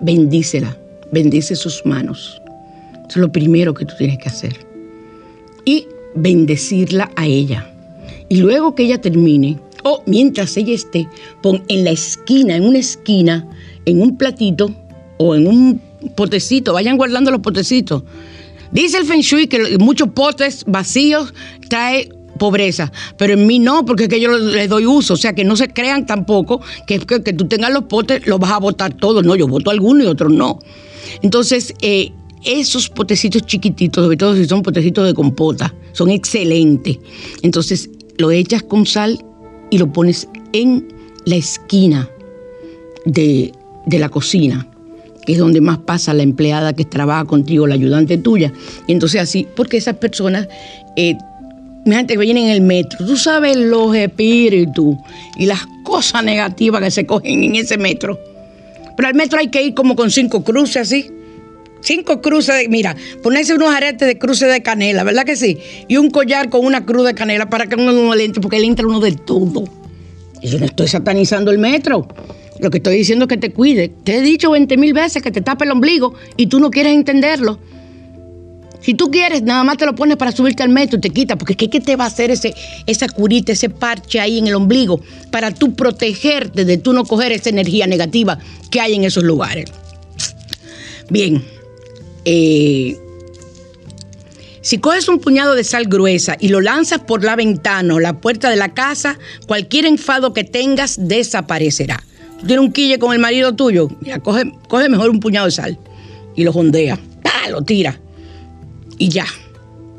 bendícela, 0.02 0.76
bendice 1.12 1.56
sus 1.56 1.86
manos. 1.86 2.42
Es 3.10 3.16
lo 3.16 3.32
primero 3.32 3.74
que 3.74 3.86
tú 3.86 3.96
tienes 3.98 4.18
que 4.18 4.30
hacer. 4.30 4.66
Y 5.66 5.88
bendecirla 6.16 7.12
a 7.16 7.26
ella. 7.26 7.72
Y 8.30 8.38
luego 8.38 8.76
que 8.76 8.84
ella 8.84 9.00
termine, 9.00 9.60
o 9.84 10.04
mientras 10.06 10.58
ella 10.58 10.74
esté, 10.74 11.08
pon 11.42 11.64
en 11.68 11.84
la 11.84 11.92
esquina, 11.92 12.56
en 12.56 12.64
una 12.64 12.80
esquina, 12.80 13.48
en 13.86 14.02
un 14.02 14.18
platito 14.18 14.72
o 15.18 15.36
en 15.36 15.48
un 15.48 15.82
potecito, 16.16 16.74
vayan 16.74 16.98
guardando 16.98 17.32
los 17.32 17.42
potecitos. 17.42 18.04
Dice 18.72 18.98
el 18.98 19.06
Feng 19.06 19.22
Shui 19.22 19.48
que 19.48 19.78
muchos 19.78 20.10
potes 20.10 20.66
vacíos 20.68 21.34
trae 21.70 22.10
pobreza, 22.38 22.92
pero 23.18 23.34
en 23.34 23.48
mí 23.48 23.60
no, 23.60 23.86
porque 23.86 24.04
es 24.04 24.10
que 24.10 24.20
yo 24.20 24.38
les 24.38 24.70
doy 24.70 24.86
uso, 24.86 25.14
o 25.14 25.18
sea 25.18 25.34
que 25.34 25.44
no 25.44 25.56
se 25.56 25.70
crean 25.70 26.06
tampoco 26.06 26.62
que, 26.86 27.00
que, 27.00 27.24
que 27.24 27.34
tú 27.34 27.48
tengas 27.48 27.72
los 27.72 27.86
potes, 27.86 28.28
los 28.28 28.40
vas 28.40 28.52
a 28.52 28.60
botar 28.60 28.94
todos, 28.94 29.24
no, 29.24 29.36
yo 29.36 29.48
voto 29.48 29.72
algunos 29.72 30.06
y 30.06 30.08
otros 30.08 30.32
no. 30.32 30.60
Entonces, 31.22 31.74
eh, 31.82 32.12
esos 32.48 32.90
potecitos 32.90 33.46
chiquititos, 33.46 34.04
sobre 34.04 34.18
todo 34.18 34.36
si 34.36 34.46
son 34.46 34.64
potecitos 34.64 35.06
de 35.06 35.14
compota, 35.14 35.74
son 35.92 36.10
excelentes. 36.10 36.98
Entonces, 37.44 37.90
lo 38.18 38.32
echas 38.32 38.64
con 38.64 38.86
sal 38.86 39.24
y 39.70 39.78
lo 39.78 39.92
pones 39.92 40.28
en 40.54 40.88
la 41.26 41.36
esquina 41.36 42.10
de, 43.06 43.52
de 43.86 44.00
la 44.00 44.10
cocina 44.10 44.68
que 45.28 45.34
es 45.34 45.40
donde 45.40 45.60
más 45.60 45.80
pasa 45.80 46.14
la 46.14 46.24
empleada 46.24 46.72
que 46.72 46.86
trabaja 46.86 47.26
contigo, 47.26 47.68
la 47.68 47.74
ayudante 47.74 48.18
tuya. 48.18 48.54
Y 48.88 48.94
entonces 48.94 49.20
así, 49.20 49.46
porque 49.58 49.76
esas 49.76 49.98
personas, 49.98 50.48
eh, 50.96 51.18
gente 51.86 52.14
que 52.14 52.20
viene 52.20 52.46
en 52.46 52.50
el 52.50 52.62
metro, 52.62 53.06
tú 53.06 53.18
sabes 53.18 53.58
los 53.58 53.94
espíritus 53.94 54.96
y 55.38 55.46
las 55.46 55.68
cosas 55.84 56.24
negativas 56.24 56.82
que 56.82 56.92
se 56.92 57.06
cogen 57.06 57.44
en 57.44 57.56
ese 57.56 57.78
metro. 57.78 58.18
Pero 58.96 59.10
al 59.10 59.16
metro 59.16 59.40
hay 59.40 59.50
que 59.50 59.62
ir 59.62 59.74
como 59.74 59.98
con 59.98 60.12
cinco 60.12 60.46
cruces 60.46 60.78
así. 60.78 61.12
Cinco 61.88 62.22
cruces 62.22 62.54
de, 62.54 62.68
mira, 62.68 62.98
ponerse 63.24 63.54
unos 63.54 63.74
aretes 63.74 64.06
de 64.06 64.20
cruces 64.20 64.52
de 64.52 64.62
canela, 64.62 65.06
¿verdad 65.06 65.24
que 65.24 65.38
sí? 65.38 65.58
Y 65.88 65.96
un 65.96 66.10
collar 66.10 66.50
con 66.50 66.66
una 66.66 66.86
cruz 66.86 67.06
de 67.06 67.14
canela 67.14 67.50
para 67.50 67.68
que 67.68 67.76
uno 67.76 67.94
no 67.94 68.14
le 68.14 68.26
entre, 68.26 68.42
porque 68.42 68.58
él 68.58 68.66
entra 68.66 68.86
uno 68.86 69.00
de 69.00 69.14
todo. 69.14 69.64
Yo 70.42 70.60
no 70.60 70.66
estoy 70.66 70.90
satanizando 70.90 71.50
el 71.50 71.60
metro. 71.60 72.06
Lo 72.60 72.70
que 72.72 72.80
estoy 72.80 72.98
diciendo 72.98 73.24
es 73.24 73.30
que 73.30 73.38
te 73.38 73.54
cuide. 73.54 73.88
Te 73.88 74.18
he 74.18 74.22
dicho 74.22 74.52
20 74.52 74.76
mil 74.76 74.92
veces 74.92 75.24
que 75.24 75.32
te 75.32 75.40
tape 75.40 75.64
el 75.64 75.72
ombligo 75.72 76.14
y 76.36 76.48
tú 76.48 76.60
no 76.60 76.72
quieres 76.72 76.94
entenderlo. 76.94 77.58
Si 78.82 78.94
tú 78.94 79.10
quieres, 79.10 79.44
nada 79.44 79.64
más 79.64 79.78
te 79.78 79.86
lo 79.86 79.96
pones 79.96 80.18
para 80.18 80.34
subirte 80.34 80.64
al 80.64 80.70
metro 80.70 80.98
y 80.98 81.02
te 81.02 81.10
quita, 81.12 81.38
porque 81.38 81.56
¿qué, 81.56 81.80
te 81.80 81.96
va 81.96 82.04
a 82.04 82.08
hacer 82.08 82.32
ese, 82.32 82.54
esa 82.86 83.08
curita, 83.08 83.54
ese 83.54 83.70
parche 83.70 84.20
ahí 84.20 84.40
en 84.40 84.48
el 84.48 84.56
ombligo 84.56 85.00
para 85.32 85.52
tú 85.52 85.74
protegerte 85.74 86.66
de 86.66 86.78
tú 86.80 86.92
no 86.92 87.06
coger 87.06 87.32
esa 87.32 87.48
energía 87.48 87.88
negativa 87.88 88.40
que 88.70 88.82
hay 88.82 88.96
en 88.96 89.06
esos 89.06 89.24
lugares? 89.24 89.72
Bien, 91.10 91.42
eh, 92.30 92.98
si 94.62 94.80
coges 94.80 95.08
un 95.08 95.20
puñado 95.20 95.56
de 95.56 95.64
sal 95.64 95.86
gruesa 95.86 96.36
y 96.40 96.50
lo 96.50 96.60
lanzas 96.60 97.00
por 97.00 97.24
la 97.24 97.36
ventana 97.36 97.96
o 97.96 98.00
la 98.00 98.20
puerta 98.20 98.50
de 98.50 98.58
la 98.58 98.74
casa, 98.74 99.18
cualquier 99.48 99.86
enfado 99.86 100.34
que 100.34 100.44
tengas 100.44 100.98
desaparecerá 101.00 102.04
tú 102.40 102.46
tienes 102.46 102.66
un 102.66 102.72
quille 102.72 103.00
con 103.00 103.14
el 103.14 103.20
marido 103.20 103.56
tuyo, 103.56 103.90
mira, 104.02 104.20
coge, 104.20 104.46
mejor 104.90 105.10
un 105.10 105.20
puñado 105.20 105.46
de 105.46 105.52
sal 105.52 105.78
y 106.36 106.44
lo 106.44 106.54
jondea, 106.54 107.00
lo 107.50 107.62
tira 107.62 108.00
y 108.98 109.10
ya, 109.10 109.26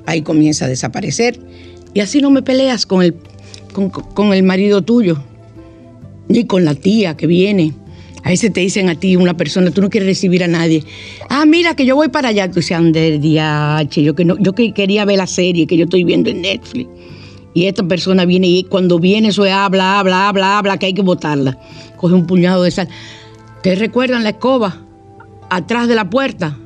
ahí 0.07 0.23
comienza 0.23 0.65
a 0.65 0.69
desaparecer. 0.69 1.41
Y 1.95 2.01
así 2.01 2.21
no 2.21 2.31
me 2.31 2.43
peleas 2.43 2.85
con 2.85 3.03
el, 3.03 3.15
con, 4.15 4.33
el 4.35 4.43
marido 4.43 4.83
tuyo, 4.83 5.23
ni 6.29 6.47
con 6.47 6.65
la 6.65 6.75
tía 6.75 7.17
que 7.17 7.27
viene. 7.27 7.73
A 8.25 8.31
veces 8.31 8.53
te 8.53 8.61
dicen 8.61 8.89
a 8.89 8.95
ti, 8.95 9.17
una 9.17 9.37
persona, 9.37 9.71
tú 9.71 9.81
no 9.81 9.91
quieres 9.91 10.09
recibir 10.09 10.43
a 10.45 10.49
nadie. 10.49 10.85
Ah, 11.29 11.47
mira, 11.47 11.75
que 11.75 11.87
yo 11.87 11.97
voy 11.97 12.09
para 12.09 12.29
allá. 12.29 12.49
Tú 12.49 12.57
dices, 12.57 12.77
Ander, 12.77 13.21
diache, 13.21 14.03
yo 14.03 14.15
que, 14.15 14.25
no, 14.25 14.37
yo 14.39 14.53
que 14.55 14.73
quería 14.73 15.05
ver 15.05 15.19
la 15.19 15.27
serie 15.27 15.67
que 15.67 15.77
yo 15.77 15.85
estoy 15.85 16.05
viendo 16.05 16.31
en 16.31 16.43
Netflix. 16.43 16.89
Y 17.55 17.67
esta 17.67 17.83
persona 17.83 18.25
viene 18.25 18.47
y 18.47 18.65
cuando 18.65 18.99
viene 18.99 19.29
eso 19.29 19.45
es 19.45 19.53
habla, 19.53 19.99
habla, 19.99 20.29
habla, 20.29 20.59
habla, 20.59 20.79
que 20.79 20.87
hay 20.87 20.95
que 20.95 21.03
botarla. 21.03 21.59
Coge 21.97 22.15
un 22.15 22.27
puñado 22.27 22.63
de 22.63 22.71
sal. 22.71 22.89
¿Te 23.63 23.75
recuerdan 23.75 24.23
la 24.23 24.31
escoba? 24.31 24.83
Atrás 25.51 25.89
de 25.89 25.95
la 25.95 26.11
puerta, 26.11 26.59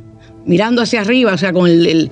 mirando 0.45 0.83
hacia 0.83 1.01
arriba, 1.01 1.33
o 1.33 1.39
sea, 1.39 1.53
con 1.53 1.69
el, 1.71 2.11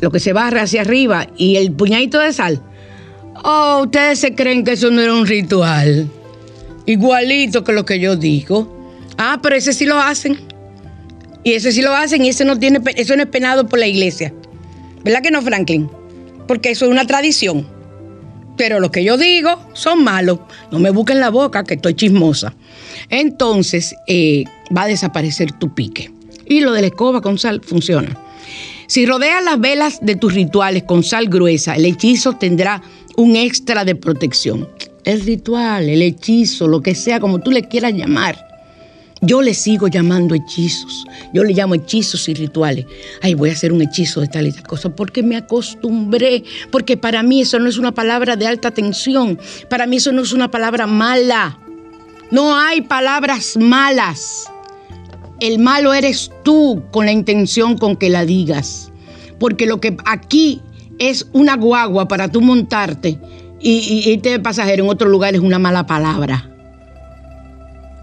lo 0.00 0.10
que 0.10 0.18
se 0.18 0.32
barre 0.32 0.60
hacia 0.60 0.80
arriba 0.80 1.28
y 1.36 1.56
el 1.56 1.72
puñadito 1.72 2.18
de 2.18 2.32
sal. 2.32 2.60
Oh, 3.44 3.82
ustedes 3.84 4.18
se 4.18 4.34
creen 4.34 4.64
que 4.64 4.72
eso 4.72 4.90
no 4.90 5.00
era 5.00 5.14
un 5.14 5.26
ritual. 5.26 6.10
Igualito 6.86 7.64
que 7.64 7.72
lo 7.72 7.84
que 7.84 8.00
yo 8.00 8.16
digo. 8.16 8.80
Ah, 9.18 9.40
pero 9.42 9.56
ese 9.56 9.72
sí 9.72 9.86
lo 9.86 9.98
hacen. 9.98 10.38
Y 11.44 11.52
ese 11.52 11.72
sí 11.72 11.82
lo 11.82 11.94
hacen 11.94 12.24
y 12.24 12.28
ese 12.28 12.44
no 12.44 12.58
tiene, 12.58 12.80
eso 12.96 13.16
no 13.16 13.22
es 13.22 13.28
penado 13.28 13.66
por 13.66 13.78
la 13.78 13.86
iglesia. 13.86 14.32
¿Verdad 15.04 15.22
que 15.22 15.30
no, 15.30 15.42
Franklin? 15.42 15.88
porque 16.46 16.70
eso 16.70 16.84
es 16.84 16.90
una 16.90 17.06
tradición. 17.06 17.66
Pero 18.56 18.80
lo 18.80 18.90
que 18.90 19.02
yo 19.02 19.16
digo 19.16 19.58
son 19.72 20.04
malos. 20.04 20.40
No 20.70 20.78
me 20.78 20.90
busquen 20.90 21.20
la 21.20 21.30
boca, 21.30 21.64
que 21.64 21.74
estoy 21.74 21.94
chismosa. 21.94 22.54
Entonces 23.08 23.94
eh, 24.06 24.44
va 24.76 24.82
a 24.82 24.88
desaparecer 24.88 25.52
tu 25.52 25.74
pique. 25.74 26.10
Y 26.44 26.60
lo 26.60 26.72
de 26.72 26.82
la 26.82 26.88
escoba 26.88 27.22
con 27.22 27.38
sal 27.38 27.62
funciona. 27.64 28.16
Si 28.86 29.06
rodeas 29.06 29.42
las 29.42 29.58
velas 29.58 29.98
de 30.02 30.16
tus 30.16 30.34
rituales 30.34 30.82
con 30.82 31.02
sal 31.02 31.28
gruesa, 31.28 31.74
el 31.74 31.86
hechizo 31.86 32.34
tendrá 32.34 32.82
un 33.16 33.36
extra 33.36 33.86
de 33.86 33.94
protección. 33.94 34.68
El 35.04 35.20
ritual, 35.22 35.88
el 35.88 36.00
hechizo, 36.00 36.68
lo 36.68 36.80
que 36.80 36.94
sea, 36.94 37.18
como 37.18 37.40
tú 37.40 37.50
le 37.50 37.64
quieras 37.64 37.92
llamar, 37.92 38.52
yo 39.24 39.40
le 39.40 39.54
sigo 39.54 39.86
llamando 39.86 40.34
hechizos. 40.34 41.04
Yo 41.32 41.44
le 41.44 41.54
llamo 41.54 41.74
hechizos 41.74 42.28
y 42.28 42.34
rituales. 42.34 42.86
Ay, 43.20 43.34
voy 43.34 43.50
a 43.50 43.52
hacer 43.52 43.72
un 43.72 43.80
hechizo 43.80 44.20
de 44.20 44.26
tal 44.26 44.48
y 44.48 44.52
tal 44.52 44.66
cosa 44.66 44.94
porque 44.94 45.22
me 45.22 45.36
acostumbré. 45.36 46.42
Porque 46.72 46.96
para 46.96 47.22
mí 47.22 47.40
eso 47.40 47.60
no 47.60 47.68
es 47.68 47.78
una 47.78 47.92
palabra 47.92 48.34
de 48.34 48.48
alta 48.48 48.72
tensión. 48.72 49.38
Para 49.70 49.86
mí 49.86 49.96
eso 49.96 50.10
no 50.10 50.22
es 50.22 50.32
una 50.32 50.50
palabra 50.50 50.88
mala. 50.88 51.56
No 52.32 52.56
hay 52.56 52.80
palabras 52.80 53.56
malas. 53.56 54.50
El 55.38 55.60
malo 55.60 55.94
eres 55.94 56.32
tú 56.42 56.82
con 56.90 57.06
la 57.06 57.12
intención 57.12 57.78
con 57.78 57.96
que 57.96 58.10
la 58.10 58.24
digas. 58.24 58.90
Porque 59.38 59.66
lo 59.66 59.80
que 59.80 59.96
aquí 60.04 60.60
es 60.98 61.28
una 61.32 61.56
guagua 61.56 62.08
para 62.08 62.28
tú 62.28 62.40
montarte 62.40 63.20
y, 63.62 64.10
irte 64.10 64.30
de 64.30 64.40
pasajero 64.40 64.84
en 64.84 64.90
otro 64.90 65.08
lugar 65.08 65.34
es 65.34 65.40
una 65.40 65.58
mala 65.58 65.86
palabra. 65.86 66.48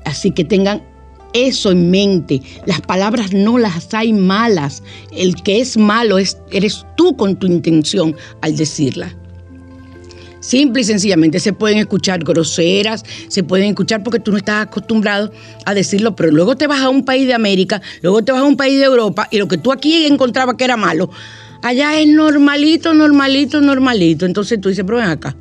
Así 0.06 0.32
que 0.32 0.46
tengan 0.46 0.82
eso 1.34 1.72
en 1.72 1.92
mente. 1.92 2.42
Las 2.66 2.82
palabras 2.82 3.34
no 3.34 3.58
las 3.58 3.94
hay 3.94 4.14
malas. 4.14 4.84
El 5.12 5.36
que 5.36 5.60
es 5.60 5.78
malo 5.78 6.18
es, 6.18 6.38
eres 6.52 6.86
tú 6.96 7.16
con 7.16 7.38
tu 7.38 7.48
intención 7.48 8.16
al 8.42 8.56
decirla. 8.56 9.14
Simple 10.40 10.82
y 10.82 10.86
sencillamente 10.86 11.40
se 11.40 11.52
pueden 11.52 11.80
escuchar 11.80 12.24
groseras, 12.24 13.04
se 13.28 13.44
pueden 13.44 13.68
escuchar 13.68 14.04
porque 14.04 14.20
tú 14.20 14.32
no 14.32 14.38
estás 14.38 14.68
acostumbrado 14.68 15.34
a 15.66 15.74
decirlo, 15.74 16.16
pero 16.16 16.32
luego 16.32 16.56
te 16.56 16.66
vas 16.66 16.80
a 16.80 16.90
un 16.90 17.04
país 17.04 17.28
de 17.28 17.34
América, 17.34 17.82
luego 18.02 18.24
te 18.24 18.32
vas 18.32 18.42
a 18.42 18.46
un 18.46 18.56
país 18.56 18.80
de 18.80 18.86
Europa 18.86 19.28
y 19.32 19.38
lo 19.38 19.50
que 19.50 19.58
tú 19.58 19.74
aquí 19.74 20.06
encontrabas 20.06 20.56
que 20.56 20.64
era 20.64 20.78
malo, 20.78 21.10
allá 21.62 22.00
es 22.00 22.08
normalito, 22.08 22.94
normalito, 22.94 23.60
normalito. 23.60 24.26
Entonces 24.26 24.62
tú 24.62 24.70
dices, 24.70 24.86
pero 24.86 24.98
ven 24.98 25.08
acá. 25.08 25.36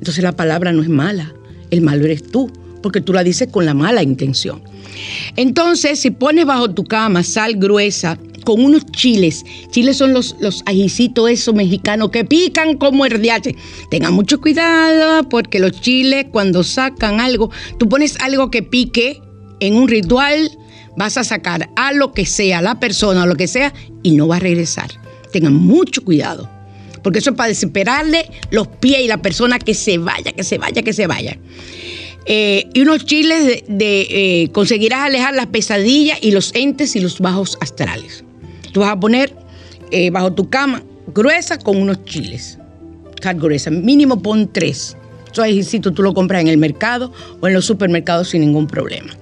Entonces 0.00 0.24
la 0.24 0.32
palabra 0.32 0.72
no 0.72 0.82
es 0.82 0.88
mala, 0.88 1.32
el 1.70 1.82
malo 1.82 2.06
eres 2.06 2.24
tú, 2.24 2.50
porque 2.82 3.00
tú 3.00 3.12
la 3.12 3.22
dices 3.22 3.48
con 3.50 3.66
la 3.66 3.74
mala 3.74 4.02
intención. 4.02 4.62
Entonces, 5.36 6.00
si 6.00 6.10
pones 6.10 6.46
bajo 6.46 6.70
tu 6.70 6.84
cama 6.84 7.22
sal 7.22 7.56
gruesa 7.56 8.18
con 8.44 8.64
unos 8.64 8.86
chiles, 8.86 9.44
chiles 9.70 9.98
son 9.98 10.14
los, 10.14 10.36
los 10.40 10.62
ajicitos 10.66 11.30
esos 11.30 11.54
mexicanos 11.54 12.10
que 12.10 12.24
pican 12.24 12.76
como 12.78 13.04
herdiache. 13.04 13.54
Tengan 13.90 14.14
mucho 14.14 14.40
cuidado 14.40 15.28
porque 15.28 15.60
los 15.60 15.72
chiles 15.80 16.26
cuando 16.32 16.64
sacan 16.64 17.20
algo, 17.20 17.50
tú 17.78 17.88
pones 17.88 18.18
algo 18.20 18.50
que 18.50 18.62
pique 18.62 19.20
en 19.60 19.76
un 19.76 19.88
ritual 19.88 20.50
vas 20.96 21.16
a 21.16 21.24
sacar 21.24 21.70
a 21.76 21.92
lo 21.92 22.12
que 22.12 22.26
sea, 22.26 22.62
la 22.62 22.80
persona 22.80 23.22
o 23.22 23.26
lo 23.26 23.36
que 23.36 23.46
sea, 23.46 23.72
y 24.02 24.12
no 24.12 24.28
va 24.28 24.36
a 24.36 24.40
regresar. 24.40 24.90
Tengan 25.32 25.54
mucho 25.54 26.04
cuidado, 26.04 26.50
porque 27.02 27.18
eso 27.18 27.30
es 27.30 27.36
para 27.36 27.48
desesperarle 27.48 28.30
los 28.50 28.68
pies 28.68 29.00
y 29.00 29.08
la 29.08 29.22
persona 29.22 29.58
que 29.58 29.74
se 29.74 29.98
vaya, 29.98 30.32
que 30.32 30.44
se 30.44 30.58
vaya, 30.58 30.82
que 30.82 30.92
se 30.92 31.06
vaya. 31.06 31.38
Eh, 32.26 32.68
y 32.74 32.80
unos 32.82 33.06
chiles 33.06 33.64
de, 33.66 34.00
eh, 34.10 34.50
conseguirás 34.52 35.00
alejar 35.00 35.34
las 35.34 35.46
pesadillas 35.46 36.18
y 36.20 36.30
los 36.32 36.54
entes 36.54 36.94
y 36.96 37.00
los 37.00 37.18
bajos 37.18 37.56
astrales. 37.60 38.24
Tú 38.72 38.80
vas 38.80 38.90
a 38.90 39.00
poner 39.00 39.34
eh, 39.90 40.10
bajo 40.10 40.32
tu 40.32 40.48
cama 40.48 40.82
gruesa 41.14 41.58
con 41.58 41.76
unos 41.76 42.04
chiles. 42.04 42.58
gruesa, 43.36 43.70
mínimo 43.70 44.22
pon 44.22 44.50
tres. 44.52 44.96
Eso 45.30 45.80
tú 45.80 46.02
lo 46.02 46.12
compras 46.12 46.40
en 46.40 46.48
el 46.48 46.58
mercado 46.58 47.12
o 47.40 47.46
en 47.46 47.54
los 47.54 47.64
supermercados 47.64 48.30
sin 48.30 48.40
ningún 48.42 48.66
problema. 48.66 49.12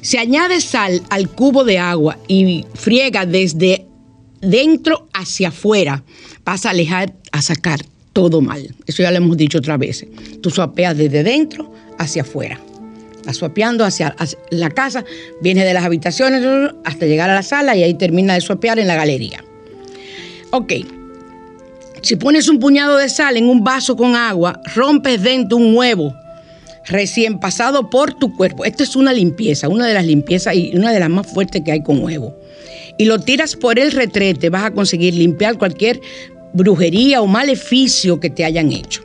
Si 0.00 0.16
añades 0.16 0.64
sal 0.64 1.02
al 1.10 1.28
cubo 1.28 1.64
de 1.64 1.78
agua 1.78 2.18
y 2.28 2.64
friega 2.74 3.26
desde 3.26 3.86
dentro 4.44 5.08
hacia 5.12 5.48
afuera, 5.48 6.02
vas 6.44 6.66
a 6.66 6.70
alejar, 6.70 7.12
a 7.32 7.42
sacar 7.42 7.80
todo 8.12 8.40
mal. 8.40 8.74
Eso 8.86 9.02
ya 9.02 9.10
lo 9.10 9.18
hemos 9.18 9.36
dicho 9.36 9.58
otra 9.58 9.76
vez. 9.76 10.06
Tú 10.40 10.50
suapeas 10.50 10.96
desde 10.96 11.22
dentro 11.22 11.72
hacia 11.98 12.22
afuera. 12.22 12.60
Vas 13.26 13.36
suapeando 13.36 13.84
hacia, 13.84 14.14
la 14.50 14.70
casa, 14.70 15.04
viene 15.40 15.64
de 15.64 15.74
las 15.74 15.84
habitaciones 15.84 16.42
hasta 16.84 17.06
llegar 17.06 17.30
a 17.30 17.34
la 17.34 17.42
sala 17.42 17.74
y 17.74 17.82
ahí 17.82 17.94
termina 17.94 18.34
de 18.34 18.40
suapear 18.40 18.78
en 18.78 18.86
la 18.86 18.96
galería. 18.96 19.42
Ok. 20.50 20.72
Si 22.02 22.16
pones 22.16 22.48
un 22.48 22.58
puñado 22.58 22.98
de 22.98 23.08
sal 23.08 23.38
en 23.38 23.48
un 23.48 23.64
vaso 23.64 23.96
con 23.96 24.14
agua, 24.14 24.60
rompes 24.74 25.22
dentro 25.22 25.56
un 25.56 25.74
huevo 25.74 26.14
recién 26.86 27.38
pasado 27.38 27.88
por 27.90 28.14
tu 28.14 28.36
cuerpo. 28.36 28.64
Esto 28.64 28.82
es 28.82 28.96
una 28.96 29.12
limpieza, 29.12 29.68
una 29.68 29.86
de 29.86 29.94
las 29.94 30.04
limpiezas 30.04 30.54
y 30.54 30.76
una 30.76 30.92
de 30.92 31.00
las 31.00 31.10
más 31.10 31.26
fuertes 31.26 31.62
que 31.64 31.72
hay 31.72 31.82
con 31.82 32.02
huevo. 32.02 32.34
Y 32.98 33.06
lo 33.06 33.20
tiras 33.20 33.56
por 33.56 33.78
el 33.78 33.92
retrete, 33.92 34.50
vas 34.50 34.64
a 34.64 34.70
conseguir 34.70 35.14
limpiar 35.14 35.58
cualquier 35.58 36.00
brujería 36.52 37.20
o 37.20 37.26
maleficio 37.26 38.20
que 38.20 38.30
te 38.30 38.44
hayan 38.44 38.72
hecho. 38.72 39.02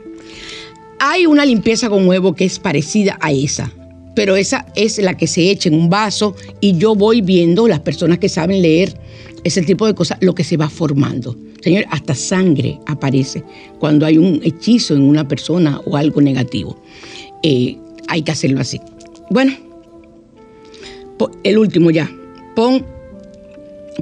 Hay 1.00 1.26
una 1.26 1.44
limpieza 1.44 1.88
con 1.88 2.06
huevo 2.06 2.34
que 2.34 2.44
es 2.44 2.58
parecida 2.58 3.18
a 3.20 3.32
esa, 3.32 3.72
pero 4.14 4.36
esa 4.36 4.66
es 4.76 4.98
la 4.98 5.16
que 5.16 5.26
se 5.26 5.50
echa 5.50 5.68
en 5.68 5.74
un 5.74 5.88
vaso 5.88 6.36
y 6.60 6.76
yo 6.76 6.94
voy 6.94 7.20
viendo 7.20 7.66
las 7.66 7.80
personas 7.80 8.18
que 8.18 8.28
saben 8.28 8.62
leer 8.62 8.94
ese 9.44 9.62
tipo 9.62 9.86
de 9.86 9.94
cosas, 9.94 10.18
lo 10.20 10.34
que 10.34 10.44
se 10.44 10.56
va 10.56 10.68
formando. 10.68 11.36
Señor, 11.62 11.84
hasta 11.90 12.14
sangre 12.14 12.78
aparece 12.86 13.42
cuando 13.78 14.06
hay 14.06 14.18
un 14.18 14.40
hechizo 14.42 14.94
en 14.94 15.02
una 15.02 15.26
persona 15.26 15.80
o 15.86 15.96
algo 15.96 16.20
negativo. 16.20 16.80
Eh, 17.42 17.76
hay 18.08 18.22
que 18.22 18.32
hacerlo 18.32 18.60
así. 18.60 18.80
Bueno, 19.30 19.52
el 21.42 21.58
último 21.58 21.90
ya. 21.90 22.10
Pon 22.54 22.84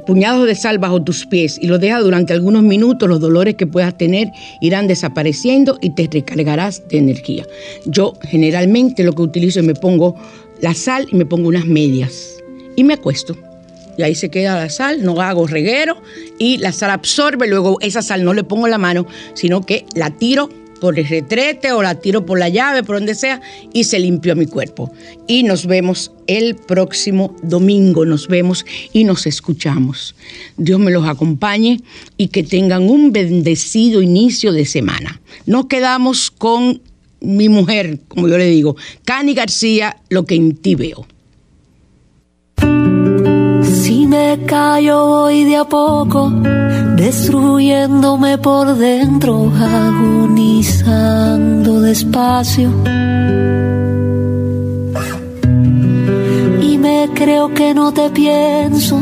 puñados 0.06 0.46
de 0.46 0.54
sal 0.54 0.78
bajo 0.78 1.02
tus 1.02 1.26
pies 1.26 1.58
y 1.60 1.66
lo 1.66 1.78
deja 1.78 2.00
durante 2.00 2.32
algunos 2.32 2.62
minutos, 2.62 3.08
los 3.08 3.20
dolores 3.20 3.54
que 3.54 3.66
puedas 3.66 3.96
tener 3.96 4.28
irán 4.60 4.86
desapareciendo 4.86 5.78
y 5.80 5.90
te 5.90 6.08
recargarás 6.10 6.86
de 6.88 6.98
energía. 6.98 7.46
Yo 7.86 8.14
generalmente 8.22 9.04
lo 9.04 9.12
que 9.12 9.22
utilizo 9.22 9.60
es 9.60 9.66
me 9.66 9.74
pongo 9.74 10.16
la 10.60 10.74
sal 10.74 11.06
y 11.10 11.16
me 11.16 11.26
pongo 11.26 11.48
unas 11.48 11.66
medias 11.66 12.36
y 12.76 12.84
me 12.84 12.94
acuesto. 12.94 13.36
Y 13.96 14.02
ahí 14.02 14.14
se 14.14 14.30
queda 14.30 14.54
la 14.54 14.70
sal, 14.70 15.02
no 15.02 15.20
hago 15.20 15.48
reguero 15.48 15.96
y 16.38 16.58
la 16.58 16.72
sal 16.72 16.90
absorbe, 16.90 17.48
luego 17.48 17.78
esa 17.80 18.00
sal 18.00 18.24
no 18.24 18.32
le 18.32 18.44
pongo 18.44 18.68
la 18.68 18.78
mano, 18.78 19.06
sino 19.34 19.62
que 19.62 19.84
la 19.94 20.10
tiro 20.10 20.48
por 20.80 20.98
el 20.98 21.06
retrete 21.06 21.72
o 21.72 21.82
la 21.82 21.96
tiro 21.96 22.24
por 22.24 22.38
la 22.38 22.48
llave, 22.48 22.82
por 22.82 22.96
donde 22.96 23.14
sea, 23.14 23.40
y 23.72 23.84
se 23.84 23.98
limpió 23.98 24.36
mi 24.36 24.46
cuerpo. 24.46 24.92
Y 25.26 25.42
nos 25.42 25.66
vemos 25.66 26.12
el 26.26 26.56
próximo 26.56 27.34
domingo, 27.42 28.04
nos 28.04 28.28
vemos 28.28 28.64
y 28.92 29.04
nos 29.04 29.26
escuchamos. 29.26 30.14
Dios 30.56 30.78
me 30.78 30.90
los 30.90 31.06
acompañe 31.06 31.80
y 32.16 32.28
que 32.28 32.42
tengan 32.42 32.88
un 32.88 33.12
bendecido 33.12 34.02
inicio 34.02 34.52
de 34.52 34.66
semana. 34.66 35.20
Nos 35.46 35.66
quedamos 35.66 36.30
con 36.30 36.80
mi 37.20 37.48
mujer, 37.48 37.98
como 38.08 38.28
yo 38.28 38.38
le 38.38 38.46
digo, 38.46 38.76
Cani 39.04 39.34
García, 39.34 39.96
lo 40.08 40.24
que 40.24 40.36
en 40.36 40.56
ti 40.56 40.74
veo. 40.74 41.06
Si 43.88 44.06
me 44.06 44.44
callo 44.44 45.02
hoy 45.02 45.44
de 45.44 45.56
a 45.56 45.64
poco, 45.64 46.30
destruyéndome 46.96 48.36
por 48.36 48.76
dentro, 48.76 49.50
agonizando 49.58 51.80
despacio. 51.80 52.68
Y 56.60 56.76
me 56.76 57.08
creo 57.14 57.54
que 57.54 57.72
no 57.72 57.94
te 57.94 58.10
pienso, 58.10 59.00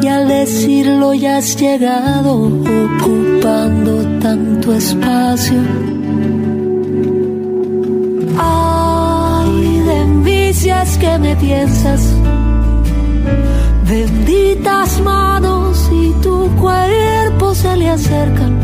y 0.00 0.06
al 0.06 0.26
decirlo 0.26 1.12
ya 1.12 1.36
has 1.36 1.54
llegado, 1.60 2.50
ocupando 2.96 4.20
tanto 4.20 4.72
espacio. 4.72 5.58
Ay, 8.38 9.82
de 9.86 10.08
que 10.96 11.18
me 11.18 11.36
piensas 11.36 12.17
benditas 13.88 15.00
manos 15.00 15.88
y 15.90 16.12
tu 16.22 16.48
cuerpo 16.56 17.54
se 17.54 17.76
le 17.76 17.88
acercan. 17.88 18.58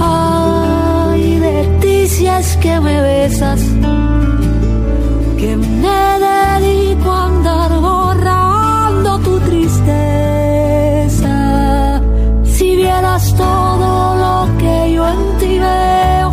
Ay, 0.00 1.38
de 1.38 1.78
ti 1.80 2.08
si 2.08 2.26
es 2.26 2.56
que 2.56 2.80
me 2.80 3.00
besas, 3.00 3.60
que 5.38 5.56
me 5.56 6.18
dedico 6.28 7.10
a 7.10 7.26
andar 7.26 7.80
borrando 7.80 9.18
tu 9.20 9.38
tristeza. 9.40 11.36
Si 12.44 12.76
vieras 12.76 13.34
todo 13.36 14.16
lo 14.24 14.58
que 14.58 14.92
yo 14.92 15.08
en 15.08 15.38
ti 15.38 15.58
veo, 15.58 16.32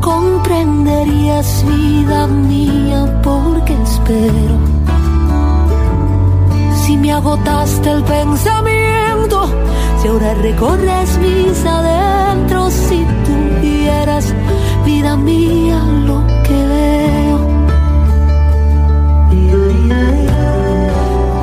comprenderías 0.00 1.64
vida 1.66 2.26
mía 2.26 3.20
porque 3.22 3.74
espero. 4.02 4.58
Si 6.84 6.96
me 6.96 7.12
agotaste 7.12 7.90
el 7.90 8.02
pensamiento, 8.02 9.48
si 10.00 10.08
ahora 10.08 10.34
recorres 10.34 11.18
mis 11.18 11.64
adentros, 11.64 12.72
si 12.72 13.06
tuvieras 13.26 14.34
vida 14.84 15.16
mía 15.16 15.78
lo 16.06 16.24
que 16.42 16.66
veo. 16.74 17.38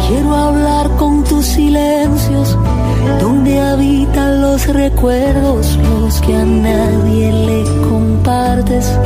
Quiero 0.08 0.36
hablar 0.36 0.90
con 0.98 1.24
tus 1.24 1.46
silencios, 1.46 2.58
donde 3.22 3.60
habitan 3.60 4.42
los 4.42 4.68
recuerdos, 4.68 5.78
los 6.02 6.20
que 6.22 6.36
a 6.36 6.46
nadie 6.46 7.32
le 7.32 7.64
compartes 7.88 8.98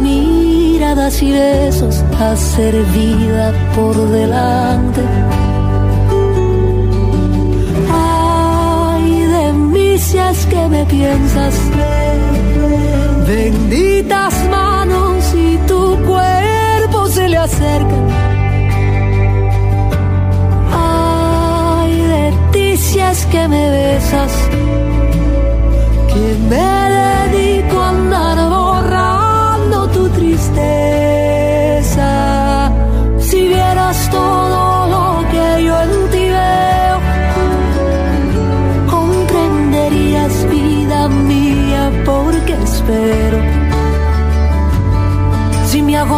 miradas 0.00 1.22
y 1.22 1.32
besos 1.32 2.04
hacer 2.18 2.74
vida 2.94 3.52
por 3.74 3.94
delante. 4.10 5.02
Ay 7.92 9.20
de 9.20 9.52
mí 9.52 9.98
si 9.98 10.18
es 10.18 10.46
que 10.46 10.68
me 10.68 10.84
piensas, 10.86 11.54
benditas 13.26 14.34
manos 14.50 15.34
y 15.34 15.56
tu 15.66 15.96
cuerpo 16.06 17.06
se 17.08 17.28
le 17.28 17.38
acerca. 17.38 17.98
Ay 20.72 21.94
de 22.12 22.32
ti 22.52 22.76
si 22.76 22.98
que 23.30 23.48
me 23.48 23.70
besas 23.70 24.32
me 26.48 26.85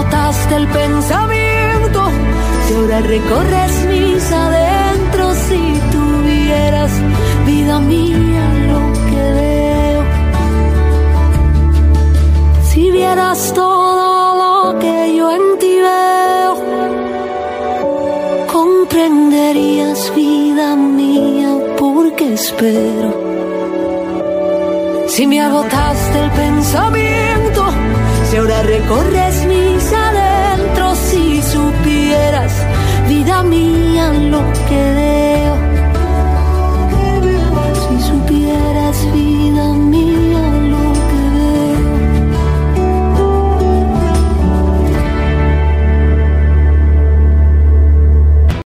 Agotaste 0.08 0.56
el 0.56 0.66
pensamiento, 0.68 2.00
si 2.66 2.74
ahora 2.74 3.00
recorres 3.00 3.72
mis 3.88 4.32
adentros, 4.32 5.36
si 5.48 5.80
tuvieras 5.92 6.90
vida 7.44 7.78
mía 7.80 8.44
lo 8.70 8.80
que 9.10 9.22
veo. 9.38 10.02
Si 12.70 12.90
vieras 12.90 13.52
todo 13.54 14.72
lo 14.72 14.78
que 14.78 15.14
yo 15.14 15.30
en 15.30 15.58
ti 15.58 15.76
veo, 15.78 16.56
comprenderías 18.50 20.12
vida 20.16 20.74
mía 20.74 21.50
porque 21.76 22.32
espero 22.32 23.12
Si 25.06 25.26
me 25.26 25.40
agotaste 25.42 26.18
el 26.18 26.30
pensamiento, 26.30 27.66
si 28.30 28.36
ahora 28.38 28.62
recorres 28.62 29.44
mis 29.46 29.67
vida 33.08 33.42
mía, 33.42 34.12
lo 34.12 34.42
que 34.68 34.74
de 34.74 35.37